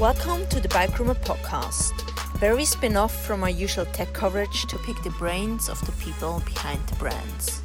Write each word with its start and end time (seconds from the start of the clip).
Welcome 0.00 0.46
to 0.50 0.60
the 0.60 0.68
Bike 0.68 0.96
Rumor 1.00 1.14
podcast, 1.14 1.90
where 2.40 2.54
we 2.54 2.64
spin 2.64 2.96
off 2.96 3.26
from 3.26 3.42
our 3.42 3.50
usual 3.50 3.84
tech 3.86 4.12
coverage 4.12 4.64
to 4.66 4.78
pick 4.78 5.02
the 5.02 5.10
brains 5.10 5.68
of 5.68 5.84
the 5.84 5.92
people 6.00 6.40
behind 6.46 6.86
the 6.86 6.94
brands. 6.94 7.60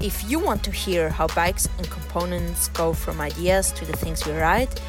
If 0.00 0.28
you 0.28 0.40
want 0.40 0.64
to 0.64 0.72
hear 0.72 1.08
how 1.08 1.28
bikes 1.28 1.68
and 1.78 1.88
components 1.88 2.66
go 2.70 2.92
from 2.92 3.20
ideas 3.20 3.70
to 3.70 3.84
the 3.84 3.96
things 3.96 4.26
we 4.26 4.32
ride, 4.32 4.80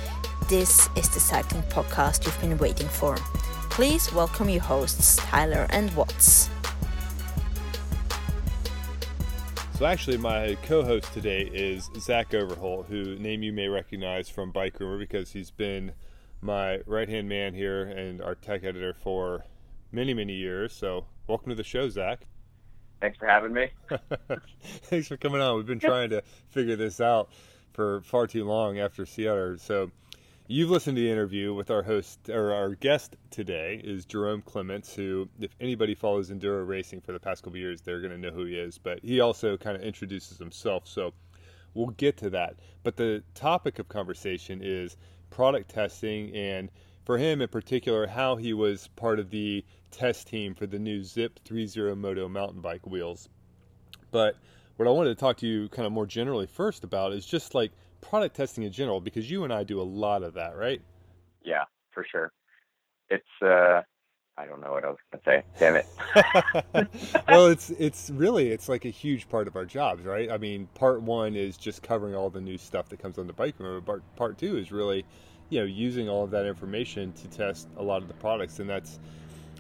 this 0.50 0.90
is 0.96 1.08
the 1.10 1.20
cycling 1.20 1.62
podcast 1.70 2.26
you've 2.26 2.42
been 2.42 2.58
waiting 2.58 2.88
for. 2.88 3.16
Please 3.70 4.12
welcome 4.12 4.50
your 4.50 4.64
hosts, 4.64 5.18
Tyler 5.18 5.68
and 5.70 5.96
Watts. 5.96 6.50
So 9.78 9.86
actually, 9.86 10.18
my 10.18 10.58
co-host 10.64 11.14
today 11.14 11.52
is 11.54 11.92
Zach 12.00 12.34
Overholt, 12.34 12.88
who 12.88 13.16
name 13.20 13.44
you 13.44 13.54
may 13.54 13.68
recognize 13.68 14.28
from 14.28 14.50
Bike 14.50 14.80
Rumor 14.80 14.98
because 14.98 15.34
he's 15.34 15.52
been 15.52 15.92
my 16.42 16.80
right-hand 16.86 17.28
man 17.28 17.54
here 17.54 17.84
and 17.84 18.22
our 18.22 18.36
tech 18.36 18.64
editor 18.64 18.94
for 18.94 19.46
many, 19.92 20.14
many 20.14 20.34
years. 20.34 20.74
So 20.74 21.06
welcome 21.28 21.50
to 21.50 21.56
the 21.56 21.64
show, 21.64 21.90
Zach. 21.90 22.26
Thanks 23.02 23.18
for 23.18 23.28
having 23.28 23.54
me. 23.54 23.70
Thanks 24.84 25.08
for 25.08 25.18
coming 25.18 25.42
on. 25.42 25.56
We've 25.56 25.66
been 25.66 25.80
trying 25.80 26.10
to 26.10 26.22
figure 26.50 26.76
this 26.76 27.00
out 27.00 27.30
for 27.74 28.02
far 28.02 28.28
too 28.28 28.44
long 28.44 28.80
after 28.80 29.06
Seattle. 29.06 29.58
So 29.58 29.92
You've 30.52 30.72
listened 30.72 30.96
to 30.96 31.04
the 31.04 31.12
interview 31.12 31.54
with 31.54 31.70
our 31.70 31.84
host 31.84 32.28
or 32.28 32.52
our 32.56 32.74
guest 32.74 33.16
today 33.30 33.80
is 33.84 34.04
Jerome 34.04 34.42
Clementz, 34.42 34.96
who, 34.96 35.30
if 35.40 35.52
anybody 35.62 35.94
follows 35.94 36.32
enduro 36.32 36.68
racing 36.68 37.02
for 37.02 37.12
the 37.12 37.20
past 37.20 37.44
couple 37.44 37.60
years, 37.60 37.82
they're 37.82 38.02
going 38.02 38.14
to 38.14 38.18
know 38.18 38.32
who 38.32 38.46
he 38.46 38.56
is. 38.56 38.80
But 38.80 38.98
he 39.04 39.20
also 39.20 39.58
kind 39.58 39.78
of 39.78 39.84
introduces 39.84 40.40
himself, 40.40 40.88
so 40.88 41.14
we'll 41.76 41.92
get 41.92 42.18
to 42.18 42.32
that. 42.32 42.56
But 42.82 42.98
the 42.98 43.22
topic 43.36 43.78
of 43.78 43.90
conversation 43.90 44.62
is 44.64 44.98
product 45.30 45.70
testing, 45.70 46.34
and 46.36 46.70
for 47.06 47.18
him 47.18 47.42
in 47.42 47.48
particular, 47.48 48.08
how 48.08 48.36
he 48.36 48.54
was 48.54 48.88
part 48.96 49.20
of 49.20 49.30
the 49.30 49.66
test 49.92 50.28
team 50.28 50.54
for 50.54 50.68
the 50.68 50.80
new 50.80 51.02
Zipp 51.02 51.32
30 51.46 51.96
Moto 51.96 52.28
mountain 52.28 52.62
bike 52.62 52.86
wheels. 52.86 53.30
But 54.12 54.36
what 54.78 54.88
I 54.88 54.92
wanted 54.92 55.10
to 55.10 55.16
talk 55.16 55.38
to 55.38 55.48
you 55.48 55.70
kind 55.70 55.86
of 55.86 55.92
more 55.92 56.06
generally 56.06 56.48
first 56.48 56.84
about 56.84 57.14
is 57.14 57.26
just 57.26 57.54
like 57.54 57.72
product 58.02 58.36
testing 58.36 58.64
in 58.64 58.72
general 58.72 59.02
because 59.02 59.30
you 59.30 59.44
and 59.44 59.54
I 59.54 59.64
do 59.64 59.82
a 59.82 59.84
lot 59.84 60.24
of 60.24 60.34
that, 60.36 60.56
right? 60.56 60.82
Yeah, 61.42 61.64
for 61.92 62.06
sure. 62.10 62.32
It's 63.10 63.26
uh 63.42 63.82
I 64.40 64.46
don't 64.46 64.62
know 64.62 64.72
what 64.72 64.86
I 64.86 64.88
was 64.88 64.98
gonna 65.12 65.22
say. 65.26 65.44
Damn 65.60 65.76
it. 65.76 65.86
well, 67.28 67.48
it's 67.48 67.72
it's 67.72 68.10
really 68.10 68.52
it's 68.52 68.70
like 68.70 68.86
a 68.86 68.90
huge 68.90 69.28
part 69.28 69.50
of 69.50 69.58
our 69.58 69.66
jobs, 69.66 70.06
right? 70.06 70.32
I 70.32 70.38
mean, 70.38 70.70
part 70.76 71.02
one 71.02 71.36
is 71.36 71.58
just 71.58 71.84
covering 71.84 72.16
all 72.16 72.30
the 72.30 72.40
new 72.40 72.58
stuff 72.58 72.88
that 72.90 73.00
comes 73.00 73.18
on 73.18 73.28
the 73.28 73.34
bike 73.34 73.56
rumor. 73.60 73.82
Part 73.82 74.02
part 74.16 74.38
two 74.38 74.58
is 74.58 74.72
really, 74.72 75.04
you 75.50 75.60
know, 75.60 75.66
using 75.66 76.08
all 76.08 76.24
of 76.24 76.32
that 76.32 76.46
information 76.46 77.12
to 77.14 77.28
test 77.28 77.68
a 77.76 77.84
lot 77.84 78.02
of 78.02 78.08
the 78.08 78.14
products, 78.14 78.60
and 78.60 78.70
that's, 78.70 78.98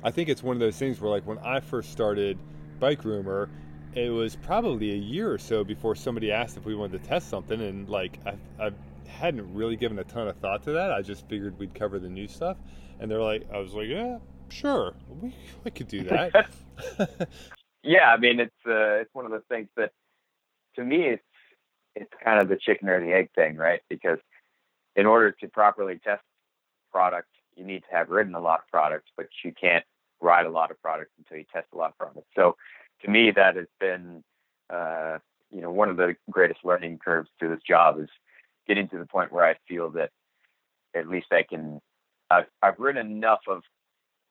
I 0.01 0.11
think 0.11 0.29
it's 0.29 0.41
one 0.41 0.55
of 0.55 0.61
those 0.61 0.77
things 0.77 1.01
where 1.01 1.11
like 1.11 1.27
when 1.27 1.39
I 1.39 1.59
first 1.59 1.91
started 1.91 2.37
Bike 2.79 3.03
Rumor, 3.03 3.49
it 3.95 4.11
was 4.11 4.37
probably 4.37 4.93
a 4.93 4.97
year 4.97 5.29
or 5.29 5.37
so 5.37 5.65
before 5.65 5.93
somebody 5.93 6.31
asked 6.31 6.55
if 6.55 6.63
we 6.63 6.73
wanted 6.73 7.03
to 7.03 7.09
test 7.09 7.29
something, 7.29 7.59
and 7.59 7.89
like 7.89 8.17
I, 8.25 8.67
I 8.67 8.71
hadn't 9.09 9.53
really 9.53 9.75
given 9.75 9.99
a 9.99 10.05
ton 10.05 10.29
of 10.29 10.37
thought 10.37 10.63
to 10.63 10.71
that. 10.71 10.93
I 10.93 11.01
just 11.01 11.27
figured 11.27 11.59
we'd 11.59 11.73
cover 11.73 11.99
the 11.99 12.07
new 12.07 12.29
stuff, 12.29 12.55
and 13.01 13.11
they're 13.11 13.21
like, 13.21 13.45
I 13.53 13.57
was 13.57 13.73
like, 13.73 13.89
yeah, 13.89 14.19
sure, 14.49 14.93
we 15.21 15.35
we 15.63 15.71
could 15.71 15.87
do 15.87 16.03
that. 16.09 16.49
yeah, 17.83 18.11
I 18.13 18.17
mean, 18.17 18.39
it's 18.39 18.65
uh, 18.67 19.01
it's 19.01 19.13
one 19.13 19.25
of 19.25 19.31
those 19.31 19.47
things 19.49 19.67
that 19.77 19.91
to 20.75 20.83
me 20.83 21.05
it's 21.05 21.23
it's 21.95 22.11
kind 22.23 22.41
of 22.41 22.47
the 22.47 22.57
chicken 22.57 22.87
or 22.89 23.03
the 23.03 23.13
egg 23.13 23.29
thing, 23.35 23.57
right? 23.57 23.81
Because 23.89 24.19
in 24.95 25.05
order 25.05 25.31
to 25.31 25.47
properly 25.47 25.99
test 26.03 26.23
product, 26.91 27.29
you 27.55 27.65
need 27.65 27.83
to 27.89 27.95
have 27.95 28.09
ridden 28.09 28.35
a 28.35 28.39
lot 28.39 28.59
of 28.59 28.67
products, 28.67 29.09
but 29.17 29.27
you 29.43 29.53
can't 29.59 29.83
ride 30.21 30.45
a 30.45 30.51
lot 30.51 30.71
of 30.71 30.81
products 30.81 31.11
until 31.17 31.37
you 31.37 31.45
test 31.51 31.67
a 31.73 31.77
lot 31.77 31.91
of 31.91 31.97
products. 31.97 32.27
So 32.35 32.55
to 33.03 33.09
me, 33.09 33.31
that 33.31 33.55
has 33.55 33.67
been, 33.79 34.23
uh, 34.69 35.19
you 35.51 35.61
know, 35.61 35.71
one 35.71 35.89
of 35.89 35.97
the 35.97 36.15
greatest 36.29 36.59
learning 36.63 36.99
curves 37.03 37.29
to 37.39 37.47
this 37.47 37.61
job 37.67 37.99
is 37.99 38.09
getting 38.67 38.87
to 38.89 38.97
the 38.97 39.05
point 39.05 39.31
where 39.31 39.45
I 39.45 39.55
feel 39.67 39.89
that 39.91 40.11
at 40.95 41.07
least 41.07 41.27
I 41.31 41.43
can, 41.43 41.81
I've, 42.29 42.47
I've 42.61 42.79
written 42.79 43.09
enough 43.11 43.41
of 43.47 43.61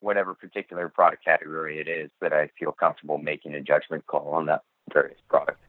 whatever 0.00 0.34
particular 0.34 0.88
product 0.88 1.24
category 1.24 1.80
it 1.80 1.88
is 1.88 2.10
that 2.20 2.32
I 2.32 2.50
feel 2.58 2.72
comfortable 2.72 3.18
making 3.18 3.54
a 3.54 3.60
judgment 3.60 4.06
call 4.06 4.30
on 4.30 4.46
that 4.46 4.62
various 4.92 5.18
product. 5.28 5.60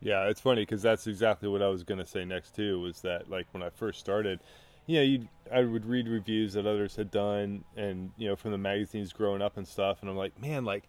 Yeah, 0.00 0.28
it's 0.28 0.40
funny 0.40 0.62
because 0.62 0.82
that's 0.82 1.06
exactly 1.06 1.48
what 1.48 1.62
I 1.62 1.68
was 1.68 1.84
going 1.84 1.98
to 1.98 2.06
say 2.06 2.24
next 2.24 2.56
too. 2.56 2.80
Was 2.80 3.02
that 3.02 3.30
like 3.30 3.46
when 3.52 3.62
I 3.62 3.70
first 3.70 4.00
started, 4.00 4.40
you 4.86 4.96
know, 4.96 5.02
you 5.02 5.28
I 5.52 5.62
would 5.62 5.86
read 5.86 6.08
reviews 6.08 6.54
that 6.54 6.66
others 6.66 6.96
had 6.96 7.10
done, 7.10 7.64
and 7.76 8.10
you 8.16 8.28
know, 8.28 8.36
from 8.36 8.50
the 8.50 8.58
magazines 8.58 9.12
growing 9.12 9.42
up 9.42 9.56
and 9.56 9.66
stuff, 9.66 9.98
and 10.00 10.10
I'm 10.10 10.16
like, 10.16 10.40
man, 10.40 10.64
like 10.64 10.84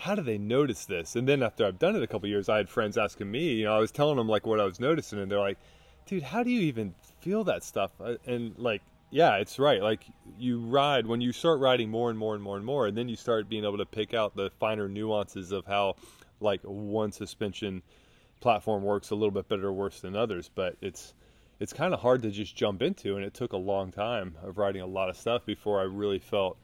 how 0.00 0.14
do 0.14 0.22
they 0.22 0.38
notice 0.38 0.86
this? 0.86 1.14
And 1.14 1.28
then 1.28 1.42
after 1.42 1.66
I've 1.66 1.78
done 1.78 1.94
it 1.94 2.02
a 2.02 2.06
couple 2.06 2.26
years, 2.26 2.48
I 2.48 2.56
had 2.56 2.70
friends 2.70 2.96
asking 2.96 3.30
me, 3.30 3.52
you 3.52 3.64
know, 3.64 3.76
I 3.76 3.78
was 3.78 3.90
telling 3.90 4.16
them 4.16 4.28
like 4.28 4.46
what 4.46 4.58
I 4.58 4.64
was 4.64 4.80
noticing, 4.80 5.18
and 5.18 5.30
they're 5.30 5.38
like, 5.38 5.58
dude, 6.06 6.22
how 6.22 6.42
do 6.42 6.50
you 6.50 6.62
even 6.62 6.94
feel 7.20 7.44
that 7.44 7.62
stuff? 7.62 7.92
Uh, 8.00 8.14
and 8.26 8.58
like, 8.58 8.80
yeah, 9.10 9.36
it's 9.36 9.58
right. 9.58 9.82
Like 9.82 10.04
you 10.38 10.60
ride 10.60 11.06
when 11.06 11.20
you 11.20 11.32
start 11.32 11.60
riding 11.60 11.90
more 11.90 12.10
and 12.10 12.18
more 12.18 12.34
and 12.34 12.42
more 12.42 12.56
and 12.56 12.64
more, 12.64 12.86
and 12.86 12.96
then 12.96 13.08
you 13.08 13.16
start 13.16 13.48
being 13.48 13.64
able 13.64 13.78
to 13.78 13.86
pick 13.86 14.14
out 14.14 14.36
the 14.36 14.50
finer 14.58 14.88
nuances 14.88 15.52
of 15.52 15.66
how 15.66 15.96
like 16.40 16.60
one 16.62 17.12
suspension 17.12 17.82
platform 18.40 18.82
works 18.82 19.10
a 19.10 19.14
little 19.14 19.30
bit 19.30 19.48
better 19.48 19.68
or 19.68 19.72
worse 19.72 20.00
than 20.00 20.16
others. 20.16 20.50
But 20.54 20.76
it's 20.80 21.14
it's 21.58 21.72
kind 21.72 21.92
of 21.92 22.00
hard 22.00 22.22
to 22.22 22.30
just 22.30 22.56
jump 22.56 22.82
into, 22.82 23.16
and 23.16 23.24
it 23.24 23.34
took 23.34 23.52
a 23.52 23.58
long 23.58 23.90
time 23.90 24.36
of 24.42 24.58
riding 24.58 24.82
a 24.82 24.86
lot 24.86 25.10
of 25.10 25.16
stuff 25.16 25.44
before 25.44 25.80
I 25.80 25.84
really 25.84 26.18
felt 26.18 26.56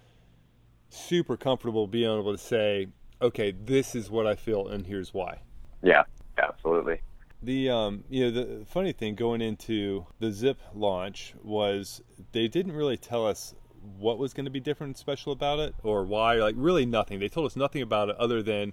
super 0.88 1.36
comfortable 1.36 1.86
being 1.86 2.18
able 2.18 2.32
to 2.32 2.38
say 2.38 2.88
okay, 3.20 3.50
this 3.50 3.94
is 3.94 4.10
what 4.10 4.26
I 4.26 4.34
feel, 4.34 4.68
and 4.68 4.86
here's 4.86 5.14
why. 5.14 5.38
Yeah, 5.82 6.04
absolutely. 6.38 7.00
The 7.42 7.70
um, 7.70 8.04
you 8.08 8.24
know, 8.24 8.30
the 8.30 8.64
funny 8.66 8.92
thing 8.92 9.14
going 9.14 9.40
into 9.40 10.06
the 10.18 10.28
Zipp 10.28 10.56
launch 10.74 11.34
was 11.42 12.02
they 12.32 12.48
didn't 12.48 12.72
really 12.72 12.96
tell 12.96 13.26
us 13.26 13.54
what 13.98 14.18
was 14.18 14.32
going 14.32 14.46
to 14.46 14.50
be 14.50 14.60
different 14.60 14.90
and 14.90 14.96
special 14.96 15.32
about 15.32 15.58
it 15.58 15.74
or 15.82 16.04
why. 16.04 16.34
Like 16.36 16.54
really 16.58 16.86
nothing. 16.86 17.20
They 17.20 17.28
told 17.28 17.46
us 17.46 17.56
nothing 17.56 17.82
about 17.82 18.08
it 18.08 18.16
other 18.16 18.42
than 18.42 18.72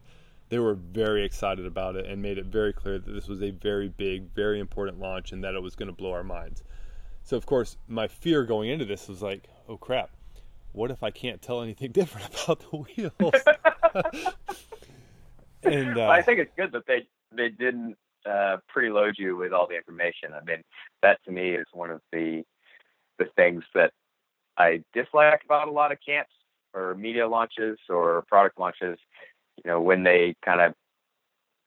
they 0.50 0.60
were 0.60 0.76
very 0.76 1.26
excited 1.26 1.66
about 1.66 1.96
it 1.96 2.06
and 2.06 2.22
made 2.22 2.38
it 2.38 2.46
very 2.46 2.74
clear 2.74 3.00
that 3.00 3.12
this 3.12 3.28
was 3.28 3.42
a 3.42 3.52
very 3.52 3.90
big, 3.90 4.34
very 4.34 4.60
important 4.60 5.00
launch 5.00 5.32
and 5.32 5.44
that 5.44 5.56
it 5.56 5.62
was 5.62 5.76
going 5.76 5.88
to 5.88 5.94
blow 5.94 6.12
our 6.12 6.24
minds. 6.24 6.64
So 7.24 7.38
of 7.38 7.46
course, 7.46 7.78
my 7.88 8.08
fear 8.08 8.44
going 8.44 8.70
into 8.70 8.86
this 8.86 9.08
was 9.08 9.22
like, 9.22 9.50
oh 9.68 9.78
crap, 9.78 10.12
what 10.72 10.92
if 10.92 11.04
I 11.04 11.12
can't 11.12 11.42
tell 11.42 11.62
anything 11.62 11.92
different 11.94 12.28
about 12.28 12.60
the 12.60 12.78
wheels? 12.78 13.34
and 15.64 15.98
uh, 15.98 16.08
I 16.08 16.22
think 16.22 16.40
it's 16.40 16.52
good 16.58 16.72
that 16.72 16.86
they 16.88 17.08
they 17.36 17.50
didn't 17.50 17.96
uh, 18.26 18.58
preload 18.76 19.14
you 19.18 19.36
with 19.36 19.54
all 19.54 19.68
the 19.68 19.76
information. 19.76 20.32
I 20.34 20.44
mean, 20.44 20.62
that 21.02 21.20
to 21.26 21.32
me 21.32 21.52
is 21.52 21.66
one 21.74 21.92
of 21.92 22.02
the 22.12 22.44
the 23.20 23.26
things 23.36 23.64
that 23.76 23.92
I 24.58 24.84
dislike 24.94 25.42
about 25.46 25.68
a 25.68 25.72
lot 25.72 25.92
of 25.92 26.00
camps 26.06 26.32
or 26.74 26.96
media 26.96 27.28
launches 27.28 27.78
or 27.90 28.24
product 28.28 28.60
launches. 28.60 28.98
You 29.64 29.70
know, 29.70 29.82
when 29.82 30.04
they 30.04 30.36
kind 30.44 30.62
of 30.62 30.74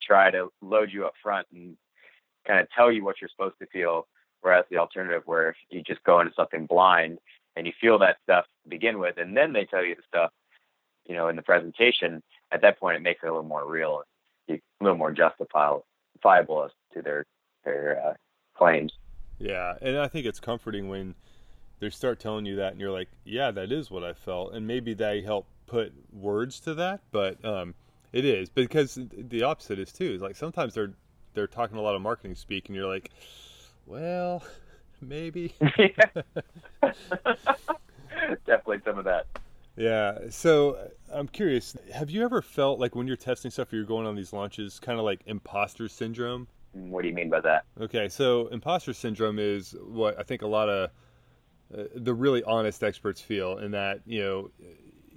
try 0.03 0.31
to 0.31 0.49
load 0.61 0.91
you 0.93 1.07
up 1.07 1.15
front 1.23 1.47
and 1.53 1.77
kind 2.47 2.61
of 2.61 2.69
tell 2.71 2.91
you 2.91 3.05
what 3.05 3.17
you're 3.21 3.31
supposed 3.31 3.59
to 3.61 3.67
feel, 3.67 4.07
whereas 4.41 4.65
the 4.71 4.79
alternative 4.79 5.23
where 5.27 5.55
you 5.71 5.83
just 5.83 6.03
go 6.05 6.21
into 6.21 6.33
something 6.35 6.67
blind 6.67 7.19
and 7.55 7.67
you 7.67 7.73
feel 7.81 7.99
that 7.99 8.17
stuff 8.23 8.45
to 8.65 8.69
begin 8.69 8.99
with, 8.99 9.19
and 9.19 9.37
then 9.37 9.53
they 9.53 9.65
tell 9.65 9.85
you 9.85 9.95
the 9.95 10.03
stuff, 10.07 10.31
you 11.07 11.15
know, 11.15 11.29
in 11.29 11.37
the 11.37 11.43
presentation. 11.43 12.23
At 12.53 12.63
that 12.63 12.79
point, 12.79 12.97
it 12.97 13.03
makes 13.03 13.21
it 13.23 13.29
a 13.29 13.31
little 13.31 13.49
more 13.49 13.67
real, 13.67 14.03
a 14.51 14.61
little 14.81 14.99
more 14.99 15.13
justifiable 15.13 15.87
as 16.31 16.71
to 16.95 17.03
their 17.03 17.25
their 17.65 18.03
uh, 18.05 18.15
claims. 18.57 18.93
Yeah, 19.39 19.75
and 19.83 19.99
I 19.99 20.09
think 20.09 20.27
it's 20.27 20.41
comforting 20.41 20.89
when 20.89 21.15
they 21.79 21.91
start 21.91 22.19
telling 22.19 22.47
you 22.47 22.57
that, 22.57 22.73
and 22.73 22.81
you're 22.81 22.93
like, 22.93 23.09
"Yeah, 23.25 23.51
that 23.51 23.71
is 23.71 23.91
what 23.91 24.05
I 24.05 24.13
felt," 24.13 24.55
and 24.55 24.67
maybe 24.67 24.95
they 24.95 25.23
help 25.23 25.47
put 25.67 25.93
words 26.13 26.61
to 26.61 26.75
that, 26.75 27.01
but 27.11 27.45
um, 27.45 27.75
it 28.13 28.25
is 28.25 28.49
because 28.49 28.99
the 29.13 29.43
opposite 29.43 29.79
is 29.79 29.93
too. 29.93 30.15
Is 30.15 30.23
like 30.23 30.37
sometimes 30.37 30.75
they're 30.75 30.95
they're 31.35 31.47
talking 31.47 31.77
a 31.77 31.83
lot 31.83 31.95
of 31.95 32.03
marketing 32.03 32.35
speak, 32.35 32.69
and 32.69 32.77
you're 32.77 32.89
like, 32.89 33.11
"Well, 33.85 34.43
maybe." 35.01 35.55
Definitely 38.47 38.81
some 38.85 38.99
of 38.99 39.05
that. 39.05 39.27
Yeah. 39.77 40.19
So 40.31 40.91
I'm 41.13 41.29
curious, 41.29 41.77
have 41.93 42.11
you 42.11 42.25
ever 42.25 42.43
felt 42.43 42.81
like 42.81 42.95
when 42.95 43.07
you're 43.07 43.17
testing 43.17 43.51
stuff 43.51 43.73
or 43.73 43.77
you're 43.77 43.85
going 43.85 44.07
on 44.07 44.17
these 44.17 44.33
launches, 44.33 44.81
kind 44.81 44.99
of 44.99 45.05
like 45.05 45.21
imposter 45.27 45.89
syndrome? 45.89 46.49
What 46.73 47.03
do 47.03 47.09
you 47.09 47.15
mean 47.15 47.31
by 47.31 47.41
that? 47.41 47.65
Okay. 47.81 48.09
So 48.09 48.49
imposter 48.49 48.93
syndrome 48.93 49.39
is 49.39 49.75
what 49.83 50.19
I 50.19 50.23
think 50.23 50.43
a 50.43 50.47
lot 50.47 50.69
of 50.69 50.91
uh, 51.77 51.85
the 51.95 52.15
really 52.15 52.43
honest 52.45 52.83
experts 52.83 53.21
feel 53.21 53.59
in 53.59 53.73
that, 53.73 54.01
you 54.07 54.23
know, 54.23 54.51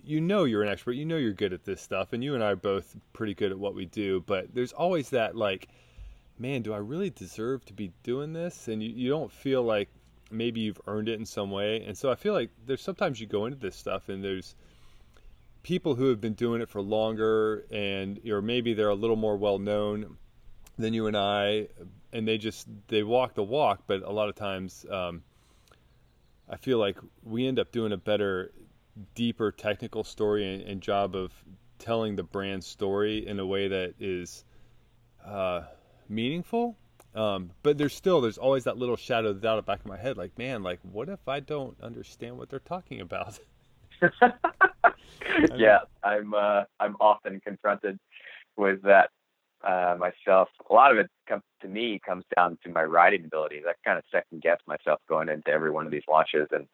you 0.03 0.19
know 0.19 0.45
you're 0.45 0.63
an 0.63 0.69
expert, 0.69 0.93
you 0.93 1.05
know 1.05 1.17
you're 1.17 1.33
good 1.33 1.53
at 1.53 1.63
this 1.63 1.81
stuff, 1.81 2.13
and 2.13 2.23
you 2.23 2.33
and 2.33 2.43
I 2.43 2.51
are 2.51 2.55
both 2.55 2.95
pretty 3.13 3.35
good 3.35 3.51
at 3.51 3.59
what 3.59 3.75
we 3.75 3.85
do, 3.85 4.23
but 4.25 4.53
there's 4.53 4.73
always 4.73 5.11
that 5.11 5.35
like, 5.35 5.67
man, 6.39 6.63
do 6.63 6.73
I 6.73 6.77
really 6.77 7.11
deserve 7.11 7.63
to 7.65 7.73
be 7.73 7.91
doing 8.01 8.33
this? 8.33 8.67
And 8.67 8.81
you, 8.81 8.89
you 8.89 9.09
don't 9.09 9.31
feel 9.31 9.61
like 9.61 9.89
maybe 10.31 10.61
you've 10.61 10.81
earned 10.87 11.09
it 11.09 11.19
in 11.19 11.25
some 11.25 11.51
way. 11.51 11.83
And 11.85 11.97
so 11.97 12.11
I 12.11 12.15
feel 12.15 12.33
like 12.33 12.49
there's 12.65 12.81
sometimes 12.81 13.19
you 13.19 13.27
go 13.27 13.45
into 13.45 13.57
this 13.57 13.75
stuff 13.75 14.09
and 14.09 14.23
there's 14.23 14.55
people 15.63 15.95
who 15.95 16.09
have 16.09 16.21
been 16.21 16.33
doing 16.33 16.61
it 16.61 16.69
for 16.69 16.81
longer 16.81 17.65
and 17.71 18.19
or 18.29 18.41
maybe 18.41 18.73
they're 18.73 18.89
a 18.89 18.95
little 18.95 19.15
more 19.15 19.37
well 19.37 19.59
known 19.59 20.17
than 20.77 20.93
you 20.93 21.07
and 21.07 21.17
I 21.17 21.67
and 22.13 22.27
they 22.27 22.37
just 22.37 22.67
they 22.87 23.03
walk 23.03 23.33
the 23.33 23.43
walk 23.43 23.83
but 23.85 24.01
a 24.03 24.11
lot 24.11 24.29
of 24.29 24.35
times 24.35 24.85
um, 24.89 25.21
I 26.49 26.55
feel 26.55 26.77
like 26.77 26.97
we 27.23 27.45
end 27.45 27.59
up 27.59 27.71
doing 27.71 27.91
a 27.91 27.97
better 27.97 28.51
deeper 29.15 29.51
technical 29.51 30.03
story 30.03 30.53
and, 30.53 30.63
and 30.63 30.81
job 30.81 31.15
of 31.15 31.33
telling 31.77 32.15
the 32.15 32.23
brand 32.23 32.63
story 32.63 33.27
in 33.27 33.39
a 33.39 33.45
way 33.45 33.67
that 33.67 33.95
is 33.99 34.43
uh, 35.25 35.61
meaningful 36.07 36.77
um, 37.15 37.51
but 37.63 37.77
there's 37.77 37.95
still 37.95 38.21
there's 38.21 38.37
always 38.37 38.65
that 38.65 38.77
little 38.77 38.95
shadow 38.95 39.29
of 39.29 39.41
doubt 39.41 39.65
back 39.65 39.79
of 39.79 39.85
my 39.85 39.97
head, 39.97 40.17
like 40.17 40.37
man, 40.37 40.63
like 40.63 40.79
what 40.83 41.09
if 41.09 41.27
I 41.27 41.39
don't 41.39 41.75
understand 41.81 42.37
what 42.37 42.49
they're 42.49 42.59
talking 42.59 43.01
about? 43.01 43.39
yeah, 45.55 45.79
I'm 46.03 46.33
uh, 46.33 46.63
I'm 46.79 46.95
often 46.99 47.41
confronted 47.41 47.99
with 48.57 48.81
that 48.83 49.09
uh, 49.63 49.95
myself. 49.99 50.49
A 50.69 50.73
lot 50.73 50.91
of 50.91 50.97
it 50.97 51.09
comes 51.27 51.43
to 51.61 51.67
me 51.67 51.99
comes 52.05 52.25
down 52.35 52.57
to 52.63 52.69
my 52.69 52.83
riding 52.83 53.25
abilities. 53.25 53.63
I 53.67 53.73
kind 53.83 53.97
of 53.97 54.03
second 54.11 54.41
guess 54.41 54.59
myself 54.67 54.99
going 55.07 55.29
into 55.29 55.49
every 55.49 55.71
one 55.71 55.85
of 55.85 55.91
these 55.91 56.03
launches, 56.07 56.47
and 56.51 56.67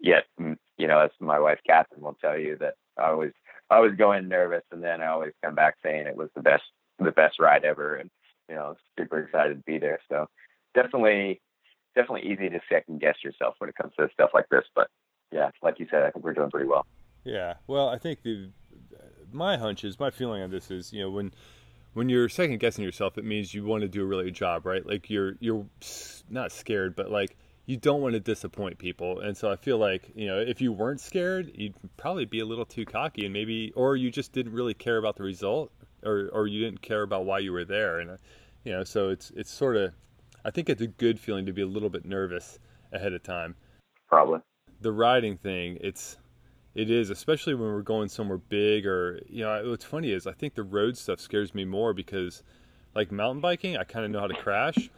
yet, 0.00 0.24
mm, 0.40 0.56
you 0.76 0.86
know, 0.88 1.00
as 1.00 1.10
my 1.20 1.38
wife 1.38 1.60
Catherine 1.66 2.02
will 2.02 2.18
tell 2.20 2.38
you, 2.38 2.56
that 2.58 2.74
I 2.98 3.10
always 3.10 3.32
I 3.70 3.76
always 3.76 3.96
go 3.96 4.12
in 4.12 4.28
nervous, 4.28 4.64
and 4.72 4.82
then 4.82 5.02
I 5.02 5.06
always 5.06 5.32
come 5.44 5.54
back 5.54 5.76
saying 5.82 6.06
it 6.06 6.16
was 6.16 6.30
the 6.34 6.42
best 6.42 6.64
the 6.98 7.12
best 7.12 7.38
ride 7.38 7.64
ever, 7.64 7.96
and 7.96 8.10
you 8.48 8.54
know, 8.54 8.76
super 8.98 9.20
excited 9.20 9.56
to 9.58 9.62
be 9.64 9.78
there. 9.78 9.98
So 10.08 10.28
definitely, 10.74 11.40
definitely 11.94 12.30
easy 12.30 12.48
to 12.48 12.60
second 12.70 13.00
guess 13.00 13.16
yourself 13.24 13.54
when 13.58 13.70
it 13.70 13.76
comes 13.76 13.92
to 13.98 14.08
stuff 14.12 14.30
like 14.34 14.48
this. 14.50 14.64
But 14.74 14.88
yeah, 15.30 15.50
like 15.62 15.78
you 15.78 15.86
said, 15.90 16.02
I 16.02 16.10
think 16.10 16.24
we're 16.24 16.34
doing 16.34 16.50
pretty 16.50 16.68
well. 16.68 16.86
Yeah. 17.24 17.54
Well, 17.66 17.88
I 17.88 17.98
think 17.98 18.22
the 18.22 18.50
my 19.32 19.56
hunch 19.56 19.84
is 19.84 19.98
my 19.98 20.10
feeling 20.10 20.42
on 20.42 20.50
this 20.50 20.70
is 20.70 20.92
you 20.92 21.00
know 21.00 21.10
when 21.10 21.32
when 21.94 22.08
you're 22.08 22.28
second 22.28 22.58
guessing 22.58 22.84
yourself, 22.84 23.18
it 23.18 23.24
means 23.24 23.52
you 23.52 23.64
want 23.64 23.82
to 23.82 23.88
do 23.88 24.02
a 24.02 24.06
really 24.06 24.24
good 24.24 24.34
job, 24.34 24.66
right? 24.66 24.84
Like 24.84 25.10
you're 25.10 25.36
you're 25.40 25.66
not 26.30 26.52
scared, 26.52 26.96
but 26.96 27.10
like 27.10 27.36
you 27.66 27.76
don't 27.76 28.00
want 28.00 28.14
to 28.14 28.20
disappoint 28.20 28.78
people. 28.78 29.20
And 29.20 29.36
so 29.36 29.50
I 29.50 29.56
feel 29.56 29.78
like, 29.78 30.10
you 30.16 30.26
know, 30.26 30.38
if 30.38 30.60
you 30.60 30.72
weren't 30.72 31.00
scared, 31.00 31.52
you'd 31.54 31.74
probably 31.96 32.24
be 32.24 32.40
a 32.40 32.44
little 32.44 32.64
too 32.64 32.84
cocky 32.84 33.24
and 33.24 33.32
maybe, 33.32 33.72
or 33.76 33.94
you 33.94 34.10
just 34.10 34.32
didn't 34.32 34.52
really 34.52 34.74
care 34.74 34.98
about 34.98 35.16
the 35.16 35.22
result 35.22 35.70
or, 36.04 36.28
or 36.32 36.46
you 36.46 36.64
didn't 36.64 36.82
care 36.82 37.02
about 37.02 37.24
why 37.24 37.38
you 37.38 37.52
were 37.52 37.64
there. 37.64 38.00
And 38.00 38.10
uh, 38.10 38.16
you 38.64 38.72
know, 38.72 38.84
so 38.84 39.10
it's 39.10 39.30
it's 39.36 39.50
sort 39.50 39.76
of, 39.76 39.92
I 40.44 40.50
think 40.50 40.68
it's 40.68 40.82
a 40.82 40.86
good 40.86 41.18
feeling 41.18 41.46
to 41.46 41.52
be 41.52 41.62
a 41.62 41.66
little 41.66 41.90
bit 41.90 42.04
nervous 42.04 42.58
ahead 42.92 43.12
of 43.12 43.22
time. 43.22 43.56
Probably. 44.08 44.40
The 44.80 44.92
riding 44.92 45.36
thing, 45.36 45.78
it's 45.80 46.18
it 46.74 46.90
is, 46.90 47.10
especially 47.10 47.54
when 47.54 47.72
we're 47.72 47.82
going 47.82 48.08
somewhere 48.08 48.38
big 48.38 48.86
or 48.86 49.20
you 49.28 49.44
know, 49.44 49.70
what's 49.70 49.84
funny 49.84 50.10
is 50.10 50.26
I 50.26 50.32
think 50.32 50.54
the 50.54 50.62
road 50.62 50.96
stuff 50.96 51.20
scares 51.20 51.54
me 51.54 51.64
more 51.64 51.92
because, 51.92 52.42
like 52.94 53.12
mountain 53.12 53.40
biking, 53.40 53.76
I 53.76 53.84
kind 53.84 54.04
of 54.04 54.10
know 54.10 54.20
how 54.20 54.28
to 54.28 54.34
crash. 54.34 54.90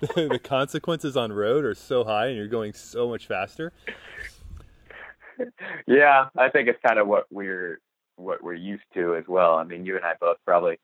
the, 0.00 0.28
the 0.32 0.40
consequences 0.42 1.16
on 1.16 1.32
road 1.32 1.64
are 1.64 1.74
so 1.74 2.04
high, 2.04 2.26
and 2.26 2.36
you're 2.36 2.48
going 2.48 2.72
so 2.72 3.08
much 3.08 3.26
faster. 3.26 3.72
Yeah, 5.86 6.28
I 6.36 6.48
think 6.48 6.68
it's 6.68 6.78
kind 6.84 6.98
of 6.98 7.06
what 7.06 7.26
we're 7.30 7.80
what 8.16 8.42
we're 8.42 8.54
used 8.54 8.84
to 8.94 9.14
as 9.14 9.24
well. 9.28 9.54
I 9.56 9.64
mean, 9.64 9.86
you 9.86 9.96
and 9.96 10.04
I 10.04 10.14
both 10.20 10.38
probably 10.44 10.78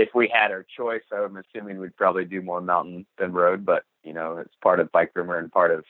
if 0.00 0.08
we 0.14 0.32
had 0.32 0.50
our 0.50 0.64
choice, 0.76 1.02
I'm 1.12 1.36
assuming 1.36 1.78
we'd 1.78 1.96
probably 1.96 2.24
do 2.24 2.40
more 2.40 2.62
mountain 2.62 3.04
than 3.18 3.32
road. 3.32 3.66
But 3.66 3.84
you 4.02 4.14
know, 4.14 4.38
it's 4.38 4.54
part 4.62 4.80
of 4.80 4.90
Bike 4.92 5.12
Rumor 5.14 5.38
and 5.38 5.52
part 5.52 5.70
of 5.70 5.84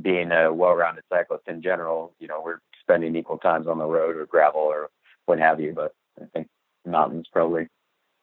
being 0.00 0.32
a 0.32 0.52
well-rounded 0.52 1.04
cyclist 1.08 1.48
in 1.48 1.62
general. 1.62 2.12
You 2.20 2.28
know, 2.28 2.40
we're 2.44 2.60
spending 2.80 3.16
equal 3.16 3.38
times 3.38 3.66
on 3.66 3.78
the 3.78 3.84
road 3.84 4.16
or 4.16 4.26
gravel 4.26 4.60
or 4.60 4.90
what 5.26 5.38
have 5.38 5.60
you. 5.60 5.72
But 5.74 5.94
I 6.20 6.26
think 6.32 6.48
mountains 6.86 7.26
probably 7.32 7.68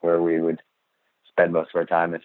where 0.01 0.21
we 0.21 0.39
would 0.39 0.61
spend 1.27 1.51
most 1.51 1.71
of 1.73 1.79
our 1.79 1.85
time 1.85 2.13
if 2.13 2.21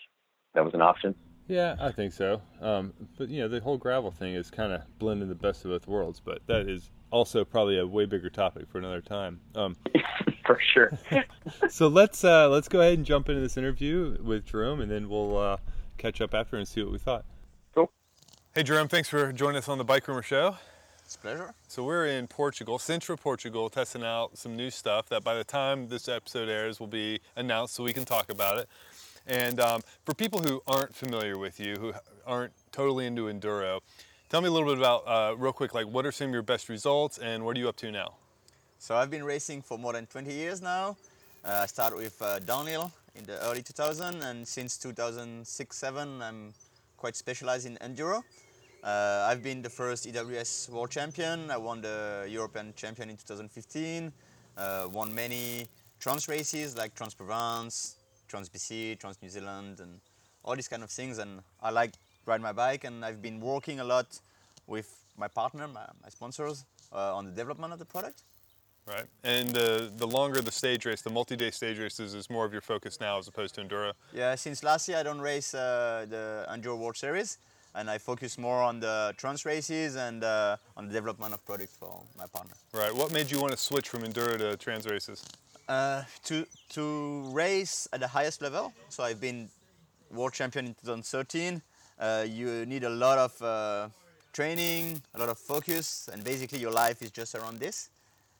that 0.55 0.65
was 0.65 0.75
an 0.75 0.83
option. 0.83 1.15
Yeah, 1.49 1.77
I 1.81 1.91
think 1.91 2.13
so. 2.13 2.41
Um, 2.61 2.93
but 3.19 3.29
you 3.29 3.41
know, 3.41 3.49
the 3.49 3.61
whole 3.61 3.77
gravel 3.77 4.13
thing 4.13 4.35
is 4.35 4.51
kind 4.51 4.73
of 4.73 4.83
blending 4.99 5.29
the 5.29 5.35
best 5.35 5.65
of 5.65 5.73
both 5.73 5.89
worlds. 5.89 6.21
But 6.25 6.47
that 6.47 6.69
is 6.69 6.91
also 7.13 7.45
probably 7.45 7.79
a 7.79 7.87
way 7.87 8.07
bigger 8.07 8.31
topic 8.31 8.69
for 8.69 8.79
another 8.79 9.01
time. 9.01 9.41
Um, 9.55 9.77
for 10.47 10.59
sure. 10.75 10.99
so 11.71 11.87
let's 11.87 12.25
uh, 12.25 12.49
let's 12.49 12.69
go 12.69 12.81
ahead 12.81 12.95
and 12.95 13.07
jump 13.07 13.29
into 13.29 13.41
this 13.41 13.57
interview 13.57 14.17
with 14.21 14.47
Jerome, 14.47 14.81
and 14.81 14.91
then 14.91 15.09
we'll 15.09 15.39
uh, 15.39 15.57
catch 15.99 16.21
up 16.21 16.35
after 16.35 16.57
and 16.57 16.67
see 16.67 16.83
what 16.83 16.91
we 16.91 16.99
thought. 16.99 17.25
Cool. 17.75 17.93
Hey, 18.55 18.65
Jerome, 18.65 18.89
thanks 18.89 19.09
for 19.09 19.33
joining 19.33 19.59
us 19.59 19.69
on 19.69 19.79
the 19.79 19.85
Bike 19.85 20.09
Rumor 20.09 20.23
Show. 20.23 20.57
It's 21.05 21.17
a 21.17 21.19
pleasure. 21.19 21.55
So 21.69 21.85
we're 21.85 22.07
in 22.07 22.27
Portugal, 22.27 22.79
central 22.79 23.19
Portugal, 23.19 23.69
testing 23.69 24.03
out 24.03 24.39
some 24.39 24.57
new 24.57 24.71
stuff 24.71 25.09
that 25.11 25.23
by 25.23 25.35
the 25.35 25.45
time 25.45 25.89
this 25.89 26.09
episode 26.09 26.49
airs 26.49 26.81
will 26.81 26.87
be 26.87 27.21
announced, 27.37 27.75
so 27.75 27.85
we 27.85 27.93
can 27.93 28.05
talk 28.05 28.31
about 28.31 28.59
it. 28.59 28.69
And 29.27 29.61
um, 29.61 29.83
for 30.05 30.15
people 30.15 30.41
who 30.41 30.63
aren't 30.67 30.95
familiar 30.95 31.39
with 31.39 31.61
you, 31.61 31.77
who 31.77 31.93
aren't 32.27 32.53
totally 32.73 33.07
into 33.07 33.27
enduro, 33.27 33.81
tell 34.33 34.41
me 34.41 34.49
a 34.49 34.51
little 34.51 34.71
bit 34.71 34.79
about, 34.79 35.07
uh, 35.07 35.37
real 35.37 35.53
quick, 35.53 35.75
like 35.75 35.87
what 35.87 36.07
are 36.07 36.11
some 36.11 36.29
of 36.29 36.33
your 36.33 36.43
best 36.43 36.71
results 36.71 37.19
and 37.19 37.45
what 37.45 37.55
are 37.55 37.61
you 37.61 37.69
up 37.69 37.77
to 37.77 37.91
now? 37.93 38.15
So 38.79 38.97
I've 38.97 39.11
been 39.11 39.25
racing 39.25 39.61
for 39.61 39.77
more 39.79 39.93
than 39.93 40.07
20 40.07 40.33
years 40.33 40.63
now. 40.63 40.97
Uh, 41.45 41.61
I 41.65 41.67
started 41.67 41.97
with 41.97 42.17
uh, 42.23 42.39
downhill 42.39 42.91
in 43.15 43.25
the 43.25 43.39
early 43.45 43.61
2000 43.61 44.23
and 44.23 44.49
since 44.49 44.79
2006-7 44.79 46.23
I'm 46.23 46.55
quite 46.97 47.15
specialized 47.15 47.67
in 47.67 47.77
enduro. 47.83 48.23
Uh, 48.83 49.27
I've 49.29 49.43
been 49.43 49.61
the 49.61 49.69
first 49.69 50.07
EWS 50.11 50.71
world 50.71 50.91
champion. 50.91 51.51
I 51.51 51.59
won 51.59 51.83
the 51.83 52.27
European 52.27 52.73
champion 52.75 53.11
in 53.11 53.19
2015. 53.19 54.11
Uh, 54.57 54.89
won 54.91 55.15
many 55.15 55.67
trans 56.01 56.27
races 56.27 56.75
like 56.75 56.95
Trans 56.95 57.13
Provence, 57.13 57.97
Trans 58.29 58.49
BC, 58.49 58.99
Trans 58.99 59.21
New 59.21 59.29
Zealand, 59.29 59.81
and 59.81 60.01
all 60.43 60.57
these 60.57 60.69
kind 60.69 60.83
of 60.83 60.91
things. 60.91 61.19
And 61.19 61.41
I 61.61 61.69
like 61.69 61.93
ride 62.27 62.41
my 62.41 62.53
bike, 62.53 62.85
and 62.85 63.05
I've 63.05 63.23
been 63.23 63.41
working 63.41 63.81
a 63.81 63.85
lot 63.85 64.21
with 64.67 64.95
my 65.17 65.29
partner, 65.29 65.69
my, 65.69 65.87
my 66.03 66.09
sponsors, 66.09 66.65
uh, 66.93 67.17
on 67.17 67.27
the 67.27 67.33
development 67.33 67.73
of 67.73 67.79
the 67.79 67.85
product. 67.85 68.23
Right, 68.87 69.05
and 69.23 69.57
uh, 69.57 69.91
the 69.97 70.07
longer 70.09 70.41
the 70.41 70.51
stage 70.51 70.87
race, 70.87 71.03
the 71.03 71.11
multi-day 71.11 71.53
stage 71.53 71.79
races 71.79 72.15
is 72.15 72.29
more 72.29 72.45
of 72.45 72.53
your 72.53 72.63
focus 72.63 72.99
now 73.01 73.17
as 73.17 73.29
opposed 73.29 73.55
to 73.55 73.61
enduro. 73.61 73.93
Yeah, 74.13 74.35
since 74.35 74.65
last 74.65 74.89
year 74.89 74.99
I 74.99 75.05
don't 75.05 75.21
race 75.21 75.55
uh, 75.55 76.07
the 76.09 76.47
enduro 76.51 76.77
world 76.77 76.97
series, 76.97 77.39
and 77.77 77.89
I 77.89 77.99
focus 77.99 78.39
more 78.39 78.61
on 78.61 78.81
the 78.81 79.15
trans 79.17 79.45
races 79.45 79.95
and 79.95 80.25
uh, 80.25 80.57
on 80.77 80.89
the 80.89 80.93
development 80.93 81.33
of 81.33 81.45
products 81.45 81.77
for 81.79 82.03
my 82.19 82.27
partner. 82.27 82.55
Right. 82.75 82.95
What 82.95 83.13
made 83.13 83.31
you 83.31 83.41
want 83.41 83.53
to 83.53 83.57
switch 83.57 83.89
from 83.89 84.03
enduro 84.03 84.37
to 84.37 84.57
trans 84.57 84.87
races? 84.87 85.25
Uh, 85.69 86.03
to 86.25 86.45
to 86.71 87.23
race 87.31 87.87
at 87.93 88.01
the 88.01 88.09
highest 88.09 88.43
level. 88.43 88.73
So 88.89 89.05
I've 89.05 89.21
been 89.21 89.49
world 90.11 90.33
champion 90.33 90.67
in 90.67 90.75
2013. 90.75 91.63
Uh, 92.03 92.27
you 92.29 92.67
need 92.67 92.83
a 92.83 92.91
lot 92.91 93.17
of 93.17 93.41
uh, 93.41 93.89
training, 94.33 95.01
a 95.15 95.19
lot 95.21 95.29
of 95.29 95.39
focus, 95.39 96.11
and 96.13 96.25
basically 96.25 96.59
your 96.59 96.73
life 96.73 97.01
is 97.01 97.13
just 97.13 97.37
around 97.37 97.61
this. 97.61 97.91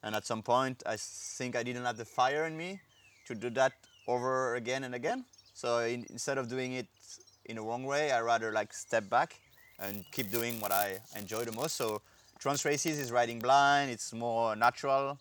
And 0.03 0.17
at 0.17 0.27
some 0.27 0.43
point, 0.43 0.83
I 0.85 0.97
think 0.99 1.55
I 1.55 1.63
didn't 1.63 1.85
have 1.85 1.97
the 1.97 2.05
fire 2.05 2.45
in 2.47 2.57
me 2.57 2.81
to 3.27 3.37
do 3.37 3.51
that 3.51 3.73
over 4.09 4.57
again 4.57 4.83
and 4.83 4.97
again. 4.97 5.25
So 5.55 5.79
in, 5.79 6.05
instead 6.11 6.39
of 6.39 6.49
doing 6.49 6.73
it 6.73 6.89
in 7.45 7.57
a 7.57 7.63
wrong 7.63 7.85
way, 7.85 8.11
I 8.11 8.21
rather 8.21 8.51
like 8.51 8.73
step 8.73 9.09
back 9.09 9.39
and 9.79 10.05
keep 10.11 10.33
doing 10.33 10.59
what 10.59 10.73
I 10.73 10.99
enjoy 11.17 11.45
the 11.45 11.53
most. 11.53 11.77
So 11.77 12.03
trans 12.41 12.65
races 12.65 12.99
is 12.99 13.13
riding 13.13 13.39
blind. 13.39 13.93
It's 13.93 14.13
more 14.13 14.57
natural 14.57 15.19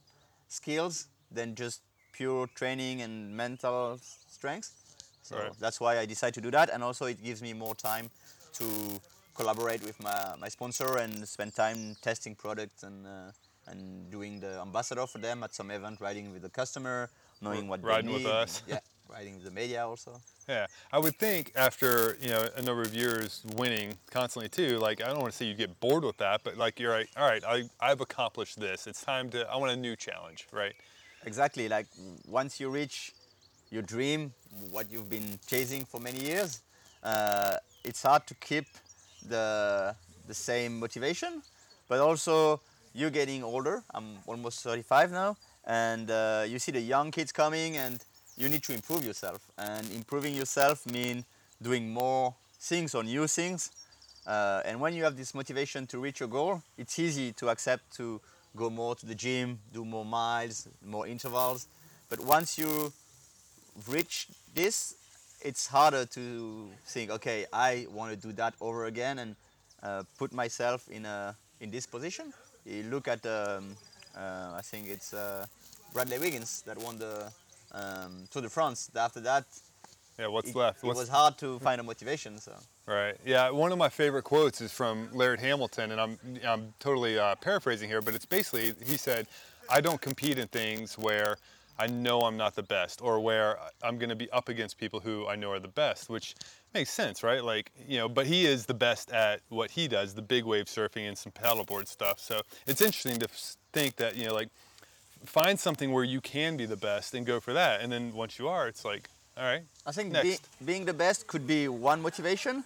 skills 0.50 1.10
than 1.32 1.54
just 1.54 1.82
pure 2.12 2.48
training 2.56 3.04
and 3.04 3.38
mental 3.38 4.00
strength. 4.02 4.74
So 5.22 5.38
right. 5.38 5.52
that's 5.60 5.80
why 5.80 6.00
I 6.00 6.08
decided 6.08 6.34
to 6.34 6.42
do 6.42 6.50
that. 6.50 6.72
And 6.74 6.84
also 6.84 7.06
it 7.06 7.24
gives 7.24 7.44
me 7.44 7.54
more 7.54 7.76
time 7.76 8.10
to 8.54 9.00
collaborate 9.36 9.84
with 9.84 10.02
my, 10.02 10.34
my 10.40 10.50
sponsor 10.50 10.98
and 10.98 11.28
spend 11.28 11.56
time 11.56 11.96
testing 12.02 12.36
products 12.36 12.84
and 12.84 13.06
uh, 13.06 13.32
and 13.68 14.10
doing 14.10 14.40
the 14.40 14.60
ambassador 14.60 15.06
for 15.06 15.20
them 15.20 15.44
at 15.44 15.54
some 15.54 15.70
event, 15.72 16.02
riding 16.02 16.32
with 16.34 16.42
the 16.42 16.50
customer, 16.50 17.10
knowing 17.42 17.68
what 17.68 17.84
riding 17.84 18.12
they 18.12 18.18
need. 18.18 18.26
with 18.26 18.34
us. 18.34 18.64
Yeah, 18.68 18.80
riding 19.08 19.36
with 19.36 19.44
the 19.44 19.52
media 19.52 19.86
also. 19.86 20.20
Yeah, 20.48 20.66
I 20.92 21.00
would 21.00 21.18
think 21.18 21.52
after 21.56 22.18
you 22.22 22.30
know 22.30 22.48
a 22.56 22.62
number 22.62 22.82
of 22.82 22.94
years 22.94 23.44
winning 23.56 23.98
constantly 24.10 24.50
too. 24.50 24.80
Like 24.80 25.02
I 25.02 25.08
don't 25.08 25.20
want 25.20 25.32
to 25.32 25.38
say 25.38 25.46
you 25.46 25.54
get 25.54 25.80
bored 25.80 26.04
with 26.04 26.18
that, 26.18 26.42
but 26.44 26.58
like 26.58 26.80
you're 26.80 26.92
like, 26.92 27.10
all 27.16 27.28
right, 27.28 27.44
I 27.46 27.64
I've 27.80 28.02
accomplished 28.02 28.60
this. 28.60 28.88
It's 28.88 29.04
time 29.04 29.30
to 29.32 29.48
I 29.50 29.58
want 29.58 29.72
a 29.72 29.76
new 29.76 29.96
challenge, 29.96 30.48
right? 30.52 30.74
Exactly. 31.26 31.70
Like 31.70 31.88
once 32.28 32.60
you 32.60 32.70
reach 32.70 33.14
your 33.70 33.84
dream, 33.84 34.34
what 34.72 34.92
you've 34.92 35.10
been 35.10 35.40
chasing 35.48 35.86
for 35.86 36.00
many 36.00 36.20
years, 36.20 36.62
uh, 37.04 37.58
it's 37.84 38.04
hard 38.04 38.28
to 38.28 38.36
keep 38.36 38.66
the 39.28 39.96
the 40.28 40.34
same 40.34 40.80
motivation, 40.80 41.42
but 41.88 42.00
also 42.00 42.62
you're 42.94 43.10
getting 43.10 43.44
older. 43.44 43.84
I'm 43.94 44.18
almost 44.28 44.64
35 44.64 45.12
now, 45.12 45.38
and 45.66 46.10
uh, 46.10 46.44
you 46.48 46.60
see 46.60 46.72
the 46.72 46.82
young 46.82 47.12
kids 47.12 47.32
coming, 47.32 47.78
and 47.78 48.04
you 48.38 48.50
need 48.50 48.64
to 48.64 48.74
improve 48.74 49.04
yourself. 49.04 49.42
And 49.58 49.90
improving 49.92 50.36
yourself 50.36 50.86
means 50.86 51.24
doing 51.62 51.90
more 51.90 52.34
things 52.60 52.96
or 52.96 53.04
new 53.04 53.28
things. 53.28 53.72
Uh, 54.26 54.62
and 54.66 54.80
when 54.80 54.94
you 54.94 55.04
have 55.04 55.18
this 55.18 55.34
motivation 55.34 55.88
to 55.88 56.00
reach 56.00 56.20
your 56.20 56.30
goal, 56.30 56.62
it's 56.78 57.00
easy 57.00 57.34
to 57.34 57.50
accept 57.50 57.92
to 57.98 58.22
go 58.56 58.70
more 58.70 58.96
to 58.96 59.06
the 59.06 59.16
gym, 59.16 59.60
do 59.74 59.84
more 59.86 60.06
miles, 60.06 60.68
more 60.86 61.08
intervals. 61.08 61.68
But 62.10 62.20
once 62.20 62.58
you 62.58 62.94
reach 63.88 64.28
this, 64.54 64.96
it's 65.44 65.68
harder 65.68 66.06
to 66.06 66.70
think, 66.86 67.12
okay, 67.12 67.46
I 67.52 67.88
want 67.92 68.12
to 68.12 68.28
do 68.28 68.34
that 68.34 68.54
over 68.62 68.86
again 68.86 69.20
and 69.20 69.36
uh, 69.84 70.04
put 70.18 70.34
myself 70.34 70.88
in 70.90 71.06
a 71.06 71.36
in 71.60 71.72
this 71.72 71.86
position. 71.86 72.34
You 72.66 72.84
look 72.84 73.08
at, 73.08 73.26
um, 73.26 73.76
uh, 74.16 74.54
I 74.56 74.62
think 74.64 74.88
it's 74.88 75.14
uh, 75.14 75.46
Bradley 75.94 76.20
Wiggins 76.20 76.62
that 76.64 76.78
won 76.78 76.98
the 76.98 77.32
um, 77.72 78.28
Tour 78.32 78.44
de 78.44 78.50
France. 78.50 78.90
After 78.96 79.20
that, 79.22 79.46
yeah, 80.20 80.28
what's 80.28 80.50
it, 80.50 80.56
left? 80.56 80.84
What's... 80.84 81.00
It 81.00 81.02
was 81.02 81.10
hard 81.10 81.38
to 81.40 81.60
find 81.60 81.82
a 81.82 81.84
motivation. 81.84 82.40
So. 82.40 82.54
Right. 82.86 83.16
Yeah. 83.26 83.50
One 83.52 83.72
of 83.72 83.78
my 83.78 83.90
favorite 83.90 84.24
quotes 84.24 84.62
is 84.62 84.72
from 84.72 85.10
Laird 85.14 85.40
Hamilton, 85.40 85.92
and 85.92 86.02
I'm 86.02 86.20
I'm 86.46 86.74
totally 86.80 87.18
uh, 87.18 87.36
paraphrasing 87.36 87.90
here, 87.90 88.02
but 88.02 88.14
it's 88.14 88.26
basically 88.26 88.74
he 88.86 88.98
said, 88.98 89.28
"I 89.70 89.82
don't 89.82 90.02
compete 90.02 90.38
in 90.38 90.48
things 90.48 90.98
where." 90.98 91.38
I 91.82 91.88
know 91.88 92.22
I'm 92.22 92.38
not 92.38 92.54
the 92.56 92.68
best, 92.78 93.02
or 93.02 93.20
where 93.20 93.58
I'm 93.82 93.98
going 93.98 94.10
to 94.10 94.16
be 94.16 94.30
up 94.30 94.50
against 94.50 94.78
people 94.78 95.00
who 95.00 95.28
I 95.28 95.36
know 95.36 95.52
are 95.52 95.60
the 95.60 95.76
best, 95.84 96.12
which 96.12 96.36
makes 96.76 96.92
sense, 96.92 97.24
right? 97.24 97.44
Like, 97.44 97.72
you 97.88 97.98
know, 97.98 98.08
but 98.08 98.28
he 98.28 98.46
is 98.46 98.68
the 98.68 98.76
best 98.76 99.12
at 99.12 99.42
what 99.50 99.72
he 99.72 99.88
does, 99.88 100.14
the 100.14 100.22
big 100.22 100.44
wave 100.46 100.66
surfing 100.66 101.08
and 101.08 101.18
some 101.18 101.32
paddleboard 101.32 101.88
stuff. 101.88 102.20
So 102.20 102.42
it's 102.68 102.82
interesting 102.82 103.18
to 103.18 103.28
think 103.74 103.96
that, 103.96 104.16
you 104.16 104.26
know, 104.28 104.36
like, 104.36 104.50
find 105.26 105.60
something 105.60 105.92
where 105.92 106.04
you 106.04 106.22
can 106.22 106.56
be 106.56 106.68
the 106.68 106.78
best 106.78 107.16
and 107.16 107.26
go 107.26 107.40
for 107.40 107.54
that. 107.54 107.82
And 107.82 107.92
then 107.92 108.14
once 108.14 108.38
you 108.38 108.48
are, 108.48 108.68
it's 108.68 108.86
like, 108.86 109.10
all 109.36 109.46
right. 109.52 109.64
I 109.88 109.92
think 109.92 110.14
be, 110.22 110.38
being 110.64 110.86
the 110.86 110.94
best 110.94 111.26
could 111.26 111.48
be 111.48 111.68
one 111.68 112.00
motivation. 112.00 112.64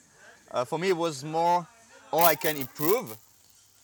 Uh, 0.51 0.65
for 0.65 0.77
me, 0.77 0.89
it 0.89 0.98
was 0.98 1.24
more, 1.24 1.65
oh, 2.12 2.24
I 2.34 2.36
can 2.36 2.57
improve, 2.57 3.15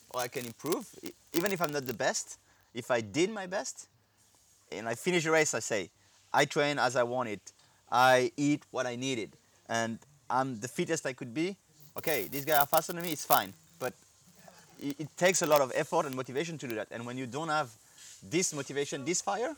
or 0.10 0.20
I 0.20 0.28
can 0.28 0.46
improve, 0.46 0.86
even 1.32 1.54
if 1.54 1.62
I'm 1.62 1.72
not 1.72 1.88
the 1.88 2.00
best. 2.08 2.38
If 2.74 2.92
I 2.92 3.00
did 3.00 3.30
my 3.30 3.48
best, 3.48 3.88
and 4.72 4.88
I 4.88 4.96
finish 4.96 5.24
the 5.24 5.32
race, 5.32 5.54
I 5.54 5.60
say, 5.60 5.90
I 6.34 6.46
train 6.46 6.80
as 6.80 6.96
I 6.96 7.04
wanted. 7.04 7.40
I 7.92 8.32
eat 8.38 8.64
what 8.72 8.86
I 8.86 8.96
needed. 8.96 9.36
And 9.68 10.00
I'm 10.30 10.60
the 10.60 10.68
fittest 10.68 11.06
I 11.06 11.14
could 11.14 11.34
be. 11.34 11.56
Okay, 11.98 12.28
these 12.32 12.46
guys 12.46 12.60
are 12.60 12.68
faster 12.68 12.94
than 12.94 13.04
me, 13.04 13.12
it's 13.12 13.26
fine. 13.26 13.54
But 13.80 13.94
it, 14.82 14.96
it 15.00 15.18
takes 15.18 15.42
a 15.42 15.46
lot 15.46 15.62
of 15.62 15.72
effort 15.76 16.06
and 16.06 16.16
motivation 16.16 16.58
to 16.60 16.68
do 16.68 16.76
that. 16.76 16.88
And 16.92 17.06
when 17.06 17.18
you 17.18 17.28
don't 17.28 17.50
have 17.50 17.70
this 18.24 18.54
motivation, 18.54 19.04
this 19.04 19.22
fire, 19.22 19.56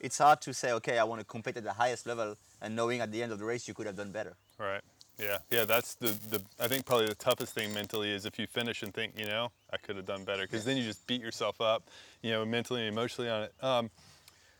it's 0.00 0.18
hard 0.18 0.40
to 0.42 0.54
say, 0.54 0.72
okay, 0.72 0.98
I 0.98 1.04
want 1.04 1.20
to 1.20 1.26
compete 1.26 1.56
at 1.56 1.64
the 1.64 1.72
highest 1.72 2.06
level 2.06 2.36
and 2.60 2.76
knowing 2.76 3.00
at 3.00 3.10
the 3.10 3.22
end 3.22 3.32
of 3.32 3.38
the 3.38 3.44
race 3.44 3.66
you 3.66 3.74
could 3.74 3.86
have 3.86 3.96
done 3.96 4.10
better. 4.10 4.34
Right. 4.58 4.82
Yeah, 5.18 5.38
yeah, 5.50 5.64
that's 5.64 5.94
the, 5.94 6.08
the 6.30 6.42
I 6.58 6.66
think 6.66 6.84
probably 6.84 7.06
the 7.06 7.14
toughest 7.14 7.54
thing 7.54 7.72
mentally 7.72 8.10
is 8.10 8.26
if 8.26 8.36
you 8.38 8.48
finish 8.48 8.82
and 8.82 8.92
think, 8.92 9.12
you 9.16 9.26
know, 9.26 9.52
I 9.72 9.76
could 9.76 9.96
have 9.96 10.06
done 10.06 10.24
better 10.24 10.42
because 10.42 10.64
then 10.64 10.76
you 10.76 10.82
just 10.82 11.06
beat 11.06 11.20
yourself 11.20 11.60
up, 11.60 11.84
you 12.22 12.32
know, 12.32 12.44
mentally 12.44 12.80
and 12.80 12.88
emotionally 12.88 13.30
on 13.30 13.44
it. 13.44 13.54
Um, 13.62 13.90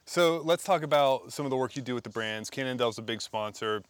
so 0.06 0.42
let's 0.44 0.64
talk 0.64 0.82
about 0.82 1.32
some 1.32 1.46
of 1.46 1.50
the 1.50 1.56
work 1.56 1.76
you 1.76 1.82
do 1.82 1.94
with 1.94 2.04
the 2.04 2.11
brands. 2.11 2.50
Cannondale's 2.50 2.99
a 2.99 3.02
big 3.02 3.23
sponsor 3.23 3.82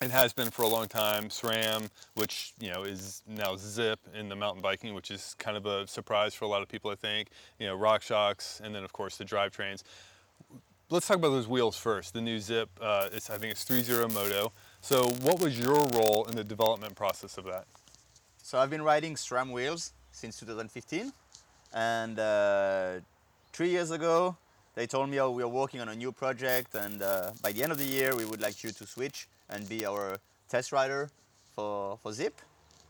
and 0.00 0.12
has 0.12 0.32
been 0.32 0.50
for 0.50 0.62
a 0.62 0.68
long 0.68 0.86
time. 0.86 1.24
SRAM, 1.24 1.88
which 2.14 2.52
you 2.60 2.70
know 2.70 2.84
is 2.84 3.22
now 3.26 3.54
Zipp 3.54 3.96
in 4.14 4.28
the 4.28 4.36
mountain 4.36 4.62
biking, 4.62 4.94
which 4.94 5.10
is 5.10 5.34
kind 5.38 5.56
of 5.56 5.66
a 5.66 5.86
surprise 5.86 6.34
for 6.34 6.44
a 6.44 6.48
lot 6.48 6.62
of 6.62 6.68
people, 6.68 6.90
I 6.90 6.94
think. 6.94 7.28
You 7.58 7.66
know, 7.66 7.76
RockShox, 7.76 8.60
and 8.60 8.74
then 8.74 8.84
of 8.84 8.92
course 8.92 9.16
the 9.16 9.24
drivetrains. 9.24 9.82
Let's 10.88 11.08
talk 11.08 11.16
about 11.16 11.30
those 11.30 11.48
wheels 11.48 11.76
first. 11.76 12.14
The 12.14 12.20
new 12.20 12.38
Zipp, 12.38 12.68
uh, 12.80 13.08
I 13.12 13.18
think 13.18 13.50
it's 13.50 13.64
3.0 13.64 14.12
Moto. 14.14 14.52
So 14.80 15.08
what 15.22 15.40
was 15.40 15.58
your 15.58 15.84
role 15.88 16.26
in 16.28 16.36
the 16.36 16.44
development 16.44 16.94
process 16.94 17.38
of 17.38 17.44
that? 17.46 17.64
So 18.40 18.58
I've 18.58 18.70
been 18.70 18.82
riding 18.82 19.16
SRAM 19.16 19.50
wheels 19.50 19.94
since 20.12 20.38
2015, 20.38 21.12
and 21.74 22.18
uh, 22.20 23.00
three 23.52 23.70
years 23.70 23.90
ago 23.90 24.36
they 24.76 24.86
told 24.86 25.08
me, 25.08 25.18
oh, 25.18 25.30
we 25.30 25.42
are 25.42 25.48
working 25.48 25.80
on 25.80 25.88
a 25.88 25.94
new 25.94 26.12
project, 26.12 26.74
and 26.74 27.02
uh, 27.02 27.30
by 27.42 27.50
the 27.50 27.62
end 27.62 27.72
of 27.72 27.78
the 27.78 27.84
year, 27.84 28.14
we 28.14 28.26
would 28.26 28.42
like 28.42 28.62
you 28.62 28.70
to 28.70 28.86
switch 28.86 29.26
and 29.48 29.66
be 29.68 29.86
our 29.86 30.18
test 30.50 30.70
rider 30.70 31.08
for, 31.54 31.96
for 32.02 32.12
Zipp. 32.12 32.34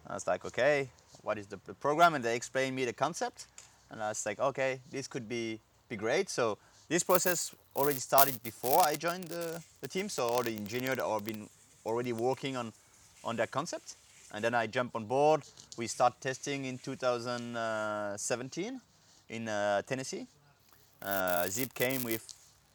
And 0.05 0.11
I 0.11 0.15
was 0.15 0.27
like, 0.27 0.45
okay, 0.45 0.89
what 1.23 1.39
is 1.39 1.47
the, 1.47 1.61
the 1.65 1.75
program? 1.75 2.15
And 2.15 2.25
they 2.25 2.35
explained 2.35 2.75
me 2.75 2.85
the 2.85 2.93
concept, 2.93 3.47
and 3.91 4.03
I 4.03 4.09
was 4.09 4.27
like, 4.27 4.41
okay, 4.41 4.81
this 4.91 5.07
could 5.07 5.29
be, 5.29 5.61
be 5.89 5.95
great. 5.95 6.29
So 6.29 6.59
this 6.89 7.05
process 7.05 7.55
already 7.77 8.01
started 8.01 8.43
before 8.43 8.83
I 8.83 8.97
joined 8.97 9.29
the, 9.29 9.63
the 9.81 9.87
team, 9.87 10.09
so 10.09 10.27
all 10.27 10.43
the 10.43 10.57
engineers 10.57 10.99
have 10.99 11.25
been 11.25 11.49
already 11.87 12.13
working 12.13 12.57
on, 12.57 12.73
on 13.23 13.37
that 13.37 13.53
concept. 13.53 13.95
And 14.35 14.43
then 14.43 14.57
I 14.57 14.67
jump 14.67 14.97
on 14.97 15.05
board. 15.05 15.43
We 15.79 15.87
start 15.87 16.21
testing 16.21 16.65
in 16.65 16.79
2017 16.79 18.81
in 19.29 19.49
uh, 19.49 19.83
Tennessee 19.83 20.27
uh, 21.07 21.49
came 21.75 22.03
with 22.03 22.27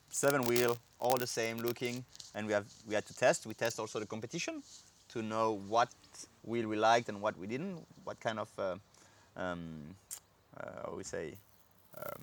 seven 0.09 0.43
wheel, 0.43 0.77
all 0.99 1.17
the 1.17 1.27
same 1.27 1.57
looking, 1.57 2.03
and 2.33 2.47
we 2.47 2.53
have 2.53 2.65
we 2.87 2.95
had 2.95 3.05
to 3.05 3.13
test. 3.13 3.45
We 3.45 3.53
test 3.53 3.79
also 3.79 3.99
the 3.99 4.05
competition 4.05 4.63
to 5.09 5.21
know 5.21 5.61
what 5.67 5.89
wheel 6.43 6.67
we 6.67 6.77
liked 6.77 7.09
and 7.09 7.21
what 7.21 7.37
we 7.37 7.47
didn't, 7.47 7.85
what 8.05 8.19
kind 8.19 8.39
of 8.39 8.49
uh, 8.57 8.75
um, 9.35 9.95
uh, 10.57 10.95
we 10.95 11.03
say 11.03 11.33
um, 11.97 12.21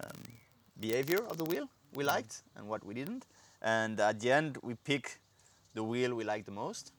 um, 0.00 0.22
behavior 0.80 1.24
of 1.28 1.36
the 1.36 1.44
wheel 1.44 1.68
we 1.94 2.04
mm-hmm. 2.04 2.14
liked 2.14 2.42
and 2.56 2.68
what 2.68 2.84
we 2.84 2.94
didn't. 2.94 3.26
And 3.60 3.98
at 3.98 4.20
the 4.20 4.30
end, 4.30 4.58
we 4.62 4.74
pick 4.74 5.18
the 5.74 5.82
wheel 5.82 6.14
we 6.14 6.24
like 6.24 6.44
the 6.44 6.52
most 6.52 6.92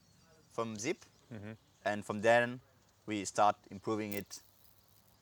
from 0.52 0.76
Zipp, 0.76 1.02
mm-hmm. 1.34 1.52
and 1.86 2.04
from 2.04 2.22
then 2.22 2.60
we 3.06 3.24
start 3.24 3.56
improving 3.72 4.14
it 4.14 4.42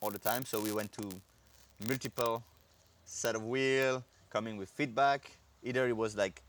all 0.01 0.09
the 0.09 0.19
time. 0.19 0.45
So 0.45 0.59
we 0.59 0.71
went 0.71 0.91
to 0.93 1.09
multiple 1.87 2.43
set 3.05 3.35
of 3.35 3.43
wheel 3.43 4.03
coming 4.29 4.57
with 4.57 4.69
feedback. 4.69 5.31
Either 5.63 5.87
it 5.87 5.95
was 5.95 6.15
like, 6.15 6.41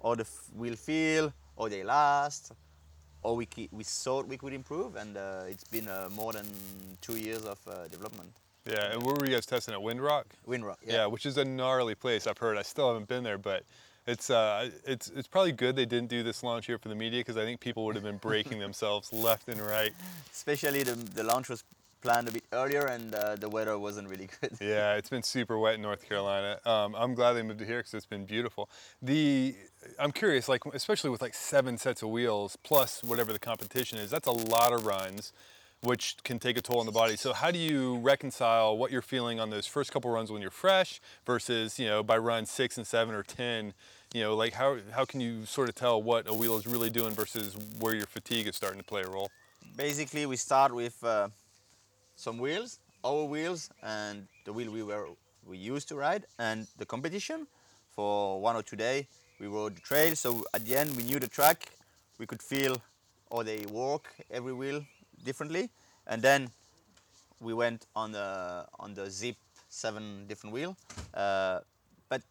oh, 0.00 0.14
the 0.14 0.26
wheel 0.56 0.76
feel, 0.76 1.32
or 1.56 1.68
they 1.68 1.82
last, 1.82 2.52
or 3.22 3.36
we, 3.36 3.48
we 3.70 3.84
thought 3.84 4.26
we 4.26 4.36
could 4.36 4.52
improve, 4.52 4.96
and 4.96 5.16
uh, 5.16 5.42
it's 5.48 5.64
been 5.64 5.88
uh, 5.88 6.08
more 6.14 6.32
than 6.32 6.46
two 7.00 7.16
years 7.16 7.44
of 7.44 7.58
uh, 7.68 7.88
development. 7.88 8.30
Yeah, 8.66 8.92
and 8.92 9.02
where 9.02 9.14
were 9.14 9.26
you 9.26 9.34
guys 9.34 9.46
testing 9.46 9.74
at 9.74 9.80
Windrock? 9.80 10.24
Windrock, 10.48 10.76
yeah. 10.86 10.92
yeah. 10.94 11.06
which 11.06 11.26
is 11.26 11.36
a 11.36 11.44
gnarly 11.44 11.94
place. 11.94 12.26
I've 12.26 12.38
heard. 12.38 12.56
I 12.56 12.62
still 12.62 12.88
haven't 12.88 13.08
been 13.08 13.24
there, 13.24 13.38
but 13.38 13.64
it's 14.06 14.30
uh, 14.30 14.70
it's 14.84 15.08
it's 15.10 15.26
probably 15.26 15.52
good 15.52 15.74
they 15.74 15.84
didn't 15.84 16.08
do 16.08 16.22
this 16.22 16.42
launch 16.42 16.66
here 16.66 16.78
for 16.78 16.88
the 16.88 16.94
media 16.94 17.20
because 17.20 17.36
I 17.36 17.44
think 17.44 17.60
people 17.60 17.84
would 17.84 17.96
have 17.96 18.04
been 18.04 18.18
breaking 18.18 18.58
themselves 18.66 19.12
left 19.12 19.48
and 19.48 19.60
right. 19.60 19.92
Especially 20.32 20.82
the 20.84 20.94
the 20.94 21.24
launch 21.24 21.48
was 21.48 21.64
planned 22.02 22.28
a 22.28 22.32
bit 22.32 22.42
earlier, 22.52 22.86
and 22.86 23.14
uh, 23.14 23.36
the 23.36 23.48
weather 23.48 23.78
wasn't 23.78 24.08
really 24.08 24.28
good. 24.40 24.52
yeah, 24.60 24.94
it's 24.94 25.08
been 25.08 25.22
super 25.22 25.58
wet 25.58 25.76
in 25.76 25.82
North 25.82 26.06
Carolina. 26.06 26.58
Um, 26.66 26.94
I'm 26.94 27.14
glad 27.14 27.34
they 27.34 27.42
moved 27.42 27.60
to 27.60 27.64
here 27.64 27.78
because 27.78 27.94
it's 27.94 28.06
been 28.06 28.26
beautiful. 28.26 28.68
The 29.00 29.54
I'm 29.98 30.12
curious, 30.12 30.48
like 30.48 30.64
especially 30.66 31.10
with 31.10 31.22
like 31.22 31.34
seven 31.34 31.78
sets 31.78 32.02
of 32.02 32.10
wheels 32.10 32.58
plus 32.62 33.02
whatever 33.02 33.32
the 33.32 33.38
competition 33.38 33.98
is, 33.98 34.10
that's 34.10 34.26
a 34.26 34.32
lot 34.32 34.72
of 34.72 34.84
runs, 34.84 35.32
which 35.80 36.16
can 36.24 36.38
take 36.38 36.56
a 36.58 36.60
toll 36.60 36.80
on 36.80 36.86
the 36.86 36.92
body. 36.92 37.16
So 37.16 37.32
how 37.32 37.50
do 37.50 37.58
you 37.58 37.98
reconcile 37.98 38.76
what 38.76 38.90
you're 38.90 39.02
feeling 39.02 39.40
on 39.40 39.50
those 39.50 39.66
first 39.66 39.92
couple 39.92 40.10
runs 40.10 40.30
when 40.30 40.42
you're 40.42 40.50
fresh 40.50 41.00
versus 41.24 41.78
you 41.78 41.86
know 41.86 42.02
by 42.02 42.18
run 42.18 42.44
six 42.44 42.76
and 42.76 42.86
seven 42.86 43.14
or 43.14 43.22
ten? 43.22 43.72
You 44.12 44.22
know, 44.22 44.36
like 44.36 44.52
how 44.52 44.78
how 44.90 45.04
can 45.04 45.20
you 45.20 45.46
sort 45.46 45.68
of 45.68 45.74
tell 45.74 46.02
what 46.02 46.28
a 46.28 46.34
wheel 46.34 46.58
is 46.58 46.66
really 46.66 46.90
doing 46.90 47.14
versus 47.14 47.56
where 47.78 47.94
your 47.94 48.06
fatigue 48.06 48.48
is 48.48 48.56
starting 48.56 48.78
to 48.78 48.84
play 48.84 49.02
a 49.02 49.08
role? 49.08 49.30
Basically, 49.76 50.26
we 50.26 50.36
start 50.36 50.74
with. 50.74 51.02
Uh, 51.02 51.28
some 52.22 52.38
wheels, 52.38 52.78
our 53.04 53.24
wheels, 53.24 53.68
and 53.82 54.28
the 54.44 54.52
wheel 54.52 54.70
we 54.70 54.82
were 54.82 55.08
we 55.44 55.58
used 55.58 55.88
to 55.88 55.96
ride, 55.96 56.24
and 56.38 56.68
the 56.78 56.86
competition. 56.86 57.46
For 57.96 58.40
one 58.40 58.56
or 58.56 58.62
two 58.62 58.76
days, 58.76 59.04
we 59.40 59.48
rode 59.48 59.76
the 59.76 59.80
trail. 59.80 60.14
So 60.14 60.44
at 60.54 60.64
the 60.64 60.76
end, 60.76 60.96
we 60.96 61.02
knew 61.02 61.18
the 61.18 61.28
track. 61.28 61.68
We 62.18 62.26
could 62.26 62.40
feel 62.40 62.80
how 63.30 63.42
they 63.42 63.66
work 63.66 64.14
every 64.30 64.52
wheel 64.52 64.84
differently, 65.24 65.68
and 66.06 66.22
then 66.22 66.50
we 67.40 67.52
went 67.52 67.86
on 67.96 68.12
the 68.12 68.66
on 68.78 68.94
the 68.94 69.10
Zipp 69.10 69.36
seven 69.68 70.26
different 70.28 70.54
wheel. 70.54 70.76
Uh, 71.12 71.58
but 72.08 72.22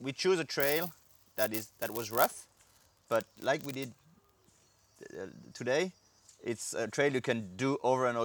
we 0.00 0.12
choose 0.12 0.38
a 0.38 0.44
trail 0.44 0.92
that 1.36 1.52
is 1.52 1.68
that 1.80 1.90
was 1.90 2.10
rough, 2.10 2.46
but 3.08 3.24
like 3.42 3.66
we 3.66 3.72
did 3.72 3.92
uh, 5.10 5.26
today, 5.52 5.92
it's 6.42 6.72
a 6.72 6.86
trail 6.86 7.12
you 7.12 7.20
can 7.20 7.56
do 7.56 7.78
over 7.82 8.06
and 8.06 8.16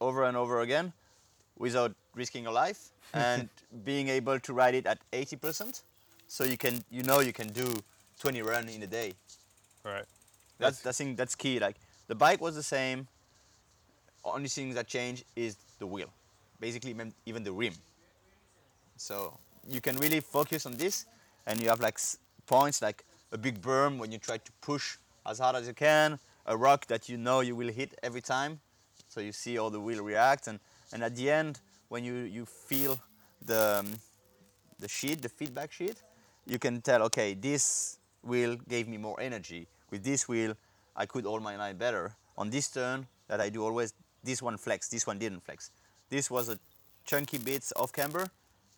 over, 0.00 0.24
and 0.24 0.36
over 0.36 0.60
again 0.60 0.92
without 1.58 1.94
risking 2.14 2.44
your 2.44 2.52
life 2.52 2.90
and 3.14 3.48
being 3.84 4.08
able 4.08 4.40
to 4.40 4.52
ride 4.52 4.74
it 4.74 4.86
at 4.86 4.98
80%. 5.12 5.82
So 6.26 6.44
you 6.44 6.56
can, 6.56 6.82
you 6.90 7.02
know, 7.02 7.20
you 7.20 7.32
can 7.32 7.48
do 7.48 7.74
20 8.20 8.42
run 8.42 8.68
in 8.68 8.82
a 8.82 8.86
day. 8.86 9.12
Right. 9.84 10.04
That's, 10.58 10.80
that's, 10.80 10.98
that's, 10.98 11.16
that's 11.16 11.34
key. 11.34 11.58
Like 11.58 11.76
the 12.08 12.14
bike 12.14 12.40
was 12.40 12.54
the 12.54 12.62
same. 12.62 13.06
Only 14.24 14.48
thing 14.48 14.74
that 14.74 14.86
changed 14.86 15.24
is 15.36 15.56
the 15.78 15.86
wheel. 15.86 16.08
Basically, 16.60 16.96
even 17.26 17.44
the 17.44 17.52
rim. 17.52 17.74
So 18.96 19.38
you 19.68 19.80
can 19.80 19.96
really 19.98 20.20
focus 20.20 20.66
on 20.66 20.76
this, 20.76 21.06
and 21.46 21.60
you 21.60 21.68
have 21.68 21.80
like 21.80 21.98
points 22.46 22.80
like 22.80 23.04
a 23.32 23.38
big 23.38 23.60
berm 23.60 23.98
when 23.98 24.12
you 24.12 24.18
try 24.18 24.38
to 24.38 24.52
push 24.60 24.96
as 25.26 25.38
hard 25.38 25.56
as 25.56 25.66
you 25.66 25.74
can, 25.74 26.18
a 26.46 26.56
rock 26.56 26.86
that 26.86 27.08
you 27.08 27.16
know 27.16 27.40
you 27.40 27.56
will 27.56 27.72
hit 27.72 27.98
every 28.02 28.20
time. 28.20 28.60
So 29.14 29.20
you 29.20 29.30
see 29.30 29.58
all 29.58 29.70
the 29.70 29.78
wheel 29.78 30.02
react, 30.02 30.48
and, 30.48 30.58
and 30.92 31.04
at 31.04 31.14
the 31.14 31.30
end, 31.30 31.60
when 31.88 32.02
you, 32.02 32.14
you 32.14 32.44
feel 32.44 32.98
the, 33.46 33.78
um, 33.78 33.92
the 34.80 34.88
sheet, 34.88 35.22
the 35.22 35.28
feedback 35.28 35.70
sheet, 35.70 36.02
you 36.46 36.58
can 36.58 36.80
tell, 36.80 37.00
okay, 37.02 37.34
this 37.34 37.98
wheel 38.24 38.56
gave 38.68 38.88
me 38.88 38.96
more 38.96 39.20
energy. 39.20 39.68
With 39.92 40.02
this 40.02 40.26
wheel, 40.26 40.56
I 40.96 41.06
could 41.06 41.26
hold 41.26 41.44
my 41.44 41.54
line 41.54 41.76
better. 41.76 42.16
On 42.36 42.50
this 42.50 42.66
turn 42.66 43.06
that 43.28 43.40
I 43.40 43.50
do 43.50 43.62
always, 43.62 43.94
this 44.24 44.42
one 44.42 44.56
flex, 44.56 44.88
this 44.88 45.06
one 45.06 45.20
didn't 45.20 45.44
flex. 45.44 45.70
This 46.10 46.28
was 46.28 46.48
a 46.48 46.58
chunky 47.04 47.38
bits 47.38 47.72
off 47.76 47.92
camber, 47.92 48.26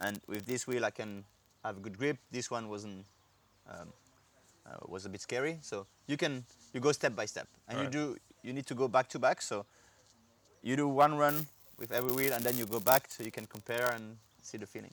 and 0.01 0.21
with 0.27 0.45
this 0.45 0.67
wheel 0.67 0.85
I 0.85 0.91
can 0.91 1.25
have 1.65 1.79
a 1.79 1.81
good 1.81 1.97
grip. 1.97 2.19
This 2.31 2.51
one 2.51 2.69
wasn't 2.69 3.07
um, 3.71 3.89
uh, 4.67 4.77
was 4.87 5.07
a 5.07 5.09
bit 5.09 5.23
scary. 5.23 5.57
So 5.63 5.87
you 6.07 6.19
can 6.19 6.45
you 6.75 6.81
go 6.81 6.93
step 6.93 7.17
by 7.17 7.25
step, 7.25 7.49
and 7.69 7.79
right. 7.79 7.85
you 7.85 7.91
do 7.91 8.17
you 8.43 8.53
need 8.53 8.67
to 8.67 8.75
go 8.75 8.87
back 8.87 9.09
to 9.11 9.19
back. 9.19 9.41
So 9.41 9.65
you 10.67 10.75
do 10.75 10.89
one 10.89 11.17
run 11.17 11.47
with 11.79 11.93
every 11.93 12.13
wheel, 12.13 12.33
and 12.33 12.43
then 12.43 12.59
you 12.59 12.67
go 12.67 12.81
back 12.81 13.07
so 13.09 13.23
you 13.23 13.31
can 13.31 13.47
compare 13.47 13.93
and 13.95 14.17
see 14.43 14.59
the 14.59 14.67
feeling. 14.67 14.91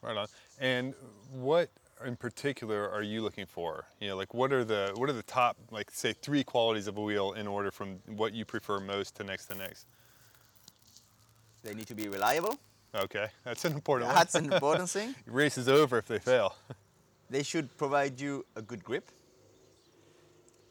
Right 0.00 0.16
on. 0.16 0.26
And 0.58 0.94
what 1.30 1.68
in 2.06 2.16
particular 2.16 2.90
are 2.90 3.02
you 3.02 3.20
looking 3.20 3.44
for? 3.44 3.84
You 4.00 4.08
know, 4.08 4.16
like 4.16 4.32
what 4.32 4.52
are 4.54 4.64
the 4.64 4.92
what 4.96 5.10
are 5.10 5.12
the 5.12 5.22
top 5.24 5.56
like 5.70 5.90
say 5.90 6.14
three 6.14 6.42
qualities 6.42 6.86
of 6.86 6.96
a 6.96 7.02
wheel 7.02 7.32
in 7.32 7.46
order 7.46 7.70
from 7.70 7.98
what 8.06 8.32
you 8.32 8.46
prefer 8.46 8.80
most 8.80 9.14
to 9.16 9.24
next 9.24 9.46
to 9.46 9.54
next? 9.54 9.86
They 11.62 11.74
need 11.74 11.86
to 11.88 11.94
be 11.94 12.08
reliable. 12.08 12.58
Okay, 12.94 13.26
that's 13.44 13.64
an 13.66 13.72
important 13.74 14.10
That's 14.14 14.34
an 14.34 14.50
important 14.50 14.88
thing. 14.96 15.14
Race 15.26 15.58
is 15.58 15.68
over 15.68 15.98
if 15.98 16.06
they 16.06 16.20
fail. 16.20 16.56
they 17.30 17.42
should 17.42 17.76
provide 17.76 18.18
you 18.18 18.46
a 18.56 18.62
good 18.62 18.82
grip. 18.82 19.10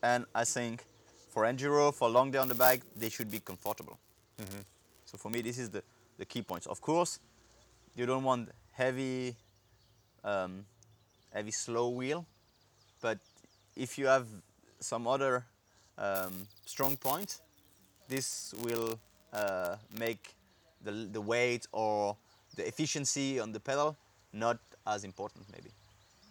And 0.01 0.25
I 0.33 0.45
think 0.45 0.83
for 1.29 1.43
enduro, 1.43 1.93
for 1.93 2.09
long 2.09 2.31
day 2.31 2.39
on 2.39 2.47
the 2.47 2.55
bike, 2.55 2.81
they 2.95 3.09
should 3.09 3.29
be 3.29 3.39
comfortable. 3.39 3.99
Mm-hmm. 4.39 4.61
So 5.05 5.17
for 5.17 5.29
me, 5.29 5.41
this 5.41 5.57
is 5.57 5.69
the, 5.69 5.83
the 6.17 6.25
key 6.25 6.41
points. 6.41 6.67
Of 6.67 6.81
course, 6.81 7.19
you 7.95 8.05
don't 8.05 8.23
want 8.23 8.49
heavy, 8.71 9.35
um, 10.23 10.65
heavy 11.33 11.51
slow 11.51 11.89
wheel, 11.89 12.25
but 13.01 13.17
if 13.75 13.97
you 13.97 14.07
have 14.07 14.27
some 14.79 15.07
other 15.07 15.45
um, 15.97 16.47
strong 16.65 16.97
point, 16.97 17.39
this 18.07 18.53
will 18.61 18.99
uh, 19.33 19.75
make 19.97 20.35
the, 20.83 20.91
the 21.11 21.21
weight 21.21 21.67
or 21.71 22.15
the 22.55 22.67
efficiency 22.67 23.39
on 23.39 23.51
the 23.51 23.59
pedal 23.59 23.95
not 24.33 24.59
as 24.87 25.03
important 25.03 25.45
maybe. 25.51 25.69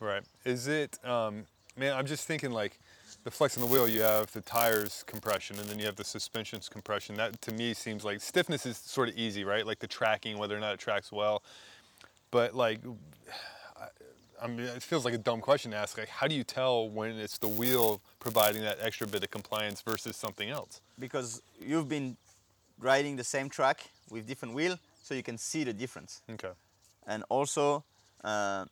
Right. 0.01 0.23
Is 0.45 0.67
it, 0.67 0.99
um, 1.05 1.45
man, 1.77 1.97
I'm 1.97 2.07
just 2.07 2.27
thinking 2.27 2.51
like 2.51 2.79
the 3.25 3.31
flex 3.31 3.57
on 3.57 3.61
the 3.61 3.67
wheel, 3.67 3.87
you 3.87 4.03
have 4.03 4.33
the 4.33 4.41
tires 4.41 5.05
compression 5.07 5.59
and 5.59 5.69
then 5.69 5.79
you 5.79 5.87
have 5.87 5.97
the 5.97 6.05
suspensions 6.05 6.69
compression. 6.69 7.17
That 7.17 7.41
to 7.43 7.53
me 7.53 7.75
seems 7.75 8.05
like 8.05 8.21
stiffness 8.21 8.65
is 8.67 8.79
sort 8.79 9.09
of 9.09 9.17
easy, 9.17 9.45
right? 9.45 9.67
Like 9.67 9.79
the 9.79 9.87
tracking, 9.87 10.39
whether 10.39 10.57
or 10.57 10.61
not 10.61 10.75
it 10.75 10.81
tracks 10.81 11.13
well. 11.13 11.43
But 12.31 12.55
like, 12.55 12.81
I 14.43 14.47
mean, 14.47 14.61
it 14.61 14.83
feels 14.83 15.05
like 15.05 15.13
a 15.13 15.19
dumb 15.19 15.43
question 15.43 15.73
to 15.73 15.77
ask. 15.77 15.99
Like, 15.99 16.09
how 16.09 16.27
do 16.27 16.35
you 16.35 16.45
tell 16.45 16.89
when 16.89 17.19
it's 17.19 17.37
the 17.37 17.49
wheel 17.49 18.01
providing 18.21 18.63
that 18.63 18.79
extra 18.81 19.07
bit 19.07 19.23
of 19.23 19.31
compliance 19.31 19.83
versus 19.83 20.17
something 20.17 20.49
else? 20.49 20.81
Because 20.99 21.43
you've 21.61 21.91
been 21.91 22.17
riding 22.79 23.17
the 23.17 23.25
same 23.25 23.51
track 23.51 23.91
with 24.11 24.27
different 24.27 24.55
wheel, 24.55 24.79
so 25.03 25.15
you 25.15 25.23
can 25.23 25.37
see 25.37 25.63
the 25.63 25.75
difference. 25.75 26.23
Okay. 26.31 26.53
And 27.07 27.23
also, 27.29 27.85
uh, 28.25 28.65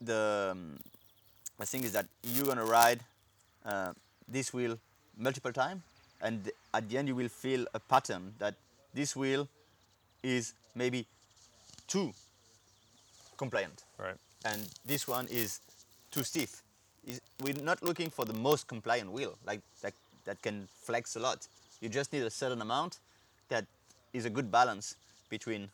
the 0.00 0.50
um, 0.52 0.78
the 1.60 1.66
thing 1.66 1.84
is 1.84 1.92
that 1.92 2.06
you're 2.22 2.46
gonna 2.46 2.64
ride 2.64 3.00
uh, 3.64 3.92
this 4.26 4.52
wheel 4.52 4.78
multiple 5.16 5.52
times, 5.52 5.82
and 6.22 6.50
at 6.74 6.88
the 6.88 6.98
end 6.98 7.08
you 7.08 7.14
will 7.14 7.28
feel 7.28 7.66
a 7.74 7.80
pattern 7.80 8.34
that 8.38 8.54
this 8.94 9.14
wheel 9.14 9.48
is 10.22 10.54
maybe 10.74 11.06
too 11.86 12.12
compliant. 13.36 13.84
Right. 13.98 14.16
And 14.44 14.66
this 14.84 15.06
one 15.06 15.26
is 15.28 15.60
too 16.10 16.22
stiff. 16.22 16.62
we're 17.42 17.62
not 17.62 17.82
looking 17.82 18.10
for 18.10 18.24
the 18.24 18.32
most 18.32 18.66
compliant 18.66 19.10
wheel, 19.12 19.36
like 19.46 19.60
that, 19.82 19.94
that 20.24 20.40
can 20.42 20.68
flex 20.82 21.16
a 21.16 21.20
lot. 21.20 21.46
You 21.80 21.88
just 21.88 22.12
need 22.12 22.22
a 22.22 22.30
certain 22.30 22.60
amount 22.60 22.98
that 23.48 23.64
is 24.12 24.24
a 24.24 24.30
good 24.30 24.50
balance 24.50 24.96
between 25.28 25.68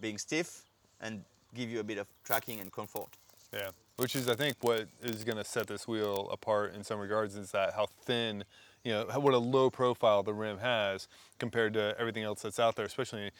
being 0.00 0.18
stiff 0.18 0.62
and 1.00 1.22
give 1.54 1.68
you 1.68 1.80
a 1.80 1.84
bit 1.84 1.98
of 1.98 2.06
tracking 2.24 2.60
and 2.60 2.72
comfort. 2.72 3.19
Yeah, 3.52 3.70
which 3.96 4.14
is 4.14 4.28
I 4.28 4.34
think 4.34 4.56
what 4.60 4.86
is 5.02 5.24
going 5.24 5.38
to 5.38 5.44
set 5.44 5.66
this 5.66 5.88
wheel 5.88 6.28
apart 6.32 6.74
in 6.74 6.84
some 6.84 7.00
regards 7.00 7.36
is 7.36 7.50
that 7.50 7.74
how 7.74 7.86
thin, 8.04 8.44
you 8.84 8.92
know, 8.92 9.04
what 9.18 9.34
a 9.34 9.38
low 9.38 9.70
profile 9.70 10.22
the 10.22 10.32
rim 10.32 10.58
has 10.58 11.08
compared 11.38 11.74
to 11.74 11.94
everything 11.98 12.22
else 12.22 12.42
that's 12.42 12.60
out 12.60 12.76
there, 12.76 12.86
especially 12.86 13.30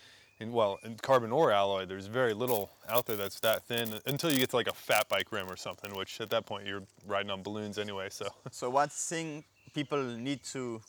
in 0.40 0.52
well 0.52 0.78
in 0.82 0.96
carbon 0.96 1.30
or 1.30 1.52
alloy. 1.52 1.86
There's 1.86 2.06
very 2.06 2.34
little 2.34 2.70
out 2.88 3.06
there 3.06 3.16
that's 3.16 3.38
that 3.40 3.62
thin 3.64 4.00
until 4.06 4.32
you 4.32 4.38
get 4.38 4.50
to 4.50 4.56
like 4.56 4.68
a 4.68 4.74
fat 4.74 5.08
bike 5.08 5.30
rim 5.30 5.48
or 5.48 5.56
something, 5.56 5.94
which 5.94 6.20
at 6.20 6.30
that 6.30 6.46
point 6.46 6.66
you're 6.66 6.82
riding 7.06 7.30
on 7.30 7.42
balloons 7.42 7.78
anyway. 7.78 8.08
So. 8.10 8.26
So 8.50 8.68
one 8.68 8.88
thing 8.88 9.44
people 9.74 10.02
need 10.02 10.42
to 10.52 10.80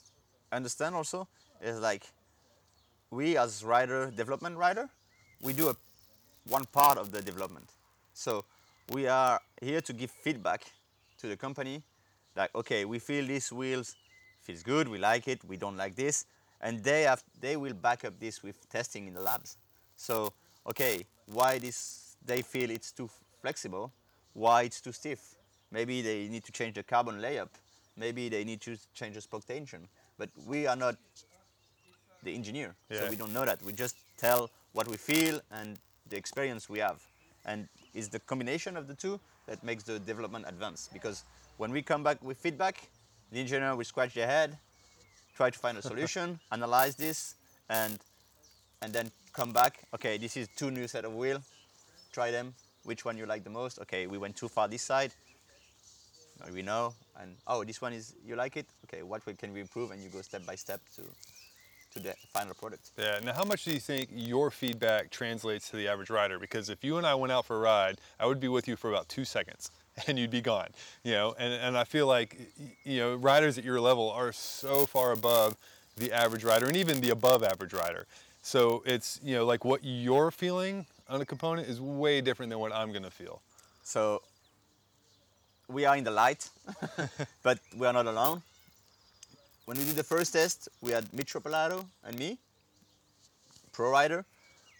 understand 0.50 0.94
also 0.94 1.28
is 1.60 1.80
like 1.80 2.04
we 3.10 3.36
as 3.36 3.62
rider 3.62 4.10
development 4.10 4.56
rider, 4.56 4.88
we 5.40 5.52
do 5.52 5.68
a 5.68 5.76
one 6.48 6.64
part 6.64 6.98
of 6.98 7.12
the 7.12 7.22
development. 7.22 7.70
So 8.14 8.44
we 8.90 9.06
are 9.06 9.40
here 9.60 9.80
to 9.80 9.92
give 9.92 10.10
feedback 10.10 10.62
to 11.18 11.28
the 11.28 11.36
company 11.36 11.82
like 12.36 12.54
okay 12.54 12.84
we 12.84 12.98
feel 12.98 13.26
these 13.26 13.52
wheels 13.52 13.96
feels 14.42 14.62
good 14.62 14.88
we 14.88 14.98
like 14.98 15.28
it 15.28 15.38
we 15.44 15.56
don't 15.56 15.76
like 15.76 15.94
this 15.94 16.26
and 16.62 16.82
they 16.82 17.02
have 17.02 17.22
they 17.40 17.56
will 17.56 17.74
back 17.74 18.04
up 18.04 18.18
this 18.18 18.42
with 18.42 18.56
testing 18.70 19.06
in 19.08 19.14
the 19.14 19.20
labs. 19.20 19.58
So 19.96 20.32
okay 20.66 21.04
why 21.26 21.58
this 21.58 22.16
they 22.24 22.42
feel 22.42 22.70
it's 22.70 22.92
too 22.92 23.10
flexible? 23.40 23.92
Why 24.32 24.62
it's 24.62 24.80
too 24.80 24.92
stiff? 24.92 25.34
Maybe 25.70 26.02
they 26.02 26.28
need 26.28 26.44
to 26.44 26.52
change 26.52 26.74
the 26.74 26.82
carbon 26.82 27.20
layup. 27.20 27.48
Maybe 27.96 28.28
they 28.28 28.44
need 28.44 28.60
to 28.62 28.78
change 28.94 29.16
the 29.16 29.20
spoke 29.20 29.44
tension. 29.44 29.88
But 30.18 30.30
we 30.46 30.66
are 30.66 30.76
not 30.76 30.96
the 32.22 32.34
engineer 32.34 32.74
yeah. 32.88 33.00
so 33.00 33.10
we 33.10 33.16
don't 33.16 33.32
know 33.32 33.44
that. 33.44 33.62
We 33.62 33.72
just 33.72 33.96
tell 34.16 34.50
what 34.72 34.86
we 34.86 34.96
feel 34.96 35.40
and 35.50 35.78
the 36.08 36.16
experience 36.16 36.68
we 36.68 36.78
have. 36.78 37.02
And 37.44 37.68
it's 37.94 38.08
the 38.08 38.20
combination 38.20 38.76
of 38.76 38.86
the 38.88 38.94
two 38.94 39.20
that 39.46 39.62
makes 39.62 39.84
the 39.84 39.98
development 39.98 40.44
advance. 40.48 40.88
Because 40.92 41.24
when 41.58 41.72
we 41.72 41.82
come 41.82 42.02
back 42.02 42.22
with 42.22 42.38
feedback, 42.38 42.88
the 43.30 43.40
engineer 43.40 43.74
will 43.74 43.84
scratch 43.84 44.14
their 44.14 44.26
head, 44.26 44.58
try 45.36 45.50
to 45.50 45.58
find 45.58 45.78
a 45.78 45.82
solution, 45.82 46.38
analyze 46.52 46.96
this, 46.96 47.34
and 47.68 47.98
and 48.82 48.92
then 48.92 49.10
come 49.32 49.52
back. 49.52 49.78
Okay, 49.94 50.18
this 50.18 50.36
is 50.36 50.48
two 50.56 50.70
new 50.70 50.88
set 50.88 51.04
of 51.04 51.14
wheel. 51.14 51.40
Try 52.12 52.30
them. 52.30 52.54
Which 52.84 53.04
one 53.04 53.16
you 53.16 53.26
like 53.26 53.44
the 53.44 53.50
most? 53.50 53.78
Okay, 53.80 54.06
we 54.06 54.18
went 54.18 54.36
too 54.36 54.48
far 54.48 54.68
this 54.68 54.82
side. 54.82 55.12
We 56.52 56.62
know, 56.62 56.94
and 57.20 57.36
oh, 57.46 57.62
this 57.62 57.80
one 57.80 57.92
is 57.92 58.14
you 58.26 58.34
like 58.34 58.56
it. 58.56 58.66
Okay, 58.84 59.02
what 59.04 59.22
can 59.38 59.52
we 59.52 59.60
improve? 59.60 59.92
And 59.92 60.02
you 60.02 60.08
go 60.08 60.20
step 60.22 60.44
by 60.44 60.56
step 60.56 60.80
to 60.96 61.02
to 61.94 62.00
the 62.00 62.14
final 62.32 62.54
product. 62.54 62.90
Yeah. 62.98 63.20
Now, 63.22 63.32
how 63.32 63.44
much 63.44 63.64
do 63.64 63.72
you 63.72 63.80
think 63.80 64.08
your 64.12 64.50
feedback 64.50 65.10
translates 65.10 65.70
to 65.70 65.76
the 65.76 65.88
average 65.88 66.10
rider? 66.10 66.38
Because 66.38 66.68
if 66.68 66.82
you 66.84 66.96
and 66.96 67.06
I 67.06 67.14
went 67.14 67.32
out 67.32 67.46
for 67.46 67.56
a 67.56 67.60
ride, 67.60 67.98
I 68.18 68.26
would 68.26 68.40
be 68.40 68.48
with 68.48 68.66
you 68.68 68.76
for 68.76 68.90
about 68.90 69.08
two 69.08 69.24
seconds. 69.24 69.70
And 70.06 70.18
you'd 70.18 70.30
be 70.30 70.40
gone, 70.40 70.68
you 71.04 71.12
know. 71.12 71.34
And, 71.38 71.52
and 71.52 71.76
I 71.76 71.84
feel 71.84 72.06
like, 72.06 72.38
you 72.82 72.96
know, 73.00 73.14
riders 73.14 73.58
at 73.58 73.64
your 73.64 73.78
level 73.78 74.10
are 74.10 74.32
so 74.32 74.86
far 74.86 75.12
above 75.12 75.54
the 75.98 76.10
average 76.12 76.44
rider, 76.44 76.66
and 76.66 76.78
even 76.78 77.02
the 77.02 77.10
above 77.10 77.42
average 77.42 77.74
rider. 77.74 78.06
So 78.42 78.82
it's 78.84 79.20
you 79.22 79.34
know 79.36 79.44
like 79.44 79.64
what 79.64 79.80
you're 79.84 80.30
feeling 80.30 80.86
on 81.08 81.20
a 81.20 81.24
component 81.24 81.68
is 81.68 81.80
way 81.80 82.20
different 82.20 82.50
than 82.50 82.58
what 82.58 82.72
I'm 82.72 82.92
gonna 82.92 83.10
feel. 83.10 83.40
So 83.84 84.22
we 85.68 85.84
are 85.84 85.96
in 85.96 86.04
the 86.04 86.10
light, 86.10 86.48
but 87.42 87.58
we 87.76 87.86
are 87.86 87.92
not 87.92 88.06
alone. 88.06 88.42
When 89.64 89.78
we 89.78 89.84
did 89.84 89.94
the 89.94 90.02
first 90.02 90.32
test, 90.32 90.68
we 90.80 90.90
had 90.90 91.12
Mitch 91.12 91.34
Ropelato 91.34 91.86
and 92.04 92.18
me, 92.18 92.38
pro 93.70 93.90
rider. 93.90 94.24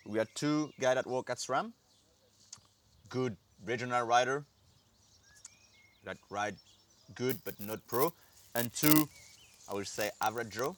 We 0.04 0.18
had 0.18 0.28
two 0.34 0.72
guys 0.80 0.96
that 0.96 1.06
work 1.06 1.30
at 1.30 1.38
SRAM, 1.38 1.72
good 3.08 3.36
regional 3.64 4.02
rider 4.02 4.44
that 6.04 6.16
ride 6.30 6.56
good 7.14 7.38
but 7.44 7.54
not 7.60 7.78
pro, 7.86 8.12
and 8.56 8.72
two, 8.74 9.08
I 9.70 9.74
would 9.74 9.86
say 9.86 10.10
average 10.20 10.50
Joe, 10.50 10.76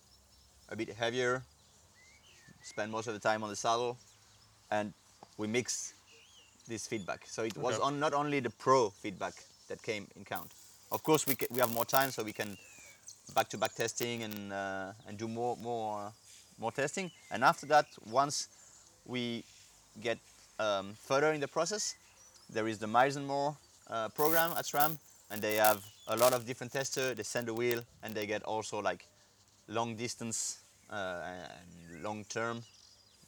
a 0.69 0.77
bit 0.77 0.91
heavier, 0.93 1.43
spend 2.63 2.93
most 2.93 3.07
of 3.07 3.15
the 3.15 3.21
time 3.21 3.43
on 3.43 3.49
the 3.49 3.57
saddle, 3.57 3.97
and 4.71 4.93
we 5.39 5.47
mix 5.47 5.95
this 6.69 6.87
feedback. 6.87 7.25
So 7.27 7.43
it 7.45 7.57
was 7.57 7.79
on 7.79 7.99
not 7.99 8.13
only 8.13 8.41
the 8.41 8.51
pro 8.51 8.91
feedback 8.91 9.33
that 9.69 9.83
came 9.83 10.09
in 10.15 10.25
count. 10.25 10.53
Of 10.93 11.03
course, 11.03 11.27
we, 11.27 11.37
we 11.51 11.61
have 11.61 11.73
more 11.73 11.87
time, 11.87 12.11
so 12.11 12.23
we 12.23 12.35
can 12.35 12.59
back-to-back 13.35 13.75
testing 13.75 14.23
and 14.23 14.53
uh, 14.53 14.93
and 15.09 15.19
do 15.19 15.29
more 15.29 15.57
more 15.57 16.07
uh, 16.07 16.11
more 16.59 16.73
testing. 16.73 17.11
And 17.31 17.43
after 17.45 17.67
that, 17.67 17.87
once 18.11 18.49
we 19.07 19.45
get 20.01 20.19
um, 20.59 20.95
further 20.95 21.33
in 21.33 21.41
the 21.41 21.49
process, 21.49 21.95
there 22.51 22.69
is 22.69 22.79
the 22.79 22.87
Miles 22.87 23.17
and 23.17 23.27
More 23.27 23.57
uh, 23.91 24.09
program 24.09 24.53
at 24.57 24.65
SRAM 24.65 24.99
and 25.31 25.43
they 25.43 25.57
have 25.57 25.85
a 26.09 26.17
lot 26.17 26.33
of 26.33 26.47
different 26.47 26.73
testers. 26.73 27.17
They 27.17 27.23
send 27.23 27.49
a 27.49 27.55
wheel, 27.55 27.83
and 28.03 28.15
they 28.15 28.27
get 28.27 28.43
also 28.45 28.81
like 28.81 29.07
long 29.69 29.97
distance 29.97 30.59
uh, 30.91 31.23
and 31.27 32.03
long 32.03 32.25
term 32.29 32.63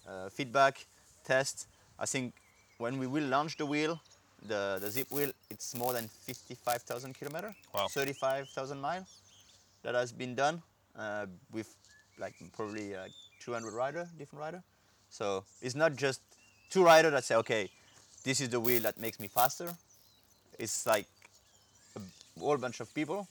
uh, 0.08 0.28
feedback 0.28 0.86
test. 1.24 1.66
I 1.98 2.06
think 2.06 2.34
when 2.78 2.98
we 2.98 3.06
will 3.06 3.24
launch 3.24 3.56
the 3.56 3.66
wheel, 3.66 4.00
the, 4.46 4.78
the 4.80 4.88
Zipp 4.88 5.10
wheel, 5.10 5.32
it's 5.50 5.74
more 5.74 5.92
than 5.92 6.08
55,000 6.08 7.14
kilometers, 7.14 7.54
wow. 7.74 7.86
35,000 7.88 8.80
miles 8.80 9.06
that 9.86 9.94
has 9.94 10.10
been 10.10 10.34
done 10.34 10.60
uh, 10.98 11.26
with 11.52 11.72
like 12.18 12.34
probably 12.56 12.94
like 12.94 13.12
200 13.38 13.72
rider, 13.72 14.08
different 14.18 14.42
rider. 14.42 14.62
So 15.10 15.44
it's 15.62 15.76
not 15.76 15.94
just 15.94 16.20
two 16.70 16.84
rider 16.84 17.08
that 17.10 17.22
say, 17.22 17.36
okay, 17.36 17.70
this 18.24 18.40
is 18.40 18.48
the 18.48 18.58
wheel 18.58 18.82
that 18.82 18.98
makes 18.98 19.20
me 19.20 19.28
faster. 19.28 19.72
It's 20.58 20.86
like 20.86 21.06
a 21.94 22.00
whole 22.40 22.56
bunch 22.56 22.80
of 22.80 22.92
people. 22.94 23.28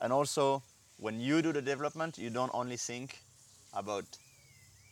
And 0.00 0.12
also, 0.12 0.62
when 0.98 1.18
you 1.20 1.42
do 1.42 1.52
the 1.52 1.62
development, 1.62 2.16
you 2.16 2.30
don't 2.30 2.52
only 2.54 2.76
think 2.76 3.18
about 3.74 4.04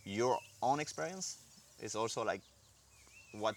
your 0.05 0.39
own 0.61 0.81
experience. 0.81 1.39
It's 1.81 1.95
also 1.95 2.25
like 2.25 2.41
what 3.31 3.55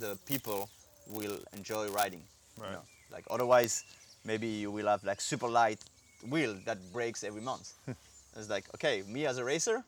the 0.00 0.18
people 0.26 0.68
will 1.06 1.38
enjoy 1.52 1.90
riding. 1.90 2.24
Right. 2.58 2.70
You 2.70 2.74
know? 2.74 2.82
Like 3.12 3.24
otherwise, 3.30 3.84
maybe 4.24 4.48
you 4.48 4.72
will 4.72 4.88
have 4.88 5.04
like 5.04 5.20
super 5.20 5.48
light 5.48 5.78
wheel 6.28 6.56
that 6.64 6.78
breaks 6.92 7.24
every 7.24 7.40
month. 7.40 7.74
it's 8.36 8.50
like 8.50 8.64
okay, 8.74 9.02
me 9.06 9.26
as 9.26 9.38
a 9.38 9.44
racer, 9.44 9.84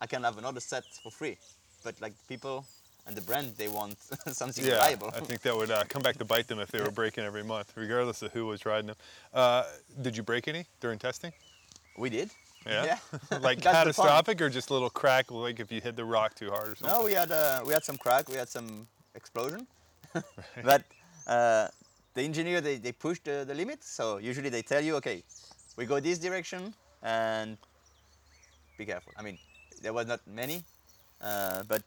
I 0.00 0.06
can 0.06 0.22
have 0.22 0.38
another 0.38 0.60
set 0.60 0.84
for 1.02 1.10
free, 1.10 1.36
but 1.84 2.00
like 2.00 2.14
people 2.28 2.64
and 3.06 3.16
the 3.16 3.20
brand, 3.20 3.54
they 3.56 3.68
want 3.68 3.96
something 4.26 4.64
yeah, 4.64 4.72
reliable. 4.72 5.12
I 5.14 5.20
think 5.20 5.40
that 5.42 5.56
would 5.56 5.70
uh, 5.70 5.84
come 5.88 6.02
back 6.02 6.18
to 6.18 6.24
bite 6.24 6.48
them 6.48 6.58
if 6.58 6.70
they 6.70 6.80
were 6.80 6.90
breaking 7.02 7.24
every 7.24 7.44
month, 7.44 7.72
regardless 7.76 8.22
of 8.22 8.32
who 8.32 8.46
was 8.46 8.66
riding 8.66 8.88
them. 8.88 8.96
Uh, 9.32 9.64
did 10.02 10.16
you 10.16 10.22
break 10.22 10.48
any 10.48 10.66
during 10.80 10.98
testing? 10.98 11.32
We 11.96 12.10
did. 12.10 12.30
Yeah. 12.66 12.98
yeah. 13.30 13.38
like 13.38 13.60
catastrophic 13.62 14.40
or 14.40 14.50
just 14.50 14.70
a 14.70 14.72
little 14.72 14.90
crack, 14.90 15.30
like 15.30 15.60
if 15.60 15.70
you 15.70 15.80
hit 15.80 15.94
the 15.94 16.04
rock 16.04 16.34
too 16.34 16.50
hard 16.50 16.72
or 16.72 16.74
something? 16.74 16.96
No, 16.96 17.04
we 17.04 17.12
had 17.12 17.30
uh, 17.30 17.62
we 17.64 17.72
had 17.72 17.84
some 17.84 17.96
crack. 17.96 18.28
We 18.28 18.34
had 18.34 18.48
some 18.48 18.88
explosion. 19.14 19.68
but 20.64 20.82
uh, 21.28 21.68
the 22.16 22.22
engineer 22.22 22.62
they, 22.62 22.76
they 22.78 22.92
push 22.92 23.20
the, 23.20 23.44
the 23.46 23.54
limit. 23.54 23.84
So 23.84 24.16
usually 24.16 24.48
they 24.48 24.62
tell 24.62 24.82
you, 24.82 24.96
okay, 24.96 25.22
we 25.76 25.84
go 25.84 26.00
this 26.00 26.18
direction 26.18 26.74
and 27.02 27.58
be 28.78 28.86
careful. 28.86 29.12
I 29.16 29.22
mean, 29.22 29.38
there 29.82 29.92
was 29.92 30.06
not 30.06 30.20
many, 30.26 30.64
uh, 31.20 31.62
but 31.68 31.82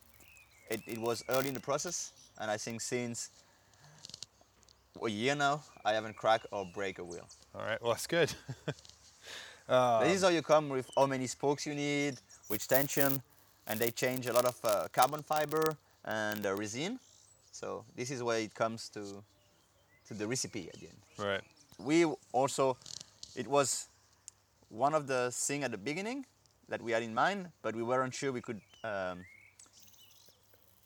it, 0.69 0.81
it 0.87 0.99
was 0.99 1.23
early 1.29 1.47
in 1.47 1.55
the 1.55 1.59
process, 1.59 2.13
and 2.39 2.51
I 2.51 2.57
think 2.57 2.79
since 2.79 3.31
a 5.03 5.09
year 5.09 5.33
now, 5.33 5.63
I 5.83 5.93
haven't 5.93 6.15
cracked 6.15 6.45
or 6.51 6.65
break 6.73 6.99
a 6.99 7.03
wheel. 7.03 7.27
All 7.55 7.61
right, 7.61 7.81
well 7.81 7.93
that's 7.93 8.05
good. 8.05 8.31
uh, 9.69 10.03
this 10.03 10.17
is 10.17 10.23
how 10.23 10.29
you 10.29 10.43
come 10.43 10.69
with 10.69 10.87
how 10.95 11.07
many 11.07 11.25
spokes 11.25 11.65
you 11.65 11.73
need, 11.73 12.19
which 12.49 12.67
tension, 12.67 13.23
and 13.65 13.79
they 13.79 13.89
change 13.89 14.27
a 14.27 14.33
lot 14.33 14.45
of 14.45 14.57
uh, 14.63 14.87
carbon 14.91 15.23
fiber 15.23 15.75
and 16.05 16.45
uh, 16.45 16.53
resin. 16.53 16.99
So 17.51 17.83
this 17.95 18.11
is 18.11 18.21
where 18.21 18.39
it 18.39 18.53
comes 18.53 18.89
to 18.89 19.23
to 20.09 20.13
the 20.13 20.27
recipe 20.27 20.67
at 20.73 20.79
the 20.81 20.87
end. 20.87 20.99
Right. 21.17 21.41
We 21.79 22.05
also, 22.33 22.77
it 23.35 23.47
was 23.47 23.87
one 24.69 24.93
of 24.93 25.07
the 25.07 25.31
things 25.31 25.63
at 25.63 25.71
the 25.71 25.77
beginning 25.77 26.25
that 26.67 26.81
we 26.81 26.91
had 26.91 27.03
in 27.03 27.13
mind, 27.13 27.49
but 27.61 27.75
we 27.75 27.83
weren't 27.83 28.13
sure 28.13 28.31
we 28.31 28.41
could 28.41 28.59
um, 28.83 29.23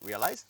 realize 0.03 0.45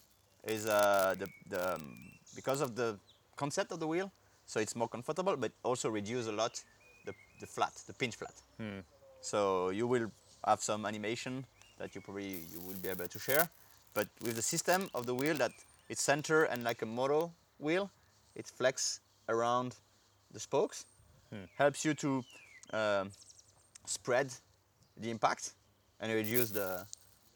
is 0.46 0.66
uh, 0.68 1.16
the, 1.18 1.28
the 1.50 1.76
um, 1.76 1.98
because 2.36 2.60
of 2.62 2.76
the 2.76 2.98
concept 3.38 3.72
of 3.72 3.80
the 3.80 3.88
wheel, 3.88 4.12
so 4.46 4.60
it's 4.60 4.76
more 4.76 4.90
comfortable, 4.90 5.38
but 5.38 5.52
also 5.64 5.90
reduce 5.90 6.28
a 6.28 6.32
lot 6.32 6.62
the, 7.06 7.14
the 7.40 7.48
flat, 7.48 7.74
the 7.88 7.94
pinch 7.94 8.16
flat. 8.16 8.34
Hmm. 8.58 8.80
So 9.22 9.70
you 9.70 9.88
will 9.88 10.12
have 10.46 10.62
some 10.62 10.86
animation 10.86 11.46
that 11.78 11.96
you 11.96 12.02
probably 12.02 12.42
you 12.52 12.60
will 12.60 12.76
be 12.82 12.90
able 12.90 13.08
to 13.08 13.20
share, 13.20 13.50
but 13.94 14.08
with 14.22 14.36
the 14.36 14.42
system 14.42 14.90
of 14.94 15.06
the 15.06 15.16
wheel 15.16 15.36
that 15.36 15.52
it's 15.90 16.02
center 16.02 16.44
and 16.44 16.64
like 16.64 16.82
a 16.82 16.86
moto 16.86 17.32
wheel, 17.60 17.90
it 18.36 18.48
flex 18.48 19.00
around 19.30 19.76
the 20.32 20.40
spokes, 20.40 20.86
hmm. 21.32 21.46
helps 21.58 21.86
you 21.86 21.94
to 21.94 22.24
um, 22.74 23.12
spread 23.86 24.34
the 24.98 25.10
impact 25.10 25.54
and 26.00 26.12
reduce 26.12 26.50
the 26.52 26.86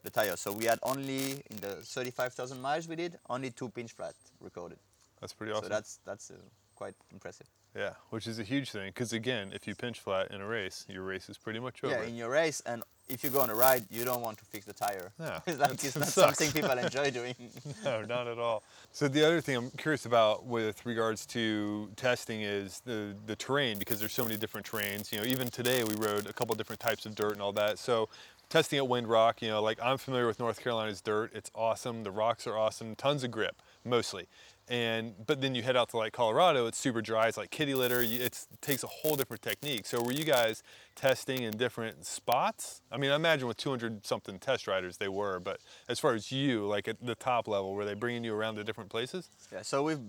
the 0.03 0.09
tire. 0.09 0.37
So 0.37 0.51
we 0.53 0.65
had 0.65 0.79
only 0.83 1.43
in 1.49 1.57
the 1.59 1.75
35,000 1.83 2.61
miles 2.61 2.87
we 2.87 2.95
did 2.95 3.17
only 3.29 3.49
two 3.51 3.69
pinch 3.69 3.91
flat 3.91 4.15
recorded. 4.39 4.79
That's 5.19 5.33
pretty 5.33 5.51
awesome. 5.51 5.65
So 5.65 5.69
that's 5.69 5.99
that's 6.05 6.31
uh, 6.31 6.35
quite 6.75 6.95
impressive. 7.11 7.47
Yeah, 7.75 7.93
which 8.09 8.27
is 8.27 8.39
a 8.39 8.43
huge 8.43 8.71
thing 8.71 8.89
because 8.89 9.13
again, 9.13 9.51
if 9.53 9.67
you 9.67 9.75
pinch 9.75 9.99
flat 9.99 10.31
in 10.31 10.41
a 10.41 10.47
race, 10.47 10.85
your 10.87 11.03
race 11.03 11.29
is 11.29 11.37
pretty 11.37 11.59
much 11.59 11.83
over. 11.83 11.93
Yeah, 11.93 12.03
in 12.03 12.15
your 12.15 12.29
race, 12.29 12.61
and 12.65 12.83
if 13.09 13.23
you 13.23 13.29
go 13.29 13.39
on 13.39 13.49
a 13.49 13.55
ride, 13.55 13.85
you 13.89 14.03
don't 14.03 14.21
want 14.21 14.37
to 14.37 14.45
fix 14.45 14.65
the 14.65 14.73
tire. 14.73 15.11
No, 15.19 15.39
like 15.57 15.83
it's 15.83 15.95
not 15.95 16.07
something 16.07 16.51
people 16.51 16.71
enjoy 16.71 17.11
doing. 17.11 17.35
no, 17.83 18.03
not 18.03 18.27
at 18.27 18.37
all. 18.37 18.63
So 18.91 19.07
the 19.07 19.25
other 19.25 19.41
thing 19.41 19.55
I'm 19.55 19.69
curious 19.71 20.05
about 20.05 20.45
with 20.45 20.85
regards 20.85 21.25
to 21.27 21.89
testing 21.95 22.41
is 22.41 22.81
the 22.85 23.15
the 23.25 23.35
terrain 23.35 23.79
because 23.79 23.99
there's 23.99 24.13
so 24.13 24.23
many 24.23 24.37
different 24.37 24.69
terrains. 24.69 25.11
You 25.11 25.19
know, 25.19 25.25
even 25.25 25.49
today 25.49 25.83
we 25.83 25.95
rode 25.95 26.27
a 26.27 26.33
couple 26.33 26.55
different 26.55 26.79
types 26.79 27.05
of 27.05 27.15
dirt 27.15 27.33
and 27.33 27.41
all 27.41 27.53
that. 27.53 27.79
So 27.79 28.09
testing 28.49 28.79
at 28.79 28.85
Windrock, 28.85 29.41
you 29.41 29.49
know, 29.49 29.61
like 29.61 29.79
I'm 29.81 29.97
familiar 29.97 30.27
with 30.27 30.39
North 30.39 30.61
Carolina's 30.61 31.01
dirt. 31.01 31.31
It's 31.33 31.51
awesome. 31.55 32.03
The 32.03 32.11
rocks 32.11 32.47
are 32.47 32.57
awesome. 32.57 32.95
Tons 32.95 33.23
of 33.23 33.31
grip, 33.31 33.61
mostly 33.85 34.27
and 34.69 35.13
but 35.25 35.39
then 35.41 35.55
you 35.55 35.63
head 35.63 35.77
out 35.77 35.89
to 35.89 35.97
like 35.97 36.13
Colorado, 36.13 36.67
it's 36.67 36.77
super 36.77 37.01
dry. 37.01 37.27
It's 37.27 37.37
like 37.37 37.51
kitty 37.51 37.73
litter. 37.73 38.01
it 38.01 38.45
takes 38.61 38.83
a 38.83 38.87
whole 38.87 39.15
different 39.15 39.41
technique. 39.41 39.85
So 39.85 40.01
were 40.01 40.11
you 40.11 40.25
guys 40.25 40.63
testing 40.95 41.43
in 41.43 41.57
different 41.57 42.05
spots? 42.05 42.81
I 42.91 42.97
mean, 42.97 43.11
I 43.11 43.15
imagine 43.15 43.47
with 43.47 43.57
200 43.57 44.05
something 44.05 44.39
test 44.39 44.67
riders 44.67 44.97
they 44.97 45.07
were, 45.07 45.39
but 45.39 45.61
as 45.87 45.99
far 45.99 46.13
as 46.13 46.31
you, 46.31 46.65
like 46.67 46.87
at 46.87 46.97
the 47.05 47.15
top 47.15 47.47
level, 47.47 47.73
were 47.73 47.85
they 47.85 47.93
bringing 47.93 48.23
you 48.23 48.33
around 48.33 48.55
to 48.55 48.63
different 48.63 48.89
places? 48.89 49.29
Yeah. 49.51 49.61
So 49.61 49.83
we've 49.83 49.99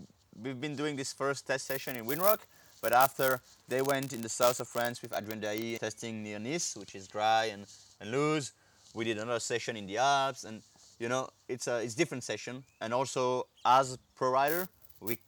we've 0.42 0.61
been 0.61 0.77
doing 0.77 0.97
this 0.97 1.12
first 1.12 1.47
test 1.47 1.66
session 1.66 1.97
in 1.97 2.05
Windrock, 2.05 2.40
but 2.81 2.92
after 2.92 3.40
they 3.68 3.83
went 3.83 4.12
in 4.12 4.23
the 4.23 4.29
south 4.29 4.61
of 4.61 4.68
France 4.68 5.03
with 5.03 5.12
Adrien 5.12 5.40
Dailly 5.40 5.79
testing 5.79 6.23
near 6.23 6.38
Nice, 6.38 6.77
which 6.77 6.94
is 6.94 7.07
dry 7.07 7.47
and, 7.47 7.66
and 8.01 8.11
loose. 8.11 8.53
We 8.94 9.05
did 9.05 9.18
another 9.18 9.40
session 9.40 9.77
in 9.77 9.87
the 9.87 9.99
Alps 9.99 10.44
and 10.44 10.62
you 10.99 11.09
know 11.09 11.29
it's 11.49 11.67
a 11.67 11.83
it's 11.83 11.95
different 11.95 12.25
session 12.25 12.65
and 12.81 12.93
also 12.93 13.47
as 13.65 13.95
a 13.95 13.99
pro 14.17 14.31
rider 14.31 14.69
we 15.01 15.19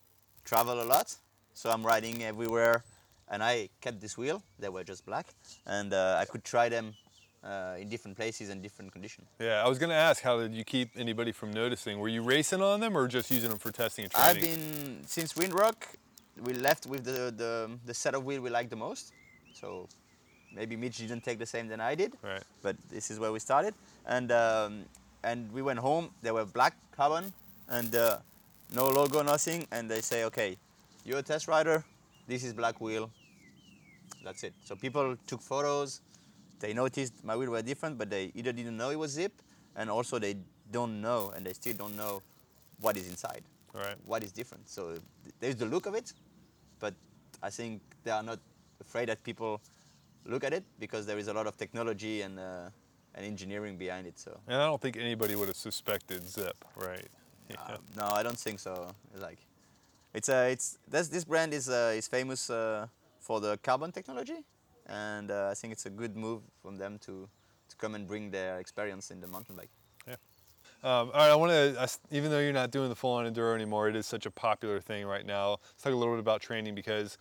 travel 0.45 0.83
a 0.83 0.85
lot 0.85 1.15
so 1.55 1.71
i'm 1.71 1.85
riding 1.85 2.23
everywhere 2.23 2.85
and 3.29 3.43
i 3.43 3.69
kept 3.81 4.01
this 4.01 4.19
wheel 4.19 4.43
they 4.59 4.69
were 4.69 4.85
just 4.85 5.07
black 5.07 5.27
and 5.67 5.93
uh, 5.93 6.19
i 6.21 6.25
could 6.25 6.45
try 6.45 6.69
them 6.69 6.95
uh, 7.43 7.77
in 7.79 7.89
different 7.89 8.17
places 8.17 8.51
and 8.51 8.63
different 8.63 8.93
conditions. 8.93 9.27
Yeah, 9.39 9.65
I 9.65 9.69
was 9.69 9.79
going 9.79 9.91
to 9.91 9.97
ask, 9.97 10.23
how 10.23 10.39
did 10.41 10.55
you 10.55 10.65
keep 10.65 10.91
anybody 10.97 11.33
from 11.33 11.51
noticing? 11.53 11.99
Were 11.99 12.09
you 12.09 12.23
racing 12.23 12.63
on 12.63 12.81
them 12.81 12.97
or 12.97 13.09
just 13.09 13.31
using 13.31 13.51
them 13.51 13.59
for 13.59 13.73
testing 13.73 14.05
and 14.05 14.13
training? 14.13 14.37
I've 14.37 14.43
been 14.43 14.99
since 15.07 15.33
Windrock. 15.35 15.77
We 16.43 16.55
left 16.55 16.87
with 16.87 17.05
the, 17.05 17.33
the 17.37 17.71
the 17.85 17.95
set 17.95 18.15
of 18.15 18.25
wheel 18.25 18.41
we 18.41 18.51
liked 18.51 18.71
the 18.71 18.77
most. 18.77 19.13
So 19.53 19.89
maybe 20.55 20.77
Mitch 20.77 20.99
didn't 20.99 21.23
take 21.23 21.39
the 21.39 21.47
same 21.47 21.69
than 21.69 21.81
I 21.81 21.95
did. 21.95 22.15
Right. 22.23 22.43
But 22.63 22.77
this 22.89 23.11
is 23.11 23.19
where 23.19 23.33
we 23.33 23.41
started, 23.41 23.75
and 24.07 24.33
um, 24.33 24.85
and 25.23 25.51
we 25.53 25.63
went 25.63 25.79
home. 25.79 26.11
They 26.23 26.31
were 26.31 26.45
black 26.45 26.77
carbon 26.93 27.33
and 27.69 27.95
uh, 27.95 28.19
no 28.75 28.89
logo, 28.89 29.23
nothing. 29.23 29.67
And 29.71 29.91
they 29.91 30.01
say, 30.01 30.25
okay, 30.25 30.57
you're 31.05 31.19
a 31.19 31.23
test 31.23 31.49
rider. 31.49 31.85
This 32.27 32.45
is 32.45 32.53
black 32.53 32.81
wheel. 32.81 33.11
That's 34.25 34.45
it. 34.45 34.55
So 34.65 34.77
people 34.77 35.17
took 35.27 35.43
photos. 35.43 36.01
They 36.61 36.75
noticed 36.75 37.25
my 37.25 37.37
wheel 37.37 37.51
were 37.51 37.63
different, 37.63 37.97
but 37.97 38.11
they 38.11 38.33
either 38.35 38.53
didn't 38.53 38.77
know 38.77 38.91
it 38.91 38.99
was 38.99 39.17
Zipp, 39.17 39.31
and 39.77 39.89
also 39.89 40.19
they 40.19 40.37
don't 40.71 41.01
know, 41.01 41.33
and 41.35 41.45
they 41.45 41.55
still 41.55 41.75
don't 41.75 41.97
know 41.97 42.23
what 42.81 42.97
is 42.97 43.09
inside. 43.09 43.43
Right. 43.73 43.97
What 44.05 44.23
is 44.23 44.33
different. 44.33 44.69
So 44.69 44.97
there's 45.39 45.57
the 45.57 45.67
look 45.67 45.87
of 45.87 45.95
it, 45.95 46.13
but 46.81 46.95
I 47.43 47.51
think 47.51 47.81
they 48.05 48.11
are 48.11 48.23
not 48.23 48.39
afraid 48.81 49.09
that 49.09 49.23
people 49.25 49.61
look 50.27 50.45
at 50.45 50.53
it 50.53 50.65
because 50.79 51.07
there 51.07 51.19
is 51.19 51.29
a 51.29 51.33
lot 51.33 51.47
of 51.47 51.57
technology 51.57 52.23
and 52.23 52.39
uh, 52.39 52.69
and 53.21 53.27
engineering 53.27 53.77
behind 53.77 54.07
it. 54.07 54.19
So. 54.19 54.41
And 54.49 54.57
I 54.57 54.67
don't 54.67 54.81
think 54.81 54.97
anybody 54.97 55.35
would 55.37 55.49
have 55.49 55.57
suspected 55.57 56.23
Zipp, 56.23 56.53
right? 56.77 57.09
Yeah. 57.51 57.57
Uh, 57.69 57.77
no, 57.97 58.07
I 58.07 58.23
don't 58.23 58.39
think 58.39 58.59
so. 58.59 58.89
It's 59.13 59.23
like, 59.23 59.39
it's 60.15 60.29
a, 60.29 60.37
uh, 60.37 60.53
it's 60.55 60.79
this 60.89 61.09
this 61.09 61.25
brand 61.25 61.53
is 61.53 61.69
uh, 61.69 61.93
is 61.97 62.09
famous 62.09 62.49
uh, 62.49 62.87
for 63.21 63.41
the 63.41 63.59
carbon 63.63 63.93
technology, 63.93 64.45
and 64.87 65.31
uh, 65.31 65.51
I 65.51 65.55
think 65.55 65.73
it's 65.73 65.87
a 65.87 65.91
good 65.91 66.17
move 66.17 66.41
from 66.63 66.79
them 66.79 66.99
to 67.07 67.29
to 67.69 67.77
come 67.77 67.95
and 67.95 68.07
bring 68.09 68.31
their 68.31 68.59
experience 68.59 69.11
in 69.11 69.21
the 69.21 69.27
mountain 69.27 69.57
bike. 69.57 69.71
Yeah. 70.09 70.17
Um, 70.83 71.11
all 71.13 71.21
right, 71.21 71.31
I 71.31 71.35
want 71.35 71.53
to, 71.53 71.89
even 72.11 72.31
though 72.31 72.41
you're 72.41 72.55
not 72.55 72.71
doing 72.71 72.89
the 72.89 72.97
full-on 72.97 73.27
enduro 73.31 73.55
anymore, 73.55 73.89
it 73.89 73.97
is 73.97 74.07
such 74.07 74.25
a 74.27 74.31
popular 74.31 74.81
thing 74.81 75.05
right 75.07 75.27
now. 75.27 75.51
Let's 75.51 75.83
talk 75.83 75.93
a 75.93 75.97
little 75.97 76.15
bit 76.15 76.21
about 76.21 76.41
training 76.41 76.75
because 76.75 77.19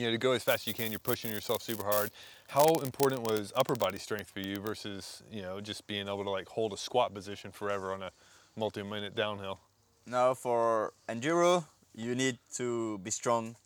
you 0.00 0.06
know, 0.06 0.12
to 0.12 0.18
go 0.18 0.32
as 0.32 0.42
fast 0.42 0.62
as 0.62 0.66
you 0.66 0.72
can, 0.72 0.90
you're 0.90 0.98
pushing 0.98 1.30
yourself 1.30 1.62
super 1.62 1.84
hard. 1.84 2.10
How 2.48 2.64
important 2.76 3.22
was 3.22 3.52
upper 3.54 3.74
body 3.74 3.98
strength 3.98 4.30
for 4.30 4.40
you 4.40 4.56
versus, 4.56 5.22
you 5.30 5.42
know, 5.42 5.60
just 5.60 5.86
being 5.86 6.08
able 6.08 6.24
to 6.24 6.30
like 6.30 6.48
hold 6.48 6.72
a 6.72 6.76
squat 6.78 7.12
position 7.12 7.52
forever 7.52 7.92
on 7.92 8.02
a 8.02 8.10
multi-minute 8.56 9.14
downhill? 9.14 9.60
Now 10.06 10.32
for 10.32 10.94
enduro, 11.06 11.66
you 11.94 12.14
need 12.14 12.38
to 12.54 12.96
be 12.98 13.10
strong 13.10 13.56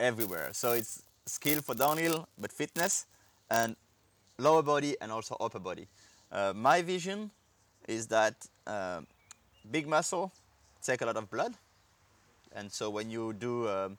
everywhere. 0.00 0.48
So 0.52 0.72
it's 0.72 1.04
skill 1.26 1.60
for 1.62 1.74
downhill, 1.76 2.28
but 2.36 2.50
fitness 2.50 3.06
and 3.48 3.76
lower 4.36 4.62
body 4.62 4.96
and 5.00 5.12
also 5.12 5.36
upper 5.38 5.60
body. 5.60 5.86
Uh, 6.32 6.52
my 6.56 6.82
vision 6.82 7.30
is 7.86 8.08
that 8.08 8.34
uh, 8.66 9.02
big 9.70 9.86
muscle 9.86 10.32
take 10.82 11.02
a 11.02 11.06
lot 11.06 11.16
of 11.16 11.30
blood, 11.30 11.54
and 12.52 12.70
so 12.72 12.90
when 12.90 13.10
you 13.10 13.32
do 13.32 13.68
um, 13.68 13.98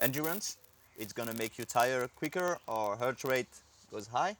endurance, 0.00 0.56
it's 0.98 1.12
gonna 1.12 1.34
make 1.34 1.58
you 1.58 1.64
tire 1.64 2.08
quicker 2.08 2.58
or 2.66 2.96
heart 2.96 3.22
rate 3.24 3.48
goes 3.90 4.06
high. 4.06 4.36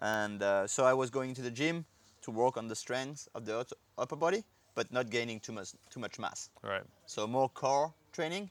And 0.00 0.42
uh, 0.42 0.66
so 0.66 0.84
I 0.84 0.94
was 0.94 1.10
going 1.10 1.34
to 1.34 1.42
the 1.42 1.50
gym 1.50 1.84
to 2.22 2.30
work 2.30 2.56
on 2.56 2.68
the 2.68 2.76
strength 2.76 3.28
of 3.34 3.44
the 3.44 3.66
upper 3.96 4.16
body, 4.16 4.44
but 4.74 4.92
not 4.92 5.10
gaining 5.10 5.40
too 5.40 5.52
much 5.52 5.70
too 5.90 6.00
much 6.00 6.18
mass. 6.18 6.50
Right. 6.62 6.82
So 7.06 7.26
more 7.26 7.48
core 7.48 7.92
training, 8.12 8.50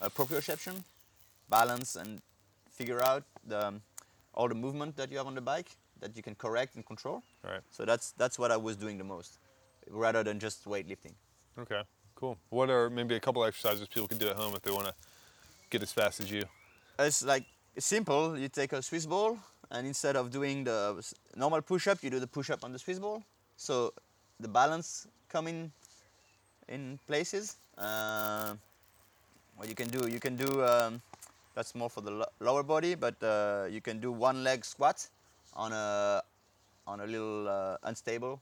uh, 0.00 0.08
proprioception, 0.08 0.82
balance, 1.48 1.96
and 1.96 2.20
figure 2.70 3.02
out 3.02 3.22
the, 3.46 3.66
um, 3.66 3.82
all 4.34 4.48
the 4.48 4.54
movement 4.54 4.96
that 4.96 5.10
you 5.10 5.18
have 5.18 5.26
on 5.26 5.34
the 5.34 5.40
bike 5.40 5.70
that 6.00 6.16
you 6.16 6.22
can 6.22 6.34
correct 6.34 6.74
and 6.74 6.84
control. 6.84 7.22
Right. 7.42 7.60
So 7.70 7.84
that's 7.84 8.12
that's 8.12 8.38
what 8.38 8.50
I 8.50 8.56
was 8.56 8.76
doing 8.76 8.98
the 8.98 9.04
most, 9.04 9.38
rather 9.90 10.22
than 10.22 10.38
just 10.38 10.64
weightlifting. 10.64 11.14
Okay. 11.58 11.82
Cool. 12.14 12.36
What 12.50 12.70
are 12.70 12.90
maybe 12.90 13.16
a 13.16 13.20
couple 13.20 13.44
exercises 13.44 13.88
people 13.88 14.08
can 14.08 14.18
do 14.18 14.28
at 14.28 14.36
home 14.36 14.54
if 14.54 14.62
they 14.62 14.70
want 14.70 14.86
to 14.86 14.94
get 15.70 15.82
as 15.82 15.92
fast 15.92 16.20
as 16.20 16.30
you? 16.30 16.44
It's 16.98 17.24
like 17.24 17.44
it's 17.74 17.86
simple. 17.86 18.38
You 18.38 18.48
take 18.48 18.72
a 18.72 18.82
Swiss 18.82 19.06
ball, 19.06 19.38
and 19.70 19.86
instead 19.86 20.16
of 20.16 20.30
doing 20.30 20.64
the 20.64 21.02
normal 21.36 21.62
push-up, 21.62 22.02
you 22.02 22.10
do 22.10 22.20
the 22.20 22.26
push-up 22.26 22.64
on 22.64 22.72
the 22.72 22.78
Swiss 22.78 22.98
ball. 22.98 23.22
So 23.56 23.92
the 24.40 24.48
balance 24.48 25.06
coming 25.28 25.72
in 26.68 26.98
places. 27.06 27.56
Uh, 27.76 28.54
what 29.56 29.68
you 29.68 29.74
can 29.74 29.88
do, 29.88 30.08
you 30.08 30.20
can 30.20 30.36
do. 30.36 30.64
Um, 30.64 31.02
that's 31.54 31.74
more 31.74 31.90
for 31.90 32.00
the 32.00 32.10
lo 32.10 32.26
lower 32.40 32.62
body, 32.62 32.94
but 32.94 33.14
uh, 33.22 33.66
you 33.70 33.80
can 33.80 34.00
do 34.00 34.10
one 34.10 34.42
leg 34.42 34.64
squat 34.64 35.08
on 35.54 35.72
a 35.72 36.22
on 36.86 37.00
a 37.00 37.06
little 37.06 37.48
uh, 37.48 37.76
unstable. 37.84 38.40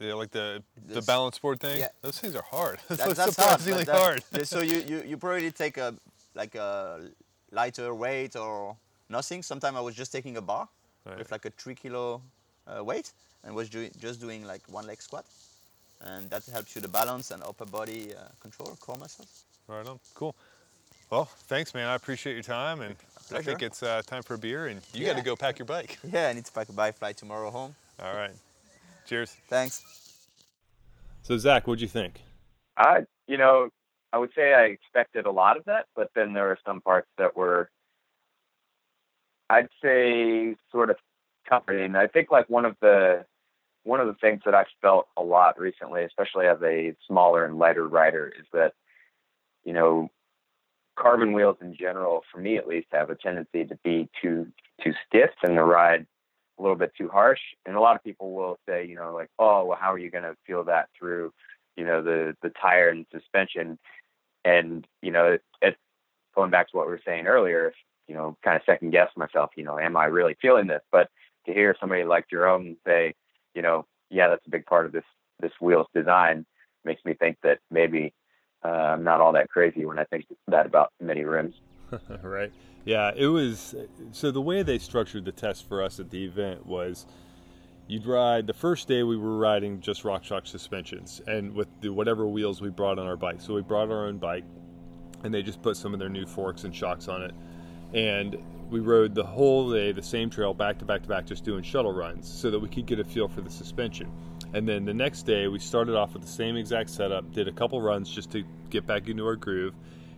Yeah, 0.00 0.14
like 0.14 0.30
the 0.30 0.62
the 0.88 1.02
balance 1.02 1.38
board 1.38 1.60
thing. 1.60 1.78
Yeah. 1.78 1.88
those 2.02 2.18
things 2.18 2.34
are 2.34 2.44
hard. 2.50 2.80
That, 2.88 2.98
that's, 2.98 3.14
that's 3.14 3.34
surprisingly 3.34 3.84
hard. 3.84 4.22
hard. 4.32 4.46
so 4.46 4.60
you, 4.60 4.78
you 4.86 5.02
you 5.06 5.16
probably 5.16 5.50
take 5.52 5.76
a 5.76 5.94
like 6.34 6.54
a 6.54 7.00
lighter 7.50 7.94
weight 7.94 8.36
or 8.36 8.76
nothing. 9.08 9.42
Sometimes 9.42 9.76
I 9.76 9.80
was 9.80 9.94
just 9.94 10.12
taking 10.12 10.36
a 10.36 10.42
bar 10.42 10.68
Right. 11.06 11.18
with 11.18 11.30
like 11.30 11.44
a 11.44 11.50
three 11.50 11.74
kilo 11.74 12.22
uh, 12.66 12.82
weight 12.82 13.12
and 13.44 13.54
was 13.54 13.68
doing 13.68 13.90
just 14.00 14.20
doing 14.20 14.46
like 14.46 14.62
one 14.68 14.86
leg 14.86 15.02
squat, 15.02 15.26
and 16.00 16.30
that 16.30 16.46
helps 16.46 16.74
you 16.74 16.80
the 16.80 16.88
balance 16.88 17.30
and 17.30 17.42
upper 17.42 17.66
body 17.66 18.14
uh, 18.14 18.20
control, 18.40 18.74
core 18.80 18.96
muscles. 18.98 19.44
Right 19.68 19.86
on. 19.86 20.00
Cool. 20.14 20.34
Well, 21.10 21.26
thanks, 21.48 21.74
man. 21.74 21.86
I 21.88 21.94
appreciate 21.94 22.32
your 22.32 22.42
time, 22.42 22.80
and 22.80 22.96
I 23.34 23.42
think 23.42 23.62
it's 23.62 23.82
uh, 23.82 24.00
time 24.06 24.22
for 24.22 24.34
a 24.34 24.38
beer, 24.38 24.66
and 24.68 24.80
you 24.94 25.04
got 25.04 25.16
to 25.16 25.22
go 25.22 25.36
pack 25.36 25.58
your 25.58 25.66
bike. 25.66 25.98
Yeah, 26.10 26.28
I 26.28 26.32
need 26.32 26.46
to 26.46 26.52
pack 26.52 26.70
a 26.70 26.72
bike, 26.72 26.96
fly 26.96 27.12
tomorrow 27.12 27.50
home. 27.50 27.74
All 28.02 28.14
right. 28.14 28.32
Cheers. 29.06 29.36
Thanks. 29.48 29.82
So, 31.22 31.36
Zach, 31.38 31.66
what'd 31.66 31.82
you 31.82 31.88
think? 31.88 32.22
I, 32.78 33.04
you 33.28 33.36
know, 33.36 33.68
I 34.14 34.18
would 34.18 34.30
say 34.36 34.54
I 34.54 34.66
expected 34.66 35.26
a 35.26 35.30
lot 35.32 35.56
of 35.56 35.64
that, 35.64 35.86
but 35.96 36.08
then 36.14 36.34
there 36.34 36.44
were 36.44 36.58
some 36.64 36.80
parts 36.80 37.08
that 37.18 37.36
were, 37.36 37.68
I'd 39.50 39.66
say, 39.82 40.54
sort 40.70 40.90
of 40.90 40.96
comforting. 41.48 41.96
I 41.96 42.06
think 42.06 42.30
like 42.30 42.48
one 42.48 42.64
of 42.64 42.76
the 42.80 43.24
one 43.82 43.98
of 43.98 44.06
the 44.06 44.14
things 44.14 44.42
that 44.44 44.54
I've 44.54 44.66
felt 44.80 45.08
a 45.16 45.22
lot 45.22 45.58
recently, 45.58 46.04
especially 46.04 46.46
as 46.46 46.58
a 46.62 46.94
smaller 47.08 47.44
and 47.44 47.58
lighter 47.58 47.88
rider, 47.88 48.32
is 48.38 48.46
that 48.52 48.74
you 49.64 49.72
know, 49.72 50.10
carbon 50.96 51.32
wheels 51.32 51.56
in 51.60 51.74
general, 51.74 52.22
for 52.32 52.38
me 52.38 52.56
at 52.56 52.68
least, 52.68 52.86
have 52.92 53.10
a 53.10 53.16
tendency 53.16 53.64
to 53.64 53.76
be 53.82 54.08
too 54.22 54.46
too 54.80 54.92
stiff 55.08 55.30
and 55.42 55.58
the 55.58 55.62
ride 55.64 56.06
a 56.60 56.62
little 56.62 56.76
bit 56.76 56.92
too 56.96 57.08
harsh. 57.08 57.40
And 57.66 57.74
a 57.74 57.80
lot 57.80 57.96
of 57.96 58.04
people 58.04 58.32
will 58.32 58.58
say, 58.68 58.86
you 58.86 58.94
know, 58.94 59.12
like, 59.12 59.30
oh, 59.40 59.64
well, 59.64 59.78
how 59.80 59.92
are 59.92 59.98
you 59.98 60.12
going 60.12 60.22
to 60.22 60.36
feel 60.46 60.62
that 60.64 60.88
through, 60.96 61.32
you 61.76 61.84
know, 61.84 62.00
the 62.00 62.36
the 62.42 62.50
tire 62.50 62.90
and 62.90 63.06
suspension? 63.10 63.76
And 64.44 64.86
you 65.02 65.10
know, 65.10 65.32
it, 65.32 65.42
it 65.62 65.76
going 66.34 66.50
back 66.50 66.70
to 66.70 66.76
what 66.76 66.86
we 66.86 66.92
were 66.92 67.00
saying 67.04 67.26
earlier, 67.26 67.72
you 68.08 68.14
know, 68.14 68.36
kind 68.44 68.56
of 68.56 68.62
second 68.66 68.90
guess 68.90 69.08
myself, 69.16 69.50
you 69.56 69.64
know, 69.64 69.78
am 69.78 69.96
I 69.96 70.06
really 70.06 70.36
feeling 70.40 70.66
this? 70.66 70.82
But 70.92 71.08
to 71.46 71.52
hear 71.52 71.76
somebody 71.80 72.04
like 72.04 72.28
Jerome 72.28 72.76
say, 72.86 73.14
you 73.54 73.62
know, 73.62 73.86
yeah, 74.10 74.28
that's 74.28 74.46
a 74.46 74.50
big 74.50 74.66
part 74.66 74.86
of 74.86 74.92
this 74.92 75.04
this 75.40 75.52
wheel's 75.60 75.86
design, 75.94 76.46
makes 76.84 77.04
me 77.04 77.14
think 77.14 77.38
that 77.42 77.58
maybe 77.70 78.12
uh, 78.64 78.68
I'm 78.68 79.04
not 79.04 79.20
all 79.20 79.32
that 79.32 79.50
crazy 79.50 79.84
when 79.84 79.98
I 79.98 80.04
think 80.04 80.26
that 80.48 80.66
about 80.66 80.92
many 81.00 81.24
rims. 81.24 81.54
right. 82.22 82.52
Yeah, 82.84 83.12
it 83.16 83.26
was. 83.26 83.74
So 84.12 84.30
the 84.30 84.42
way 84.42 84.62
they 84.62 84.78
structured 84.78 85.24
the 85.24 85.32
test 85.32 85.68
for 85.68 85.82
us 85.82 85.98
at 86.00 86.10
the 86.10 86.24
event 86.24 86.66
was, 86.66 87.06
you'd 87.86 88.06
ride 88.06 88.46
the 88.46 88.54
first 88.54 88.88
day 88.88 89.02
we 89.02 89.16
were 89.16 89.36
riding 89.36 89.80
just 89.80 90.04
RockShox 90.04 90.48
suspensions 90.48 91.20
and 91.26 91.54
with 91.54 91.68
the 91.80 91.90
whatever 91.90 92.26
wheels 92.26 92.60
we 92.60 92.70
brought 92.70 92.98
on 92.98 93.06
our 93.06 93.16
bike. 93.16 93.40
So 93.40 93.54
we 93.54 93.62
brought 93.62 93.90
our 93.90 94.06
own 94.06 94.18
bike, 94.18 94.44
and 95.22 95.32
they 95.32 95.42
just 95.42 95.62
put 95.62 95.76
some 95.76 95.92
of 95.92 96.00
their 96.00 96.08
new 96.08 96.26
forks 96.26 96.64
and 96.64 96.74
shocks 96.74 97.08
on 97.08 97.22
it, 97.22 97.34
and 97.92 98.36
we 98.70 98.80
rode 98.80 99.14
the 99.14 99.24
whole 99.24 99.70
day 99.70 99.92
the 99.92 100.02
same 100.02 100.30
trail 100.30 100.54
back 100.54 100.78
to 100.78 100.84
back 100.84 101.02
to 101.02 101.08
back, 101.08 101.26
just 101.26 101.44
doing 101.44 101.62
shuttle 101.62 101.92
runs 101.92 102.28
so 102.28 102.50
that 102.50 102.58
we 102.58 102.68
could 102.68 102.86
get 102.86 102.98
a 102.98 103.04
feel 103.04 103.28
for 103.28 103.40
the 103.40 103.50
suspension. 103.50 104.10
And 104.54 104.68
then 104.68 104.84
the 104.84 104.94
next 104.94 105.24
day 105.24 105.48
we 105.48 105.58
started 105.58 105.94
off 105.94 106.14
with 106.14 106.22
the 106.22 106.28
same 106.28 106.56
exact 106.56 106.90
setup, 106.90 107.32
did 107.32 107.48
a 107.48 107.52
couple 107.52 107.80
runs 107.82 108.10
just 108.10 108.30
to 108.32 108.44
get 108.70 108.86
back 108.86 109.08
into 109.08 109.24
our 109.26 109.36
groove, 109.36 109.74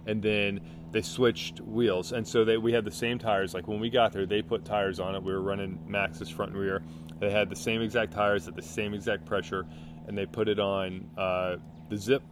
and 0.06 0.22
then 0.22 0.60
they 0.92 1.02
switched 1.02 1.60
wheels. 1.60 2.12
And 2.12 2.26
so 2.26 2.44
they, 2.44 2.56
we 2.56 2.72
had 2.72 2.84
the 2.84 2.92
same 2.92 3.18
tires. 3.18 3.54
Like 3.54 3.66
when 3.66 3.80
we 3.80 3.90
got 3.90 4.12
there, 4.12 4.26
they 4.26 4.42
put 4.42 4.64
tires 4.64 5.00
on 5.00 5.14
it. 5.14 5.22
We 5.22 5.32
were 5.32 5.42
running 5.42 5.78
Maxxis 5.88 6.32
front 6.32 6.52
and 6.52 6.60
rear. 6.60 6.82
They 7.18 7.30
had 7.30 7.48
the 7.48 7.56
same 7.56 7.82
exact 7.82 8.12
tires 8.12 8.46
at 8.46 8.56
the 8.56 8.62
same 8.62 8.94
exact 8.94 9.24
pressure, 9.24 9.66
and 10.06 10.16
they 10.16 10.26
put 10.26 10.48
it 10.48 10.58
on 10.58 11.10
uh, 11.16 11.56
the 11.88 11.96
Zipp 11.96 12.22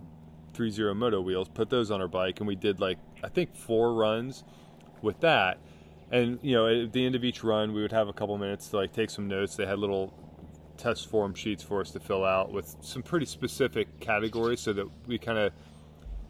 30 0.55 0.95
Moto 0.95 1.21
wheels. 1.21 1.49
Put 1.49 1.71
those 1.71 1.91
on 1.91 2.01
our 2.01 2.09
bike, 2.09 2.41
and 2.41 2.47
we 2.47 2.55
did 2.55 2.81
like 2.81 2.99
I 3.23 3.29
think 3.29 3.55
four 3.55 3.95
runs 3.95 4.45
with 5.03 5.21
that. 5.21 5.59
And 6.11 6.39
you 6.43 6.55
know, 6.55 6.67
at 6.67 6.93
the 6.93 7.05
end 7.05 7.15
of 7.15 7.25
each 7.25 7.43
run, 7.43 7.73
we 7.73 7.83
would 7.83 7.93
have 7.93 8.09
a 8.09 8.13
couple 8.13 8.37
minutes 8.39 8.69
to 8.69 8.77
like 8.77 8.93
take 8.93 9.11
some 9.11 9.29
notes. 9.29 9.57
They 9.57 9.67
had 9.67 9.79
little 9.79 10.13
test 10.77 11.09
form 11.09 11.35
sheets 11.35 11.63
for 11.63 11.81
us 11.81 11.91
to 11.93 12.01
fill 12.01 12.25
out 12.25 12.53
with 12.53 12.77
some 12.81 13.03
pretty 13.03 13.27
specific 13.27 14.01
categories, 14.01 14.61
so 14.61 14.73
that 14.73 14.87
we 15.07 15.19
kind 15.19 15.39
of 15.39 15.53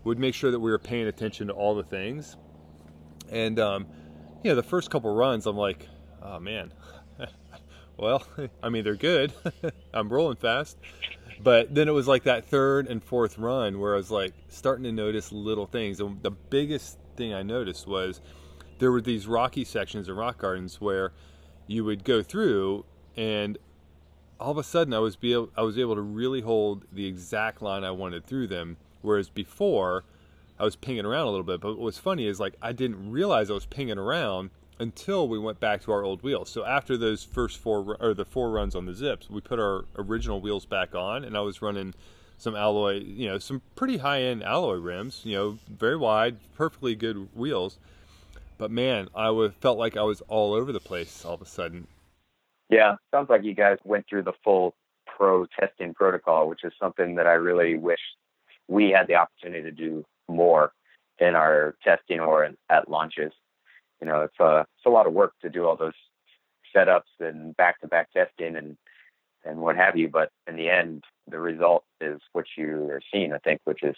would 0.05 0.19
make 0.19 0.35
sure 0.35 0.51
that 0.51 0.61
we 0.61 0.71
were 0.71 0.79
paying 0.79 1.07
attention 1.07 1.49
to 1.49 1.53
all 1.53 1.75
the 1.75 1.83
things. 1.83 2.37
And 3.31 3.59
um, 3.59 3.87
you 4.43 4.51
know, 4.51 4.55
the 4.55 4.63
first 4.63 4.91
couple 4.91 5.15
runs, 5.15 5.47
I'm 5.47 5.57
like, 5.57 5.89
oh 6.23 6.39
man, 6.39 6.73
well, 7.97 8.27
I 8.63 8.69
mean 8.69 8.85
they're 8.85 8.97
good. 8.97 9.33
I'm 9.95 10.09
rolling 10.09 10.37
fast. 10.37 10.79
But 11.43 11.75
then 11.75 11.89
it 11.89 11.93
was 11.93 12.07
like 12.07 12.25
that 12.25 12.47
third 12.47 12.87
and 12.87 13.03
fourth 13.03 13.39
run 13.39 13.81
where 13.81 13.95
I 13.95 13.97
was 13.97 14.11
like 14.11 14.33
starting 14.49 14.85
to 14.85 14.93
notice 14.93 15.33
little 15.33 15.67
things. 15.67 16.01
And 16.01 16.23
the 16.23 16.31
biggest 16.31 16.99
thing 17.17 17.35
I 17.35 17.43
noticed 17.43 17.87
was 17.87 18.21
there 18.79 18.91
were 18.93 19.01
these 19.01 19.27
rocky 19.27 19.65
sections 19.65 20.09
in 20.09 20.17
rock 20.17 20.39
gardens 20.39 20.81
where 20.81 21.13
you 21.67 21.85
would 21.85 22.05
go 22.05 22.23
through 22.23 22.85
and 23.17 23.59
all 24.41 24.51
of 24.51 24.59
a 24.59 24.63
sudden 24.63 24.93
I 24.93 24.99
was 24.99 25.17
be 25.17 25.33
able, 25.33 25.51
I 25.57 25.63
was 25.63 25.79
able 25.79 25.95
to 25.95 26.01
really 26.01 26.41
hold 26.41 26.85
the 26.93 27.07
exact 27.07 27.63
line 27.63 27.85
I 27.85 27.93
wanted 27.93 28.27
through 28.27 28.49
them 28.49 28.77
whereas 29.03 29.31
before 29.31 30.05
I 30.59 30.65
was 30.65 30.77
pinging 30.77 31.05
around 31.05 31.27
a 31.27 31.31
little 31.31 31.45
bit 31.45 31.61
but 31.61 31.71
what 31.71 31.79
was 31.79 31.99
funny 31.99 32.27
is 32.27 32.41
like 32.41 32.55
I 32.61 32.73
didn't 32.73 33.11
realize 33.11 33.51
I 33.51 33.55
was 33.55 33.67
pinging 33.67 33.99
around 33.99 34.51
until 34.79 35.29
we 35.29 35.39
went 35.39 35.61
back 35.61 35.83
to 35.83 35.93
our 35.93 36.03
old 36.03 36.23
wheels 36.23 36.51
so 36.51 36.65
after 36.65 36.97
those 36.97 37.25
first 37.25 37.59
four 37.59 37.97
or 38.01 38.15
the 38.15 38.25
four 38.25 38.51
runs 38.51 38.75
on 38.75 38.87
the 38.87 38.93
Zipps 38.93 39.31
we 39.31 39.41
put 39.41 39.59
our 39.59 39.85
original 39.97 40.41
wheels 40.41 40.67
back 40.67 40.95
on 40.95 41.25
and 41.25 41.37
I 41.37 41.41
was 41.41 41.63
running 41.63 41.95
some 42.39 42.57
alloy 42.57 43.01
you 43.01 43.29
know 43.29 43.39
some 43.39 43.63
pretty 43.77 43.99
high 43.99 44.23
end 44.23 44.43
alloy 44.43 44.75
rims 44.75 45.23
you 45.25 45.37
know 45.37 45.59
very 45.69 45.97
wide 45.97 46.37
perfectly 46.57 46.95
good 46.95 47.29
wheels 47.35 47.79
but 48.59 48.71
man, 48.71 49.09
I 49.15 49.27
w- 49.27 49.53
felt 49.61 49.79
like 49.79 49.97
I 49.97 50.03
was 50.03 50.21
all 50.23 50.55
over 50.55 50.73
the 50.73 50.81
place 50.81 51.25
all 51.25 51.35
of 51.35 51.43
a 51.43 51.47
sudden. 51.47 51.87
Yeah, 52.71 52.97
sounds 53.13 53.29
like 53.29 53.45
you 53.45 53.55
guys 53.55 53.79
went 53.85 54.07
through 54.09 54.23
the 54.23 54.33
full 54.43 54.75
pro 55.07 55.47
testing 55.59 55.95
protocol, 55.95 56.49
which 56.49 56.65
is 56.65 56.73
something 56.81 57.17
that 57.17 57.27
I 57.27 57.33
really 57.33 57.77
wish 57.77 58.01
we 58.69 58.91
had 58.91 59.07
the 59.07 59.17
opportunity 59.17 59.63
to 59.63 59.71
do 59.71 60.05
more 60.29 60.73
in 61.19 61.35
our 61.35 61.77
testing 61.85 62.21
or 62.21 62.49
at 62.71 62.89
launches. 62.89 63.33
You 64.05 64.11
know, 64.11 64.21
it's 64.21 64.39
a 64.39 64.67
it's 64.77 64.85
a 64.85 64.91
lot 64.91 65.07
of 65.07 65.15
work 65.15 65.33
to 65.41 65.49
do 65.49 65.65
all 65.65 65.77
those 65.77 65.95
setups 66.77 67.09
and 67.21 67.57
back-to-back 67.57 68.13
testing 68.13 68.55
and 68.55 68.77
and 69.45 69.59
what 69.59 69.77
have 69.77 69.97
you. 69.97 70.11
But 70.11 70.31
in 70.47 70.57
the 70.57 70.69
end, 70.69 71.05
the 71.27 71.39
result 71.39 71.85
is 72.03 72.21
what 72.35 72.45
you 72.55 72.91
are 72.91 73.01
seeing. 73.11 73.33
I 73.33 73.39
think, 73.39 73.63
which 73.65 73.83
is 73.83 73.97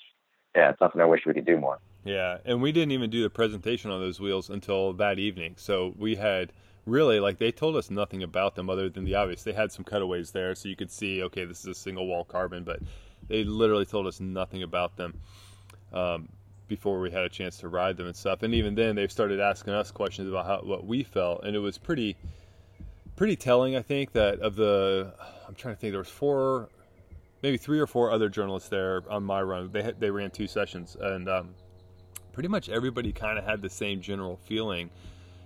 yeah, 0.55 0.71
it's 0.71 0.79
something 0.79 1.01
I 1.01 1.07
wish 1.07 1.23
we 1.27 1.35
could 1.35 1.45
do 1.45 1.59
more. 1.59 1.81
Yeah, 2.05 2.39
and 2.45 2.63
we 2.63 2.71
didn't 2.71 2.93
even 2.93 3.11
do 3.11 3.21
the 3.25 3.31
presentation 3.31 3.91
on 3.91 3.99
those 3.99 4.21
wheels 4.21 4.49
until 4.49 4.93
that 4.93 5.19
evening. 5.19 5.55
So 5.57 5.93
we 5.99 6.15
had 6.15 6.53
really 6.87 7.19
like 7.19 7.39
they 7.39 7.51
told 7.51 7.75
us 7.75 7.91
nothing 7.91 8.23
about 8.23 8.55
them 8.55 8.71
other 8.71 8.89
than 8.89 9.03
the 9.03 9.17
obvious. 9.17 9.43
They 9.43 9.55
had 9.55 9.73
some 9.73 9.85
cutaways 9.85 10.31
there, 10.31 10.55
so 10.55 10.69
you 10.69 10.77
could 10.77 10.93
see 10.93 11.21
okay, 11.25 11.45
this 11.45 11.63
is 11.63 11.67
a 11.67 11.75
single 11.75 12.07
wall 12.07 12.23
carbon, 12.23 12.63
but 12.63 12.79
they 13.27 13.43
literally 13.43 13.87
told 13.87 14.07
us 14.07 14.21
nothing 14.21 14.63
about 14.63 14.97
them. 14.97 15.21
Um, 15.93 16.29
before 16.69 17.01
we 17.01 17.11
had 17.11 17.23
a 17.23 17.29
chance 17.29 17.59
to 17.59 17.69
ride 17.69 17.97
them 17.97 18.07
and 18.07 18.17
stuff. 18.17 18.43
And 18.43 18.55
even 18.55 18.75
then, 18.75 18.97
they 18.97 19.07
started 19.09 19.41
asking 19.41 19.73
us 19.75 19.91
questions 19.91 20.29
about 20.29 20.47
how 20.47 20.61
what 20.63 20.87
we 20.87 21.03
felt, 21.03 21.45
and 21.45 21.55
it 21.55 21.61
was 21.61 21.79
pretty 21.79 22.17
pretty 23.17 23.37
telling. 23.37 23.77
I 23.77 23.83
think 23.83 24.13
that 24.13 24.41
of 24.41 24.57
the 24.57 25.13
I'm 25.49 25.55
trying 25.55 25.75
to 25.75 25.81
think 25.81 25.93
there 25.93 25.99
was 25.99 26.09
four, 26.09 26.69
maybe 27.43 27.57
three 27.57 27.79
or 27.79 27.87
four 27.87 28.11
other 28.11 28.29
journalists 28.29 28.69
there 28.69 29.03
on 29.09 29.25
my 29.25 29.43
run. 29.43 29.71
They 29.73 29.93
they 29.99 30.11
ran 30.11 30.31
two 30.31 30.47
sessions, 30.47 30.97
and 31.01 31.29
um, 31.29 31.55
pretty 32.33 32.49
much 32.49 32.69
everybody 32.69 33.13
kind 33.13 33.39
of 33.39 33.45
had 33.45 33.63
the 33.63 33.71
same 33.71 34.01
general 34.01 34.39
feeling. 34.45 34.91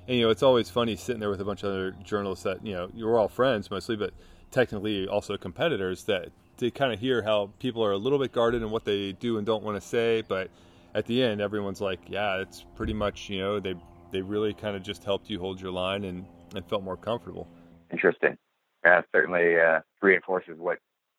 And 0.08 0.16
you 0.16 0.24
know, 0.24 0.30
it's 0.30 0.42
always 0.42 0.70
funny 0.70 0.96
sitting 0.96 1.20
there 1.20 1.30
with 1.30 1.40
a 1.40 1.44
bunch 1.44 1.62
of 1.62 1.70
other 1.70 1.92
journalists 2.02 2.44
that 2.44 2.64
you 2.66 2.74
know 2.74 2.90
you're 2.94 3.18
all 3.18 3.28
friends 3.28 3.70
mostly, 3.70 3.96
but 3.96 4.12
technically 4.50 5.06
also 5.06 5.36
competitors 5.36 6.04
that 6.04 6.30
to 6.56 6.70
kind 6.70 6.92
of 6.92 7.00
hear 7.00 7.22
how 7.22 7.50
people 7.58 7.84
are 7.84 7.92
a 7.92 7.96
little 7.96 8.18
bit 8.18 8.32
guarded 8.32 8.62
in 8.62 8.70
what 8.70 8.84
they 8.84 9.12
do 9.12 9.38
and 9.38 9.46
don't 9.46 9.62
want 9.62 9.80
to 9.80 9.86
say, 9.86 10.22
but 10.28 10.50
at 10.94 11.06
the 11.06 11.22
end, 11.22 11.40
everyone's 11.40 11.80
like, 11.80 12.00
yeah, 12.08 12.38
it's 12.40 12.64
pretty 12.74 12.92
much, 12.92 13.28
you 13.28 13.38
know, 13.38 13.60
they 13.60 13.74
they 14.10 14.22
really 14.22 14.52
kind 14.52 14.74
of 14.74 14.82
just 14.82 15.04
helped 15.04 15.30
you 15.30 15.38
hold 15.38 15.60
your 15.60 15.70
line 15.70 16.04
and, 16.04 16.26
and 16.56 16.66
felt 16.66 16.82
more 16.82 16.96
comfortable. 16.96 17.46
Interesting. 17.92 18.36
Yeah, 18.84 19.02
certainly 19.12 19.56
uh, 19.58 19.80
reinforces 20.02 20.58
what 20.58 20.78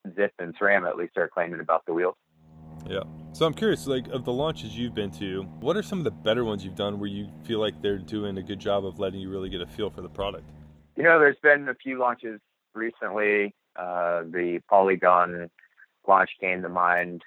Zipp 0.09 0.31
and 0.39 0.57
SRAM 0.57 0.85
at 0.87 0.97
least 0.97 1.15
are 1.15 1.29
claiming 1.29 1.61
about 1.61 1.85
the 1.85 1.93
wheels. 1.93 2.15
Yeah. 2.89 3.03
So 3.31 3.45
I'm 3.45 3.53
curious, 3.53 3.87
like, 3.87 4.07
of 4.09 4.25
the 4.25 4.33
launches 4.33 4.77
you've 4.77 4.93
been 4.93 5.11
to, 5.11 5.43
what 5.61 5.77
are 5.77 5.83
some 5.83 5.99
of 5.99 6.03
the 6.03 6.11
better 6.11 6.43
ones 6.43 6.65
you've 6.65 6.75
done 6.75 6.99
where 6.99 7.09
you 7.09 7.29
feel 7.43 7.59
like 7.59 7.81
they're 7.81 7.97
doing 7.97 8.37
a 8.37 8.43
good 8.43 8.59
job 8.59 8.85
of 8.85 8.99
letting 8.99 9.21
you 9.21 9.29
really 9.29 9.49
get 9.49 9.61
a 9.61 9.67
feel 9.67 9.89
for 9.89 10.01
the 10.01 10.09
product? 10.09 10.43
You 10.97 11.03
know, 11.03 11.17
there's 11.17 11.37
been 11.41 11.69
a 11.69 11.75
few 11.75 11.97
launches 11.97 12.41
recently. 12.73 13.55
Uh, 13.77 14.23
the 14.23 14.59
Polygon 14.69 15.49
launch 16.05 16.31
came 16.41 16.61
to 16.61 16.69
mind 16.69 17.21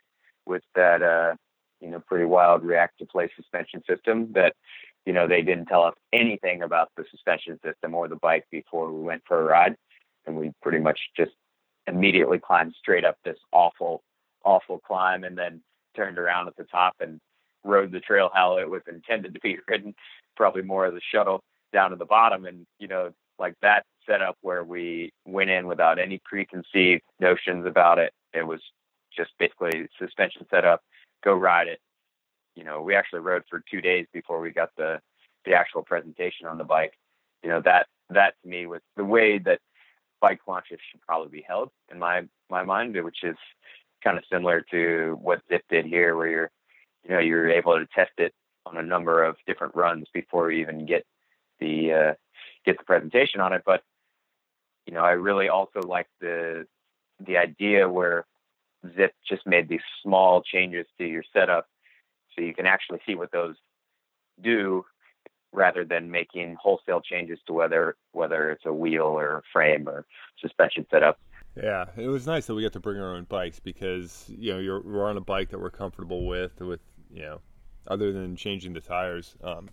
with 0.45 0.63
that 0.75 1.03
uh, 1.03 1.37
you 1.85 1.91
know, 1.91 2.01
pretty 2.01 2.25
wild 2.25 2.65
react 2.65 2.99
to 2.99 3.07
play 3.07 3.31
suspension 3.37 3.83
system 3.87 4.33
that, 4.33 4.55
you 5.05 5.13
know, 5.13 5.29
they 5.29 5.43
didn't 5.43 5.67
tell 5.67 5.85
us 5.85 5.95
anything 6.15 6.63
about 6.63 6.89
the 6.97 7.05
suspension 7.11 7.61
system 7.63 7.95
or 7.95 8.09
the 8.09 8.17
bike 8.17 8.47
before 8.51 8.91
we 8.91 9.03
went 9.03 9.23
for 9.29 9.41
a 9.41 9.45
ride. 9.45 9.77
And 10.27 10.37
we 10.37 10.53
pretty 10.63 10.79
much 10.79 10.99
just 11.15 11.33
immediately 11.87 12.39
climbed 12.39 12.75
straight 12.79 13.05
up 13.05 13.19
this 13.23 13.37
awful, 13.53 14.03
awful 14.45 14.79
climb 14.79 15.25
and 15.25 15.37
then 15.37 15.61
turned 15.95 16.19
around 16.19 16.49
at 16.49 16.57
the 16.57 16.65
top 16.65 16.95
and 17.01 17.21
rode 17.65 17.93
the 17.93 18.01
trail 18.01 18.31
how 18.33 18.57
it 18.57 18.69
was 18.69 18.81
intended 18.89 19.35
to 19.35 19.41
be 19.41 19.59
ridden, 19.69 19.95
probably 20.37 20.63
more 20.63 20.87
as 20.87 20.95
a 20.95 21.01
shuttle 21.13 21.43
down 21.71 21.91
to 21.91 21.97
the 21.97 22.07
bottom. 22.07 22.47
And, 22.47 22.67
you 22.79 22.89
know, 22.89 23.11
like 23.39 23.55
that 23.61 23.85
setup 24.07 24.39
where 24.41 24.65
we 24.65 25.13
went 25.27 25.51
in 25.51 25.67
without 25.67 25.99
any 25.99 26.19
preconceived 26.25 27.03
notions 27.21 27.67
about 27.67 27.99
it. 27.99 28.13
It 28.33 28.47
was 28.47 28.61
just 29.15 29.33
basically 29.39 29.87
suspension 29.99 30.47
setup 30.51 30.81
go 31.25 31.35
ride 31.35 31.69
it. 31.69 31.81
You 32.55 32.65
know, 32.65 32.83
we 32.83 32.95
actually 32.95 33.21
rode 33.21 33.43
for 33.51 33.63
two 33.71 33.81
days 33.81 34.07
before 34.13 34.41
we 34.41 34.51
got 34.51 34.71
the 34.77 35.01
the 35.45 35.55
actual 35.55 35.83
presentation 35.83 36.47
on 36.47 36.59
the 36.59 36.65
bike. 36.65 36.95
You 37.43 37.51
know, 37.51 37.61
that 37.65 37.87
that 38.11 38.35
to 38.43 38.49
me 38.49 38.67
was 38.67 38.81
the 38.97 39.05
way 39.05 39.39
that 39.39 39.61
bike 40.21 40.41
launches 40.47 40.79
should 40.91 41.01
probably 41.03 41.29
be 41.29 41.45
held 41.47 41.71
in 41.91 41.99
my 41.99 42.23
my 42.51 42.63
mind, 42.63 43.03
which 43.03 43.25
is 43.25 43.37
kind 44.03 44.19
of 44.19 44.25
similar 44.31 44.65
to 44.71 45.19
what 45.21 45.43
Zipp 45.51 45.63
did 45.69 45.87
here, 45.87 46.17
where 46.17 46.29
you're 46.29 46.51
you 47.05 47.11
know 47.11 47.21
you're 47.21 47.51
able 47.51 47.79
to 47.79 47.87
test 47.95 48.13
it 48.19 48.33
on 48.67 48.77
a 48.77 48.83
number 48.83 49.25
of 49.25 49.37
different 49.47 49.75
runs 49.75 50.07
before 50.15 50.51
you 50.51 50.61
even 50.61 50.87
get 50.87 51.05
the 51.61 51.93
uh, 51.93 52.15
get 52.65 52.79
the 52.79 52.85
presentation 52.85 53.41
on 53.41 53.53
it. 53.53 53.63
But 53.67 53.83
you 54.87 54.95
know, 54.95 55.01
I 55.01 55.13
really 55.13 55.49
also 55.49 55.81
like 55.81 56.07
the 56.21 56.67
the 57.21 57.37
idea 57.37 57.89
where 57.89 58.27
Zipp 58.85 59.11
just 59.29 59.47
made 59.47 59.69
these 59.69 59.81
small 60.03 60.43
changes 60.43 60.87
to 60.99 61.07
your 61.07 61.23
setup 61.33 61.69
so 62.35 62.43
you 62.43 62.55
can 62.55 62.67
actually 62.67 63.01
see 63.07 63.15
what 63.15 63.33
those 63.33 63.57
do 64.43 64.85
rather 65.53 65.85
than 65.85 66.11
making 66.11 66.57
wholesale 66.61 67.01
changes 67.01 67.39
to 67.47 67.53
whether 67.53 67.97
whether 68.13 68.51
it's 68.51 68.67
a 68.67 68.73
wheel 68.73 69.05
or 69.05 69.43
frame 69.53 69.89
or 69.89 70.05
suspension 70.41 70.85
setup. 70.91 71.19
Yeah, 71.57 71.85
it 71.97 72.09
was 72.09 72.27
nice 72.27 72.47
that 72.47 72.55
we 72.55 72.63
got 72.63 72.73
to 72.73 72.81
bring 72.81 73.01
our 73.01 73.15
own 73.15 73.25
bikes 73.25 73.61
because 73.61 74.25
you 74.29 74.53
know 74.53 74.59
you're 74.59 74.83
we're 74.83 75.09
on 75.09 75.17
a 75.17 75.21
bike 75.21 75.51
that 75.51 75.61
we're 75.61 75.71
comfortable 75.71 76.27
with 76.27 76.61
with 76.61 76.81
you 77.11 77.23
know 77.23 77.41
other 77.87 78.13
than 78.13 78.37
changing 78.37 78.73
the 78.73 78.81
tires. 78.81 79.37
Um, 79.43 79.71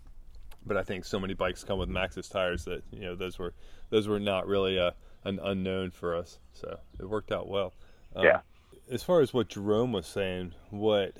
but 0.64 0.76
I 0.76 0.84
think 0.84 1.04
so 1.04 1.18
many 1.18 1.34
bikes 1.34 1.64
come 1.64 1.80
with 1.80 1.88
Maxxis 1.88 2.30
tires 2.30 2.64
that 2.66 2.84
you 2.92 3.00
know 3.00 3.16
those 3.16 3.38
were 3.38 3.52
those 3.90 4.06
were 4.06 4.20
not 4.20 4.46
really 4.46 4.78
a, 4.78 4.94
an 5.24 5.40
unknown 5.42 5.90
for 5.90 6.14
us, 6.16 6.38
so 6.52 6.78
it 7.00 7.08
worked 7.08 7.32
out 7.32 7.48
well. 7.48 7.74
Um, 8.14 8.24
yeah 8.24 8.40
as 8.92 9.02
far 9.02 9.20
as 9.20 9.32
what 9.32 9.48
Jerome 9.48 9.92
was 9.92 10.06
saying, 10.06 10.52
what 10.70 11.16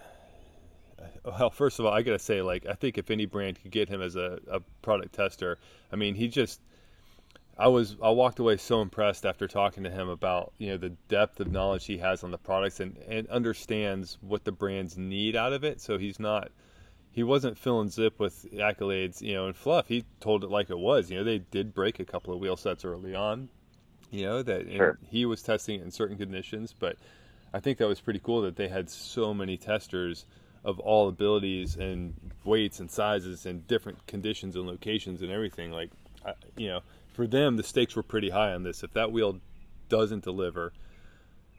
well, 1.25 1.51
first 1.51 1.79
of 1.79 1.87
all, 1.87 1.93
I 1.93 2.03
gotta 2.03 2.19
say, 2.19 2.43
like, 2.43 2.67
I 2.67 2.75
think 2.75 2.99
if 2.99 3.11
any 3.11 3.27
brand 3.27 3.61
could 3.61 3.71
get 3.71 3.89
him 3.89 4.03
as 4.03 4.15
a, 4.15 4.39
a 4.51 4.61
product 4.83 5.15
tester, 5.15 5.59
I 5.91 5.97
mean, 5.97 6.15
he 6.15 6.29
just, 6.29 6.61
I 7.59 7.69
was, 7.69 7.97
I 8.03 8.11
walked 8.11 8.39
away 8.39 8.57
so 8.57 8.83
impressed 8.83 9.25
after 9.25 9.49
talking 9.49 9.85
to 9.85 9.91
him 9.91 10.09
about, 10.09 10.53
you 10.59 10.69
know, 10.69 10.77
the 10.77 10.91
depth 11.09 11.41
of 11.41 11.51
knowledge 11.51 11.87
he 11.87 11.99
has 11.99 12.23
on 12.23 12.31
the 12.31 12.39
products 12.39 12.81
and, 12.81 12.97
and 13.09 13.27
understands 13.29 14.19
what 14.21 14.45
the 14.45 14.53
brands 14.53 14.97
need 14.97 15.35
out 15.35 15.53
of 15.53 15.65
it. 15.65 15.81
So 15.81 15.99
he's 15.99 16.21
not, 16.21 16.51
he 17.11 17.23
wasn't 17.23 17.59
filling 17.59 17.89
Zipp 17.89 18.19
with 18.19 18.47
accolades, 18.53 19.21
you 19.23 19.35
know, 19.35 19.47
and 19.47 19.57
fluff. 19.57 19.89
He 19.89 20.05
told 20.21 20.45
it 20.45 20.51
like 20.51 20.71
it 20.71 20.79
was. 20.79 21.11
You 21.11 21.19
know, 21.19 21.25
they 21.25 21.39
did 21.39 21.75
break 21.75 22.01
a 22.01 22.05
couple 22.05 22.35
of 22.35 22.41
wheel 22.41 22.57
sets 22.57 22.85
early 22.85 23.15
on, 23.15 23.49
you 24.11 24.25
know, 24.25 24.43
that 24.43 24.71
sure. 24.71 24.99
he 25.09 25.25
was 25.25 25.43
testing 25.43 25.81
it 25.81 25.85
in 25.85 25.91
certain 25.91 26.17
conditions, 26.17 26.75
but 26.79 26.97
I 27.55 27.61
think 27.61 27.79
that 27.79 27.89
was 27.89 28.01
pretty 28.01 28.21
cool 28.23 28.43
that 28.43 28.57
they 28.57 28.69
had 28.69 28.89
so 28.89 29.35
many 29.35 29.57
testers 29.57 30.25
of 30.65 30.79
all 30.81 31.09
abilities 31.09 31.77
and 31.77 32.15
weights 32.45 32.81
and 32.81 32.91
sizes 32.91 33.47
and 33.47 33.67
different 33.67 34.07
conditions 34.07 34.57
and 34.57 34.67
locations 34.67 35.23
and 35.23 35.31
everything. 35.31 35.73
Like, 35.73 35.91
you 36.57 36.69
know, 36.69 36.81
for 37.13 37.27
them, 37.27 37.57
the 37.57 37.63
stakes 37.63 37.97
were 37.97 38.03
pretty 38.03 38.31
high 38.31 38.53
on 38.53 38.63
this. 38.63 38.83
If 38.83 38.93
that 38.93 39.13
wheel 39.13 39.41
doesn't 39.89 40.25
deliver, 40.25 40.73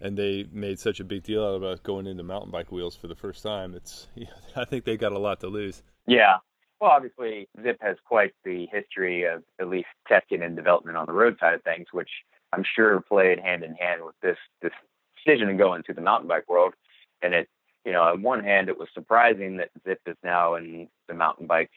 and 0.02 0.18
they 0.18 0.46
made 0.52 0.80
such 0.80 1.00
a 1.00 1.04
big 1.04 1.24
deal 1.24 1.46
out 1.46 1.56
about 1.56 1.84
going 1.84 2.08
into 2.08 2.24
mountain 2.24 2.52
bike 2.52 2.72
wheels 2.72 2.96
for 2.96 3.08
the 3.08 3.16
first 3.16 3.44
time, 3.44 3.76
it's 3.76 4.08
I 4.56 4.66
think 4.66 4.86
they 4.86 4.98
got 4.98 5.12
a 5.12 5.20
lot 5.20 5.40
to 5.42 5.48
lose. 5.48 5.84
Yeah. 6.08 6.38
Well, 6.82 6.92
obviously, 6.92 7.48
Zipp 7.60 7.78
has 7.82 7.96
quite 8.06 8.34
the 8.44 8.68
history 8.72 9.24
of 9.24 9.44
at 9.60 9.70
least 9.70 9.88
testing 10.08 10.42
and 10.42 10.56
development 10.56 10.98
on 10.98 11.06
the 11.06 11.14
road 11.14 11.38
side 11.40 11.54
of 11.54 11.64
things, 11.64 11.88
which 11.94 12.10
I'm 12.52 12.66
sure 12.76 13.00
played 13.02 13.40
hand 13.40 13.64
in 13.64 13.76
hand 13.76 14.04
with 14.04 14.16
this 14.22 14.38
this 14.62 14.74
decision 15.26 15.48
to 15.48 15.54
go 15.54 15.74
into 15.74 15.94
the 15.94 16.02
mountain 16.02 16.28
bike 16.28 16.48
world. 16.48 16.74
And 17.22 17.34
it, 17.34 17.48
you 17.86 17.92
know, 17.92 18.04
on 18.04 18.22
one 18.22 18.44
hand, 18.44 18.70
it 18.70 18.78
was 18.78 18.88
surprising 18.94 19.58
that 19.58 19.70
Zipp 19.86 19.98
is 20.08 20.18
now 20.24 20.56
in 20.56 20.88
the 21.08 21.14
mountain 21.14 21.48
bike 21.48 21.72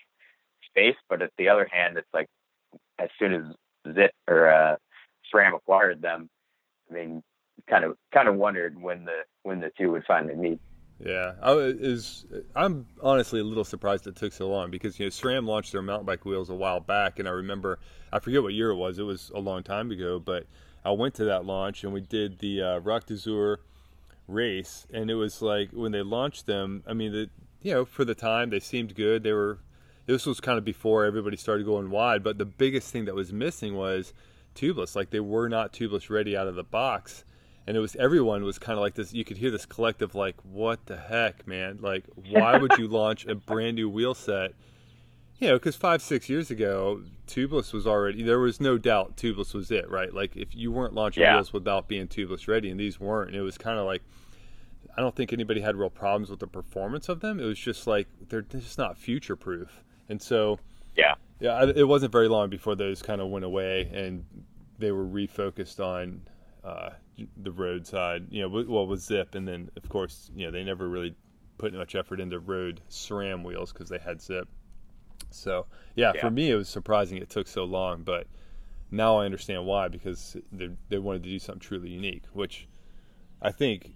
space, 0.68 0.96
but 1.09 1.22
at 1.22 1.30
the 1.38 1.48
other 1.48 1.68
hand, 1.70 1.96
it's 1.96 2.09
like 2.12 2.28
as 2.98 3.09
soon 3.18 3.35
as 3.35 3.42
Zipp 3.94 4.11
or 4.28 4.50
uh, 4.50 4.76
SRAM 5.32 5.54
acquired 5.54 6.02
them, 6.02 6.28
I 6.90 6.94
mean, 6.94 7.22
kind 7.68 7.85
of 7.85 7.96
kind 8.12 8.28
of 8.28 8.37
wondered 8.37 8.80
when 8.80 9.04
the 9.04 9.22
when 9.42 9.61
the 9.61 9.70
two 9.78 9.92
would 9.92 10.04
finally 10.06 10.37
meet. 10.37 10.61
Yeah, 10.98 11.32
I 11.42 11.52
was. 11.52 12.24
I'm 12.54 12.87
honestly 13.02 13.40
a 13.40 13.44
little 13.44 13.64
surprised 13.64 14.06
it 14.06 14.16
took 14.16 14.32
so 14.32 14.48
long 14.48 14.70
because 14.70 14.98
you 14.98 15.06
know 15.06 15.11
SRAM 15.11 15.46
launched 15.46 15.72
their 15.72 15.82
mountain 15.82 16.06
bike 16.06 16.24
wheels 16.24 16.48
a 16.48 16.54
while 16.54 16.80
back, 16.80 17.18
and 17.18 17.28
I 17.28 17.32
remember 17.32 17.78
I 18.12 18.18
forget 18.18 18.42
what 18.42 18.54
year 18.54 18.70
it 18.70 18.76
was. 18.76 18.98
It 18.98 19.02
was 19.02 19.30
a 19.35 19.40
long 19.40 19.62
time 19.62 19.90
ago, 19.90 20.18
but 20.18 20.46
I 20.87 20.90
went 20.90 21.14
to 21.14 21.25
that 21.25 21.44
launch 21.44 21.83
and 21.83 21.92
we 21.92 22.01
did 22.01 22.38
the 22.38 22.62
uh, 22.62 22.79
Roc 22.79 23.07
d'Azur 23.07 23.59
race, 24.29 24.87
and 24.92 25.11
it 25.11 25.16
was 25.16 25.42
like 25.42 25.70
when 25.72 25.90
they 25.90 26.03
launched 26.03 26.46
them. 26.46 26.85
I 26.87 26.92
mean, 26.92 27.11
the 27.12 27.31
you 27.62 27.75
know 27.75 27.85
for 27.85 28.05
the 28.05 28.14
time 28.14 28.51
they 28.51 28.61
seemed 28.61 28.94
good. 28.94 29.22
They 29.22 29.33
were. 29.33 29.59
This 30.07 30.25
was 30.25 30.38
kind 30.38 30.57
of 30.57 30.64
before 30.64 31.05
everybody 31.05 31.37
started 31.37 31.66
going 31.66 31.90
wide, 31.90 32.22
but 32.22 32.38
the 32.38 32.44
biggest 32.44 32.92
thing 32.92 33.07
that 33.07 33.16
was 33.16 33.33
missing 33.33 33.75
was 33.75 34.12
tubeless. 34.55 34.94
Like 34.94 35.11
they 35.11 35.18
were 35.18 35.49
not 35.49 35.72
tubeless 35.72 36.09
ready 36.09 36.37
out 36.37 36.46
of 36.46 36.55
the 36.55 36.62
box, 36.62 37.25
and 37.66 37.77
it 37.77 37.81
was 37.81 37.96
everyone 37.96 38.44
was 38.44 38.61
kind 38.61 38.79
of 38.79 38.83
like 38.83 38.94
this. 38.94 39.12
You 39.12 39.25
could 39.25 39.38
hear 39.38 39.51
this 39.51 39.66
collective 39.66 40.14
like, 40.14 40.37
"What 40.45 40.87
the 40.87 40.97
heck, 40.97 41.49
man? 41.49 41.78
Like, 41.80 42.05
why 42.30 42.59
would 42.59 42.78
you 42.78 42.87
launch 43.01 43.26
a 43.26 43.34
brand 43.34 43.74
new 43.74 43.89
wheel 43.89 44.14
set?" 44.14 44.53
You 45.39 45.49
know, 45.49 45.55
because 45.57 45.76
five, 45.76 46.01
six 46.01 46.28
years 46.30 46.51
ago, 46.51 47.03
tubeless 47.26 47.72
was 47.72 47.87
already 47.87 48.22
there 48.22 48.39
was 48.39 48.61
no 48.61 48.78
doubt 48.78 49.16
tubeless 49.16 49.53
was 49.53 49.70
it, 49.70 49.89
right? 49.91 50.12
Like 50.12 50.37
if 50.37 50.55
you 50.55 50.72
weren't 50.72 50.95
launching 50.95 51.22
yeah. 51.22 51.34
wheels 51.34 51.53
without 51.53 51.89
being 51.89 52.09
tubeless 52.09 52.49
ready, 52.49 52.70
and 52.70 52.80
these 52.80 52.99
weren't, 52.99 53.34
it 53.34 53.43
was 53.43 53.59
kind 53.59 53.78
of 53.78 53.84
like 53.84 54.03
I 54.97 55.03
don't 55.03 55.14
think 55.14 55.32
anybody 55.32 55.61
had 55.61 55.76
real 55.76 55.91
problems 55.91 56.30
with 56.30 56.41
the 56.41 56.47
performance 56.47 57.09
of 57.11 57.20
them. 57.20 57.39
It 57.39 57.45
was 57.45 57.59
just 57.59 57.87
like 57.87 58.09
they're 58.28 58.43
just 58.43 58.78
not 58.78 58.97
future 58.97 59.37
proof, 59.37 59.84
and 60.09 60.20
so 60.22 60.59
yeah, 60.97 61.14
yeah, 61.39 61.70
it 61.74 61.87
wasn't 61.87 62.12
very 62.12 62.28
long 62.28 62.49
before 62.49 62.74
those 62.74 63.03
kind 63.03 63.20
of 63.20 63.28
went 63.28 63.45
away 63.45 63.91
and 63.93 64.24
they 64.78 64.91
were 64.91 65.05
refocused 65.05 65.80
on 65.80 66.22
uh, 66.64 66.91
the 67.37 67.53
road 67.53 67.87
side. 67.87 68.26
You 68.30 68.43
know, 68.43 68.64
well 68.66 68.87
with 68.87 69.01
Zipp. 69.01 69.34
and 69.34 69.47
then 69.47 69.70
of 69.76 69.89
course 69.89 70.30
you 70.34 70.47
know 70.47 70.51
they 70.51 70.64
never 70.64 70.89
really 70.89 71.14
put 71.59 71.74
much 71.74 71.95
effort 71.95 72.20
into 72.20 72.39
road 72.39 72.80
SRAM 72.91 73.45
wheels 73.45 73.72
because 73.72 73.89
they 73.89 73.99
had 73.99 74.18
Zipp. 74.18 74.47
So 75.37 75.66
yeah, 75.95 76.12
yeah, 76.14 76.20
for 76.20 76.30
me 76.30 76.51
it 76.51 76.57
was 76.57 76.68
surprising 76.68 77.18
it 77.18 77.30
took 77.30 77.47
so 77.47 77.64
long, 77.64 78.03
but 78.03 78.26
now 78.91 79.18
I 79.18 79.24
understand 79.24 79.66
why 79.66 79.89
because 79.89 80.37
they 80.53 80.70
they 80.89 80.99
wanted 80.99 81.22
to 81.24 81.30
do 81.30 81.39
something 81.39 81.61
truly 81.61 81.91
unique, 81.91 82.24
which 82.32 82.68
I 83.43 83.53
think 83.53 83.93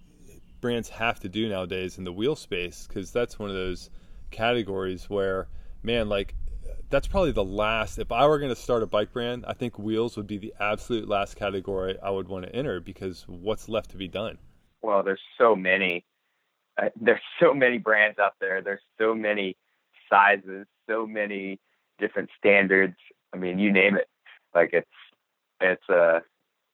brands 0.61 0.89
have 0.89 1.19
to 1.21 1.29
do 1.29 1.49
nowadays 1.49 1.97
in 1.97 2.03
the 2.03 2.13
wheel 2.13 2.35
space 2.35 2.87
because 2.87 3.11
that's 3.11 3.39
one 3.39 3.49
of 3.49 3.55
those 3.55 3.89
categories 4.29 5.09
where, 5.09 5.47
man, 5.83 6.07
like 6.07 6.35
that's 6.89 7.07
probably 7.07 7.31
the 7.31 7.43
last. 7.43 7.97
If 7.99 8.11
I 8.11 8.27
were 8.27 8.37
going 8.37 8.53
to 8.53 8.61
start 8.61 8.83
a 8.83 8.87
bike 8.87 9.11
brand, 9.11 9.45
I 9.47 9.53
think 9.53 9.79
wheels 9.79 10.17
would 10.17 10.27
be 10.27 10.37
the 10.37 10.53
absolute 10.59 11.07
last 11.07 11.35
category 11.35 11.97
I 12.01 12.09
would 12.09 12.27
want 12.27 12.45
to 12.45 12.55
enter 12.55 12.79
because 12.79 13.25
what's 13.27 13.67
left 13.67 13.91
to 13.91 13.97
be 13.97 14.07
done? 14.07 14.37
Well, 14.81 15.03
there's 15.03 15.21
so 15.37 15.55
many. 15.55 16.05
Uh, 16.81 16.89
there's 16.99 17.21
so 17.39 17.53
many 17.53 17.77
brands 17.77 18.19
out 18.19 18.35
there. 18.39 18.61
There's 18.61 18.81
so 18.99 19.13
many 19.13 19.57
sizes, 20.09 20.67
so 20.91 21.05
many 21.05 21.59
different 21.99 22.29
standards. 22.37 22.95
I 23.33 23.37
mean, 23.37 23.59
you 23.59 23.71
name 23.71 23.95
it. 23.95 24.07
Like 24.53 24.71
it's 24.73 24.87
it's 25.61 25.89
a 25.89 26.21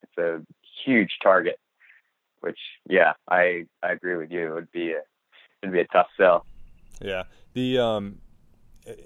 it's 0.02 0.18
a 0.18 0.40
huge 0.84 1.10
target. 1.22 1.58
Which, 2.40 2.58
yeah, 2.88 3.12
I 3.28 3.66
I 3.82 3.92
agree 3.92 4.16
with 4.16 4.30
you. 4.30 4.48
It 4.48 4.54
would 4.54 4.72
be 4.72 4.92
a 4.92 5.00
it'd 5.62 5.72
be 5.72 5.80
a 5.80 5.86
tough 5.86 6.08
sell. 6.16 6.46
Yeah. 7.00 7.24
The 7.54 7.78
um, 7.78 8.18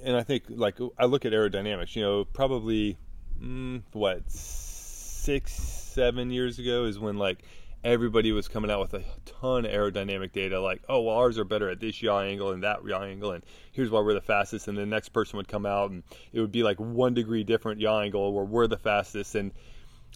and 0.02 0.16
I 0.16 0.22
think 0.22 0.44
like 0.48 0.78
I 0.98 1.06
look 1.06 1.24
at 1.24 1.32
aerodynamics. 1.32 1.96
You 1.96 2.02
know, 2.02 2.24
probably 2.24 2.98
mm, 3.40 3.82
what 3.92 4.30
six 4.30 5.52
seven 5.52 6.30
years 6.30 6.58
ago 6.58 6.84
is 6.84 6.98
when 6.98 7.16
like 7.16 7.38
everybody 7.84 8.30
was 8.32 8.46
coming 8.46 8.70
out 8.70 8.80
with 8.80 8.94
a 8.94 9.02
ton 9.24 9.64
of 9.64 9.72
aerodynamic 9.72 10.32
data 10.32 10.60
like 10.60 10.82
oh 10.88 11.00
well 11.00 11.16
ours 11.16 11.38
are 11.38 11.44
better 11.44 11.68
at 11.68 11.80
this 11.80 12.00
yaw 12.00 12.20
angle 12.20 12.52
and 12.52 12.62
that 12.62 12.84
yaw 12.84 13.02
angle 13.02 13.32
and 13.32 13.42
here's 13.72 13.90
why 13.90 14.00
we're 14.00 14.14
the 14.14 14.20
fastest 14.20 14.68
and 14.68 14.78
the 14.78 14.86
next 14.86 15.08
person 15.08 15.36
would 15.36 15.48
come 15.48 15.66
out 15.66 15.90
and 15.90 16.02
it 16.32 16.40
would 16.40 16.52
be 16.52 16.62
like 16.62 16.78
one 16.78 17.12
degree 17.12 17.42
different 17.42 17.80
yaw 17.80 18.00
angle 18.00 18.32
where 18.32 18.44
we're 18.44 18.66
the 18.68 18.78
fastest 18.78 19.34
and 19.34 19.52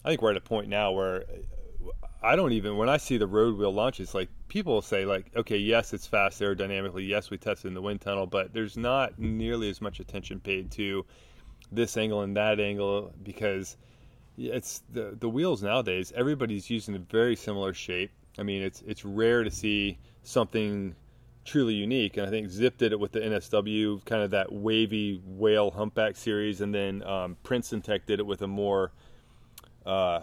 i 0.05 0.09
think 0.09 0.21
we're 0.21 0.31
at 0.31 0.37
a 0.37 0.41
point 0.41 0.69
now 0.69 0.91
where 0.91 1.25
I 2.21 2.35
don't 2.35 2.53
even 2.53 2.77
when 2.77 2.89
I 2.89 2.97
see 2.97 3.17
the 3.17 3.27
road 3.27 3.57
wheel 3.57 3.71
launches, 3.71 4.15
like 4.15 4.29
people 4.47 4.81
say, 4.81 5.05
like, 5.05 5.31
okay, 5.35 5.57
yes, 5.57 5.93
it's 5.93 6.07
fast 6.07 6.41
aerodynamically. 6.41 7.07
Yes, 7.07 7.29
we 7.29 7.37
tested 7.37 7.67
in 7.67 7.73
the 7.73 7.81
wind 7.81 8.01
tunnel, 8.01 8.25
but 8.25 8.53
there's 8.53 8.75
not 8.75 9.17
nearly 9.19 9.69
as 9.69 9.81
much 9.81 9.99
attention 9.99 10.39
paid 10.39 10.71
to 10.71 11.05
this 11.71 11.95
angle 11.95 12.21
and 12.21 12.35
that 12.35 12.59
angle 12.59 13.13
because 13.23 13.77
it's 14.37 14.83
the 14.91 15.17
the 15.19 15.29
wheels 15.29 15.63
nowadays. 15.63 16.13
Everybody's 16.15 16.69
using 16.69 16.95
a 16.95 16.99
very 16.99 17.35
similar 17.35 17.73
shape. 17.73 18.11
I 18.37 18.43
mean, 18.43 18.61
it's 18.61 18.83
it's 18.85 19.03
rare 19.03 19.43
to 19.43 19.51
see 19.51 19.97
something 20.23 20.95
truly 21.43 21.73
unique, 21.73 22.17
and 22.17 22.27
I 22.27 22.29
think 22.29 22.47
Zipp 22.49 22.77
did 22.77 22.91
it 22.91 22.99
with 22.99 23.13
the 23.13 23.21
NSW, 23.21 24.03
kind 24.05 24.21
of 24.21 24.31
that 24.31 24.51
wavy 24.51 25.21
whale 25.25 25.71
humpback 25.71 26.15
series, 26.15 26.61
and 26.61 26.73
then 26.73 27.01
um, 27.03 27.37
Princeton 27.43 27.81
Tech 27.81 28.05
did 28.05 28.19
it 28.19 28.25
with 28.25 28.41
a 28.41 28.47
more 28.47 28.91
uh, 29.85 30.21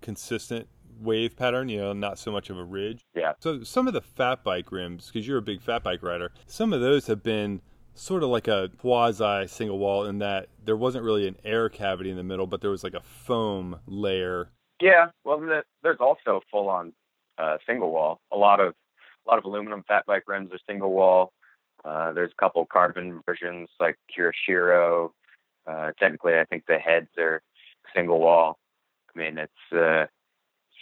consistent 0.00 0.66
wave 1.00 1.36
pattern, 1.36 1.68
you 1.68 1.78
know, 1.78 1.92
not 1.92 2.18
so 2.18 2.32
much 2.32 2.50
of 2.50 2.58
a 2.58 2.64
ridge. 2.64 3.04
Yeah. 3.14 3.32
So 3.40 3.62
some 3.62 3.86
of 3.86 3.94
the 3.94 4.00
fat 4.00 4.42
bike 4.42 4.72
rims, 4.72 5.06
because 5.06 5.26
you're 5.26 5.38
a 5.38 5.42
big 5.42 5.60
fat 5.60 5.82
bike 5.82 6.02
rider, 6.02 6.32
some 6.46 6.72
of 6.72 6.80
those 6.80 7.06
have 7.06 7.22
been 7.22 7.60
sort 7.94 8.22
of 8.22 8.30
like 8.30 8.48
a 8.48 8.70
quasi 8.78 9.46
single 9.46 9.78
wall 9.78 10.04
in 10.06 10.18
that 10.18 10.48
there 10.64 10.76
wasn't 10.76 11.04
really 11.04 11.28
an 11.28 11.36
air 11.44 11.68
cavity 11.68 12.10
in 12.10 12.16
the 12.16 12.22
middle, 12.22 12.46
but 12.46 12.60
there 12.60 12.70
was 12.70 12.84
like 12.84 12.94
a 12.94 13.02
foam 13.02 13.80
layer. 13.86 14.50
Yeah. 14.80 15.06
Well, 15.24 15.62
there's 15.82 16.00
also 16.00 16.40
full 16.50 16.68
on 16.68 16.92
uh, 17.38 17.58
single 17.66 17.90
wall. 17.90 18.20
A 18.32 18.36
lot 18.36 18.60
of 18.60 18.74
a 19.26 19.30
lot 19.30 19.38
of 19.38 19.44
aluminum 19.44 19.84
fat 19.86 20.04
bike 20.06 20.24
rims 20.26 20.50
are 20.52 20.58
single 20.68 20.92
wall. 20.92 21.32
Uh, 21.84 22.12
there's 22.12 22.32
a 22.32 22.40
couple 22.40 22.64
carbon 22.66 23.20
versions 23.24 23.68
like 23.78 23.96
Kurashiro. 24.16 25.10
Uh, 25.66 25.92
technically, 25.98 26.34
I 26.34 26.44
think 26.44 26.64
the 26.66 26.78
HEDs 26.78 27.18
are 27.18 27.42
single 27.94 28.20
wall. 28.20 28.58
I 29.14 29.18
mean, 29.18 29.38
it's 29.38 29.76
uh, 29.76 30.06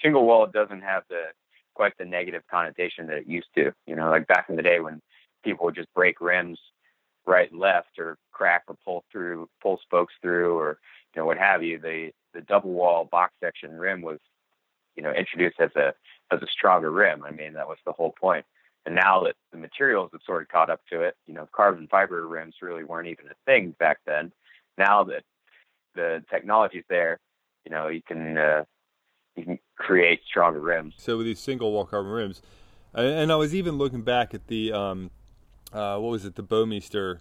single 0.02 0.24
wall 0.24 0.46
doesn't 0.46 0.82
have 0.82 1.02
the 1.08 1.24
quite 1.74 1.92
the 1.98 2.04
negative 2.04 2.42
connotation 2.50 3.06
that 3.06 3.18
it 3.18 3.26
used 3.26 3.48
to. 3.56 3.72
You 3.86 3.96
know, 3.96 4.10
like 4.10 4.26
back 4.26 4.46
in 4.48 4.56
the 4.56 4.62
day 4.62 4.80
when 4.80 5.00
people 5.44 5.66
would 5.66 5.74
just 5.74 5.92
break 5.94 6.20
rims 6.20 6.58
right 7.26 7.50
and 7.50 7.60
left 7.60 7.98
or 7.98 8.16
crack 8.32 8.64
or 8.68 8.76
pull 8.84 9.04
through, 9.10 9.48
pull 9.62 9.78
spokes 9.82 10.14
through, 10.22 10.56
or 10.58 10.78
you 11.14 11.20
know 11.20 11.26
what 11.26 11.38
have 11.38 11.62
you. 11.62 11.78
The 11.78 12.10
the 12.34 12.40
double 12.40 12.70
wall 12.70 13.08
box 13.10 13.32
section 13.42 13.72
rim 13.72 14.02
was, 14.02 14.18
you 14.96 15.02
know, 15.02 15.12
introduced 15.12 15.60
as 15.60 15.70
a 15.76 15.92
as 16.32 16.42
a 16.42 16.46
stronger 16.46 16.90
rim. 16.90 17.24
I 17.24 17.30
mean, 17.30 17.54
that 17.54 17.68
was 17.68 17.78
the 17.84 17.92
whole 17.92 18.14
point. 18.20 18.44
And 18.86 18.94
now 18.94 19.24
that 19.24 19.34
the 19.52 19.58
materials 19.58 20.10
have 20.12 20.22
sort 20.24 20.42
of 20.42 20.48
caught 20.48 20.70
up 20.70 20.80
to 20.90 21.02
it, 21.02 21.14
you 21.26 21.34
know, 21.34 21.48
carbon 21.52 21.86
fiber 21.90 22.26
rims 22.26 22.54
really 22.62 22.84
weren't 22.84 23.08
even 23.08 23.26
a 23.26 23.34
thing 23.44 23.74
back 23.78 23.98
then. 24.06 24.32
Now 24.78 25.04
that 25.04 25.22
the 25.94 26.24
technology's 26.30 26.84
there, 26.88 27.18
you 27.64 27.70
know, 27.70 27.88
you 27.88 28.00
can 28.02 28.38
uh, 28.38 28.64
you 29.36 29.44
can 29.44 29.58
create 29.76 30.20
stronger 30.26 30.60
rims. 30.60 30.94
So 30.96 31.18
with 31.18 31.26
these 31.26 31.40
single 31.40 31.72
wall 31.72 31.84
carbon 31.84 32.12
rims, 32.12 32.42
and 32.94 33.30
I 33.30 33.36
was 33.36 33.54
even 33.54 33.76
looking 33.76 34.02
back 34.02 34.34
at 34.34 34.46
the 34.46 34.72
um, 34.72 35.10
uh, 35.72 35.98
what 35.98 36.10
was 36.10 36.24
it, 36.24 36.34
the 36.34 36.42
Bouwmeester 36.42 37.20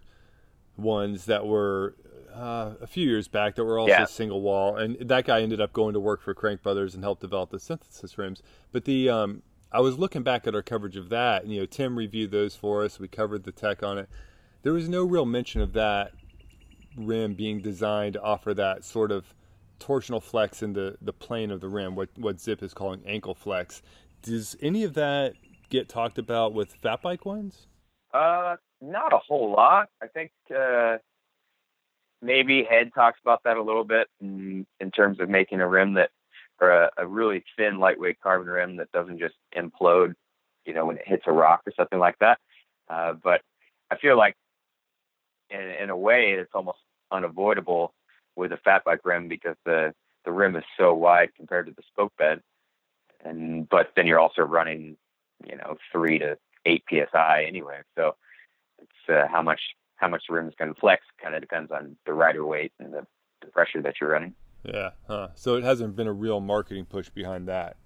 ones 0.77 1.25
that 1.25 1.45
were 1.45 1.95
uh, 2.33 2.73
a 2.81 2.87
few 2.87 3.07
years 3.07 3.27
back 3.27 3.55
that 3.55 3.63
were 3.63 3.79
also 3.79 3.91
yeah. 3.91 4.05
single 4.05 4.41
wall, 4.41 4.77
and 4.77 4.97
that 4.99 5.25
guy 5.25 5.41
ended 5.41 5.59
up 5.59 5.73
going 5.73 5.93
to 5.93 5.99
work 5.99 6.21
for 6.21 6.33
Crank 6.33 6.61
Brothers 6.61 6.95
and 6.95 7.03
helped 7.03 7.21
develop 7.21 7.49
the 7.49 7.59
synthesis 7.59 8.17
rims. 8.17 8.41
But 8.71 8.85
the 8.85 9.09
um, 9.09 9.43
I 9.71 9.81
was 9.81 9.97
looking 9.97 10.23
back 10.23 10.47
at 10.47 10.55
our 10.55 10.61
coverage 10.61 10.95
of 10.95 11.09
that, 11.09 11.43
and 11.43 11.51
you 11.51 11.59
know 11.59 11.65
Tim 11.65 11.97
reviewed 11.97 12.31
those 12.31 12.55
for 12.55 12.83
us. 12.83 12.99
We 12.99 13.07
covered 13.07 13.43
the 13.43 13.51
tech 13.51 13.83
on 13.83 13.97
it. 13.97 14.09
There 14.61 14.73
was 14.73 14.89
no 14.89 15.03
real 15.03 15.25
mention 15.25 15.61
of 15.61 15.73
that 15.73 16.11
rim 16.97 17.33
being 17.33 17.61
designed 17.61 18.13
to 18.13 18.21
offer 18.21 18.53
that 18.53 18.83
sort 18.83 19.11
of 19.11 19.33
torsional 19.79 20.21
flex 20.21 20.61
in 20.61 20.73
the, 20.73 20.97
the 21.01 21.13
plane 21.13 21.51
of 21.51 21.61
the 21.61 21.69
rim, 21.69 21.95
what, 21.95 22.09
what 22.17 22.37
Zipp 22.37 22.61
is 22.61 22.73
calling 22.73 23.01
ankle 23.05 23.33
flex. 23.33 23.81
Does 24.21 24.57
any 24.61 24.83
of 24.83 24.93
that 24.95 25.33
get 25.69 25.87
talked 25.87 26.17
about 26.17 26.53
with 26.53 26.73
fat 26.73 27.01
bike 27.01 27.25
ones? 27.25 27.67
Uh, 28.13 28.55
not 28.81 29.13
a 29.13 29.17
whole 29.17 29.51
lot. 29.51 29.89
I 30.01 30.07
think 30.07 30.31
uh, 30.55 30.97
maybe 32.21 32.65
HED 32.69 32.91
talks 32.93 33.19
about 33.21 33.43
that 33.43 33.57
a 33.57 33.61
little 33.61 33.83
bit 33.83 34.07
in, 34.21 34.65
in 34.79 34.91
terms 34.91 35.19
of 35.19 35.29
making 35.29 35.61
a 35.61 35.67
rim 35.67 35.93
that, 35.95 36.09
or 36.59 36.71
a, 36.71 36.89
a 36.97 37.07
really 37.07 37.43
thin, 37.57 37.79
lightweight 37.79 38.19
carbon 38.21 38.47
rim 38.47 38.77
that 38.77 38.91
doesn't 38.91 39.19
just 39.19 39.35
implode, 39.55 40.13
you 40.65 40.73
know, 40.73 40.85
when 40.85 40.97
it 40.97 41.07
hits 41.07 41.23
a 41.27 41.31
rock 41.31 41.61
or 41.65 41.73
something 41.75 41.99
like 41.99 42.17
that. 42.19 42.39
Uh, 42.89 43.13
but 43.13 43.41
I 43.91 43.97
feel 43.97 44.17
like, 44.17 44.35
in, 45.49 45.61
in 45.61 45.89
a 45.89 45.97
way, 45.97 46.31
it's 46.31 46.51
almost 46.53 46.79
unavoidable 47.11 47.93
with 48.35 48.51
a 48.51 48.57
fat 48.57 48.83
bike 48.83 49.01
rim 49.03 49.27
because 49.27 49.55
the 49.65 49.93
the 50.25 50.31
rim 50.31 50.55
is 50.55 50.63
so 50.77 50.93
wide 50.93 51.29
compared 51.35 51.67
to 51.67 51.71
the 51.71 51.81
spoke 51.87 52.13
bed, 52.17 52.41
and 53.23 53.67
but 53.69 53.91
then 53.95 54.05
you're 54.05 54.19
also 54.19 54.41
running, 54.41 54.97
you 55.45 55.55
know, 55.55 55.77
three 55.91 56.19
to 56.19 56.37
eight 56.65 56.83
psi 56.89 57.45
anyway. 57.47 57.79
So 57.95 58.15
it's 58.81 59.09
uh, 59.09 59.27
how 59.31 59.41
much 59.41 59.61
how 59.95 60.07
much 60.07 60.23
the 60.27 60.35
rim 60.35 60.47
is 60.47 60.53
going 60.57 60.73
to 60.73 60.79
flex 60.79 61.03
kind 61.21 61.35
of 61.35 61.41
depends 61.41 61.71
on 61.71 61.95
the 62.05 62.13
rider 62.13 62.45
weight 62.45 62.71
and 62.79 62.93
the, 62.93 63.05
the 63.41 63.47
pressure 63.47 63.81
that 63.81 63.95
you're 63.99 64.11
running. 64.11 64.33
Yeah, 64.63 64.91
huh. 65.07 65.29
So 65.35 65.55
it 65.55 65.63
hasn't 65.63 65.95
been 65.95 66.07
a 66.07 66.13
real 66.13 66.39
marketing 66.39 66.85
push 66.85 67.09
behind 67.09 67.47
that. 67.47 67.77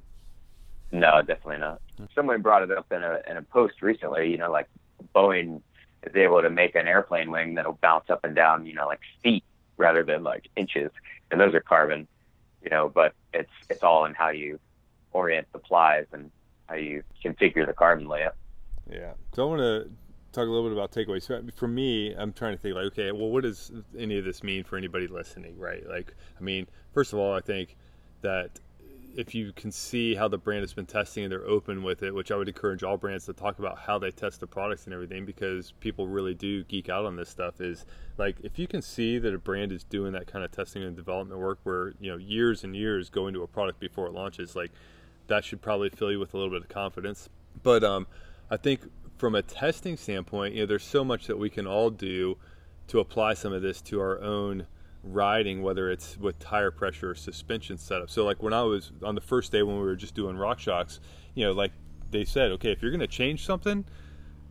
No, 0.92 1.22
definitely 1.22 1.58
not. 1.58 1.82
Someone 2.14 2.42
brought 2.42 2.62
it 2.62 2.72
up 2.72 2.92
in 2.92 3.04
a 3.04 3.20
in 3.28 3.38
a 3.38 3.42
post 3.42 3.82
recently. 3.82 4.30
You 4.30 4.38
know, 4.38 4.52
like 4.52 4.68
Boeing 5.16 5.62
is 6.04 6.16
able 6.16 6.42
to 6.42 6.50
make 6.50 6.76
an 6.76 6.88
airplane 6.88 7.32
wing 7.32 7.56
that'll 7.56 7.80
bounce 7.82 8.10
up 8.10 8.24
and 8.24 8.36
down, 8.36 8.66
you 8.66 8.74
know, 8.74 8.86
like 8.86 9.00
feet 9.24 9.44
rather 9.78 10.04
than 10.04 10.24
like 10.24 10.48
inches, 10.56 10.92
and 11.32 11.40
those 11.40 11.54
are 11.54 11.62
carbon, 11.62 12.08
you 12.64 12.70
know. 12.70 12.92
But 12.94 13.14
it's 13.34 13.52
it's 13.70 13.84
all 13.84 14.06
in 14.06 14.14
how 14.14 14.30
you 14.30 14.60
orient 15.14 15.48
the 15.52 15.60
plies 15.60 16.06
and 16.12 16.30
how 16.68 16.76
you 16.76 17.04
configure 17.24 17.66
the 17.66 17.74
carbon 17.74 18.08
layout. 18.08 18.36
Yeah. 18.90 19.14
So 19.34 19.44
I 19.44 19.50
want 19.50 19.62
to 19.62 19.90
talk 20.32 20.48
a 20.48 20.52
little 20.52 20.64
bit 20.64 20.74
about 20.74 20.92
takeaways. 20.92 21.54
For 21.54 21.68
me, 21.68 22.14
I'm 22.14 22.34
trying 22.34 22.56
to 22.56 22.58
think 22.58 22.76
like, 22.76 22.86
okay, 22.86 23.12
well, 23.12 23.30
what 23.30 23.44
does 23.44 23.72
any 23.98 24.18
of 24.18 24.26
this 24.26 24.44
mean 24.44 24.64
for 24.64 24.78
anybody 24.78 25.08
listening, 25.08 25.58
right? 25.58 25.88
Like, 25.88 26.16
I 26.38 26.44
mean, 26.44 26.68
first 26.94 27.14
of 27.14 27.20
all, 27.20 27.34
I 27.34 27.42
think 27.42 27.78
that 28.22 28.60
if 29.16 29.36
you 29.36 29.52
can 29.54 29.72
see 29.72 30.16
how 30.16 30.28
the 30.28 30.38
brand 30.38 30.62
has 30.62 30.74
been 30.74 30.86
testing 30.86 31.24
and 31.24 31.32
they're 31.32 31.46
open 31.46 31.84
with 31.84 32.04
it, 32.04 32.14
which 32.14 32.32
I 32.32 32.36
would 32.36 32.48
encourage 32.48 32.84
all 32.84 32.98
brands 32.98 33.26
to 33.26 33.34
talk 33.34 33.60
about 33.60 33.78
how 33.78 34.00
they 34.00 34.12
test 34.12 34.40
the 34.40 34.48
products 34.48 34.86
and 34.86 34.94
everything 34.94 35.26
because 35.26 35.72
people 35.80 36.08
really 36.08 36.34
do 36.34 36.64
geek 36.64 36.90
out 36.90 37.06
on 37.06 37.16
this 37.16 37.30
stuff. 37.30 37.62
Is 37.62 37.86
like 38.18 38.38
if 38.44 38.58
you 38.58 38.68
can 38.68 38.82
see 38.82 39.20
that 39.20 39.34
a 39.34 39.38
brand 39.38 39.72
is 39.72 39.84
doing 39.84 40.14
that 40.14 40.28
kind 40.28 40.44
of 40.44 40.52
testing 40.52 40.84
and 40.84 40.96
development 40.96 41.40
work 41.40 41.60
where 41.64 41.94
you 42.00 42.12
know 42.12 42.18
years 42.18 42.64
and 42.64 42.76
years 42.76 43.10
go 43.10 43.28
into 43.28 43.44
a 43.44 43.48
product 43.48 43.80
before 43.80 44.08
it 44.08 44.14
launches, 44.14 44.56
like 44.56 44.72
that 45.28 45.46
should 45.46 45.62
probably 45.62 45.90
fill 45.90 46.12
you 46.12 46.20
with 46.20 46.34
a 46.34 46.38
little 46.38 46.52
bit 46.52 46.64
of 46.64 46.70
confidence. 46.70 47.30
But 47.62 47.84
um, 47.84 48.08
I 48.54 48.58
think 48.58 48.82
from 49.18 49.34
a 49.34 49.42
testing 49.42 49.98
standpoint, 49.98 50.54
you 50.54 50.60
know, 50.62 50.66
there's 50.68 50.84
so 50.84 51.04
much 51.04 51.26
that 51.26 51.40
we 51.40 51.50
can 51.50 51.66
all 51.66 51.90
do 51.90 52.38
to 52.86 53.00
apply 53.00 53.34
some 53.34 53.52
of 53.52 53.64
this 53.64 53.82
to 53.82 54.00
our 54.00 54.22
own 54.22 54.68
riding, 55.02 55.64
whether 55.64 55.90
it's 55.90 56.20
with 56.20 56.38
tire 56.38 56.70
pressure 56.70 57.10
or 57.10 57.16
suspension 57.16 57.80
setup. 57.80 58.12
So, 58.12 58.24
like 58.24 58.44
when 58.44 58.54
I 58.54 58.62
was 58.62 58.92
on 59.02 59.16
the 59.16 59.22
first 59.22 59.52
day 59.52 59.64
when 59.64 59.78
we 59.78 59.82
were 59.82 59.96
just 59.96 60.14
doing 60.14 60.36
RockShox, 60.36 61.00
you 61.34 61.46
know, 61.46 61.52
like 61.52 61.72
they 62.12 62.26
said, 62.26 62.52
okay, 62.52 62.72
if 62.72 62.84
you're 62.84 62.92
going 62.92 63.00
to 63.00 63.08
change 63.08 63.44
something, 63.44 63.86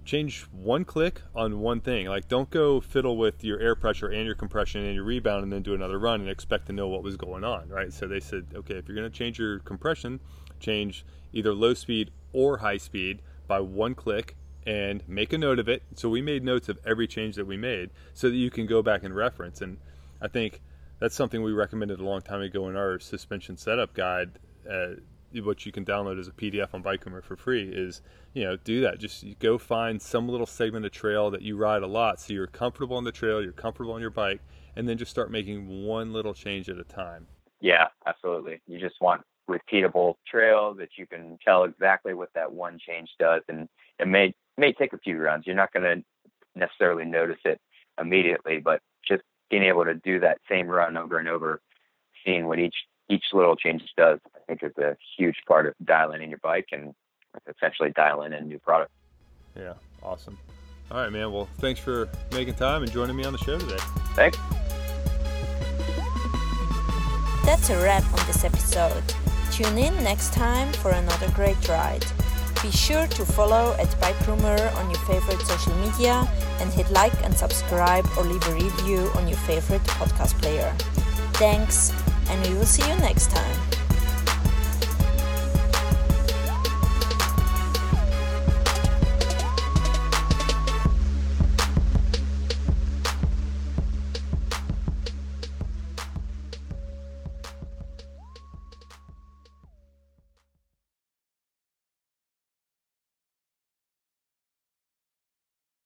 change 0.05 0.49
one 0.51 0.85
click 0.85 1.23
on 1.33 1.61
one 1.61 1.81
thing. 1.81 2.09
Like, 2.09 2.27
don't 2.27 2.51
go 2.51 2.81
fiddle 2.81 3.17
with 3.17 3.45
your 3.45 3.61
air 3.61 3.77
pressure 3.77 4.09
and 4.09 4.27
your 4.27 4.35
compression 4.35 4.85
and 4.85 4.97
your 4.97 5.05
rebound 5.05 5.45
and 5.45 5.53
then 5.53 5.63
do 5.63 5.75
another 5.75 6.01
run 6.01 6.21
and 6.21 6.29
expect 6.29 6.67
to 6.67 6.73
know 6.73 6.89
what 6.89 7.05
was 7.05 7.17
going 7.17 7.45
on, 7.45 7.69
right? 7.69 7.93
So, 7.93 8.09
they 8.09 8.19
said, 8.19 8.49
okay, 8.53 8.75
if 8.75 8.89
you're 8.89 8.97
going 8.97 9.09
to 9.09 9.17
change 9.17 9.39
your 9.39 9.61
compression, 9.61 10.19
change 10.59 11.07
either 11.33 11.55
low 11.55 11.73
speed 11.73 12.11
or 12.33 12.59
high 12.59 12.79
speed 12.79 13.23
by 13.53 13.61
one 13.61 13.95
click 13.95 14.35
and 14.67 15.07
make 15.07 15.31
a 15.35 15.37
note 15.37 15.59
of 15.59 15.69
it. 15.69 15.83
So 15.95 16.09
we 16.09 16.23
made 16.23 16.43
notes 16.43 16.71
of 16.71 16.79
every 16.87 17.07
change 17.07 17.37
that 17.37 17.47
we 17.47 17.59
made 17.59 17.91
so 18.15 18.31
that 18.31 18.37
you 18.37 18.51
can 18.51 18.65
go 18.65 18.81
back 18.81 19.05
and 19.05 19.15
reference. 19.15 19.61
And 19.61 19.77
I 20.23 20.29
think 20.29 20.63
that's 21.01 21.15
something 21.15 21.43
we 21.43 21.53
recommended 21.53 22.01
a 22.01 22.03
long 22.03 22.23
time 22.23 22.41
ago 22.41 22.67
in 22.71 22.77
our 22.77 22.99
suspension 22.99 23.59
setup 23.59 23.93
guide. 23.93 24.39
Uh, 24.69 24.95
which 25.35 25.65
you 25.65 25.73
can 25.73 25.83
download 25.83 26.21
as 26.21 26.29
a 26.29 26.31
PDF 26.31 26.75
on 26.75 26.83
Bike 26.83 27.07
Rumor 27.07 27.23
for 27.23 27.37
free 27.37 27.67
is, 27.67 28.03
you 28.35 28.45
know, 28.45 28.59
do 28.59 28.83
that. 28.83 28.99
Just 28.99 29.25
go 29.39 29.57
find 29.57 30.01
some 30.01 30.29
little 30.29 30.47
segment 30.47 30.85
of 30.85 30.93
trail 30.93 31.31
that 31.31 31.41
you 31.41 31.57
ride 31.57 31.83
a 31.83 31.87
lot 31.87 32.21
so 32.21 32.35
you're 32.35 32.47
comfortable 32.47 32.99
on 32.99 33.05
the 33.05 33.13
trail, 33.13 33.43
you're 33.43 33.51
comfortable 33.51 33.95
on 33.95 34.03
your 34.03 34.11
bike, 34.11 34.43
and 34.77 34.87
then 34.87 34.99
just 34.99 35.11
start 35.11 35.31
making 35.31 35.87
one 35.87 36.13
little 36.13 36.35
change 36.35 36.69
at 36.69 36.77
a 36.79 36.85
time. 36.85 37.27
Yeah, 37.63 37.87
absolutely. 38.07 38.61
You 38.67 38.79
just 38.79 38.97
want 39.01 39.23
repeatable 39.49 40.15
trail 40.27 40.75
that 40.75 40.91
you 40.97 41.07
can 41.07 41.39
tell 41.45 41.65
exactly 41.65 42.15
what 42.15 42.31
that 42.35 42.53
one 42.53 42.79
change 42.79 43.11
does 43.19 43.43
and 43.49 43.69
it 43.99 44.07
may 44.07 44.35
may 44.57 44.73
take 44.73 44.93
a 44.93 44.99
few 44.99 45.19
runs. 45.19 45.47
You're 45.47 45.57
not 45.57 45.73
going 45.73 45.85
to 45.85 46.05
necessarily 46.55 47.05
notice 47.05 47.39
it 47.45 47.61
immediately, 48.01 48.59
but 48.59 48.81
just 49.07 49.23
being 49.51 49.63
able 49.63 49.85
to 49.85 49.95
do 49.95 50.21
that 50.21 50.39
same 50.49 50.69
run 50.69 50.97
over 50.97 51.19
and 51.19 51.29
over, 51.29 51.61
seeing 52.25 52.47
what 52.47 52.59
each 52.59 52.75
each 53.09 53.25
little 53.33 53.57
change 53.57 53.83
does, 53.97 54.19
I 54.35 54.39
think 54.47 54.63
is 54.63 54.77
a 54.79 54.97
huge 55.17 55.37
part 55.47 55.67
of 55.67 55.75
dialing 55.85 56.23
in 56.23 56.31
your 56.31 56.39
bike 56.39 56.69
and 56.73 56.95
essentially 57.49 57.91
dialing 57.95 58.33
in 58.33 58.49
new 58.49 58.59
product. 58.59 58.91
Yeah, 59.57 59.75
awesome. 60.03 60.39
All 60.91 60.99
right, 60.99 61.13
man. 61.13 61.33
Well, 61.33 61.49
thanks 61.59 61.81
for 61.81 62.09
making 62.33 62.55
time 62.55 62.83
and 62.83 62.93
joining 62.93 63.17
me 63.17 63.25
on 63.25 63.33
the 63.33 63.39
show 63.39 63.59
today. 63.59 63.79
Thanks. 64.15 64.39
That's 67.45 67.71
a 67.71 67.83
wrap 67.83 68.05
on 68.19 68.27
this 68.27 68.45
episode. 68.45 69.03
Tune 69.53 69.77
in 69.77 69.95
next 70.03 70.33
time 70.33 70.73
for 70.73 70.93
another 70.93 71.29
great 71.33 71.69
ride. 71.69 72.07
Be 72.63 72.71
sure 72.71 73.07
to 73.07 73.27
follow 73.27 73.77
at 73.79 74.01
Bike 74.01 74.27
Rumor 74.27 74.59
on 74.77 74.89
your 74.89 74.99
favorite 75.01 75.43
social 75.43 75.75
media 75.77 76.27
and 76.59 76.73
hit 76.73 76.91
like 76.91 77.13
and 77.23 77.37
subscribe 77.37 78.07
or 78.17 78.25
leave 78.25 78.43
a 78.49 78.55
review 78.55 79.11
on 79.15 79.29
your 79.29 79.37
favorite 79.41 79.83
podcast 79.83 80.41
player. 80.41 80.75
Thanks, 81.35 81.93
and 82.31 82.47
we 82.47 82.55
will 82.55 82.65
see 82.65 82.89
you 82.89 82.97
next 83.01 83.31
time. 83.31 83.82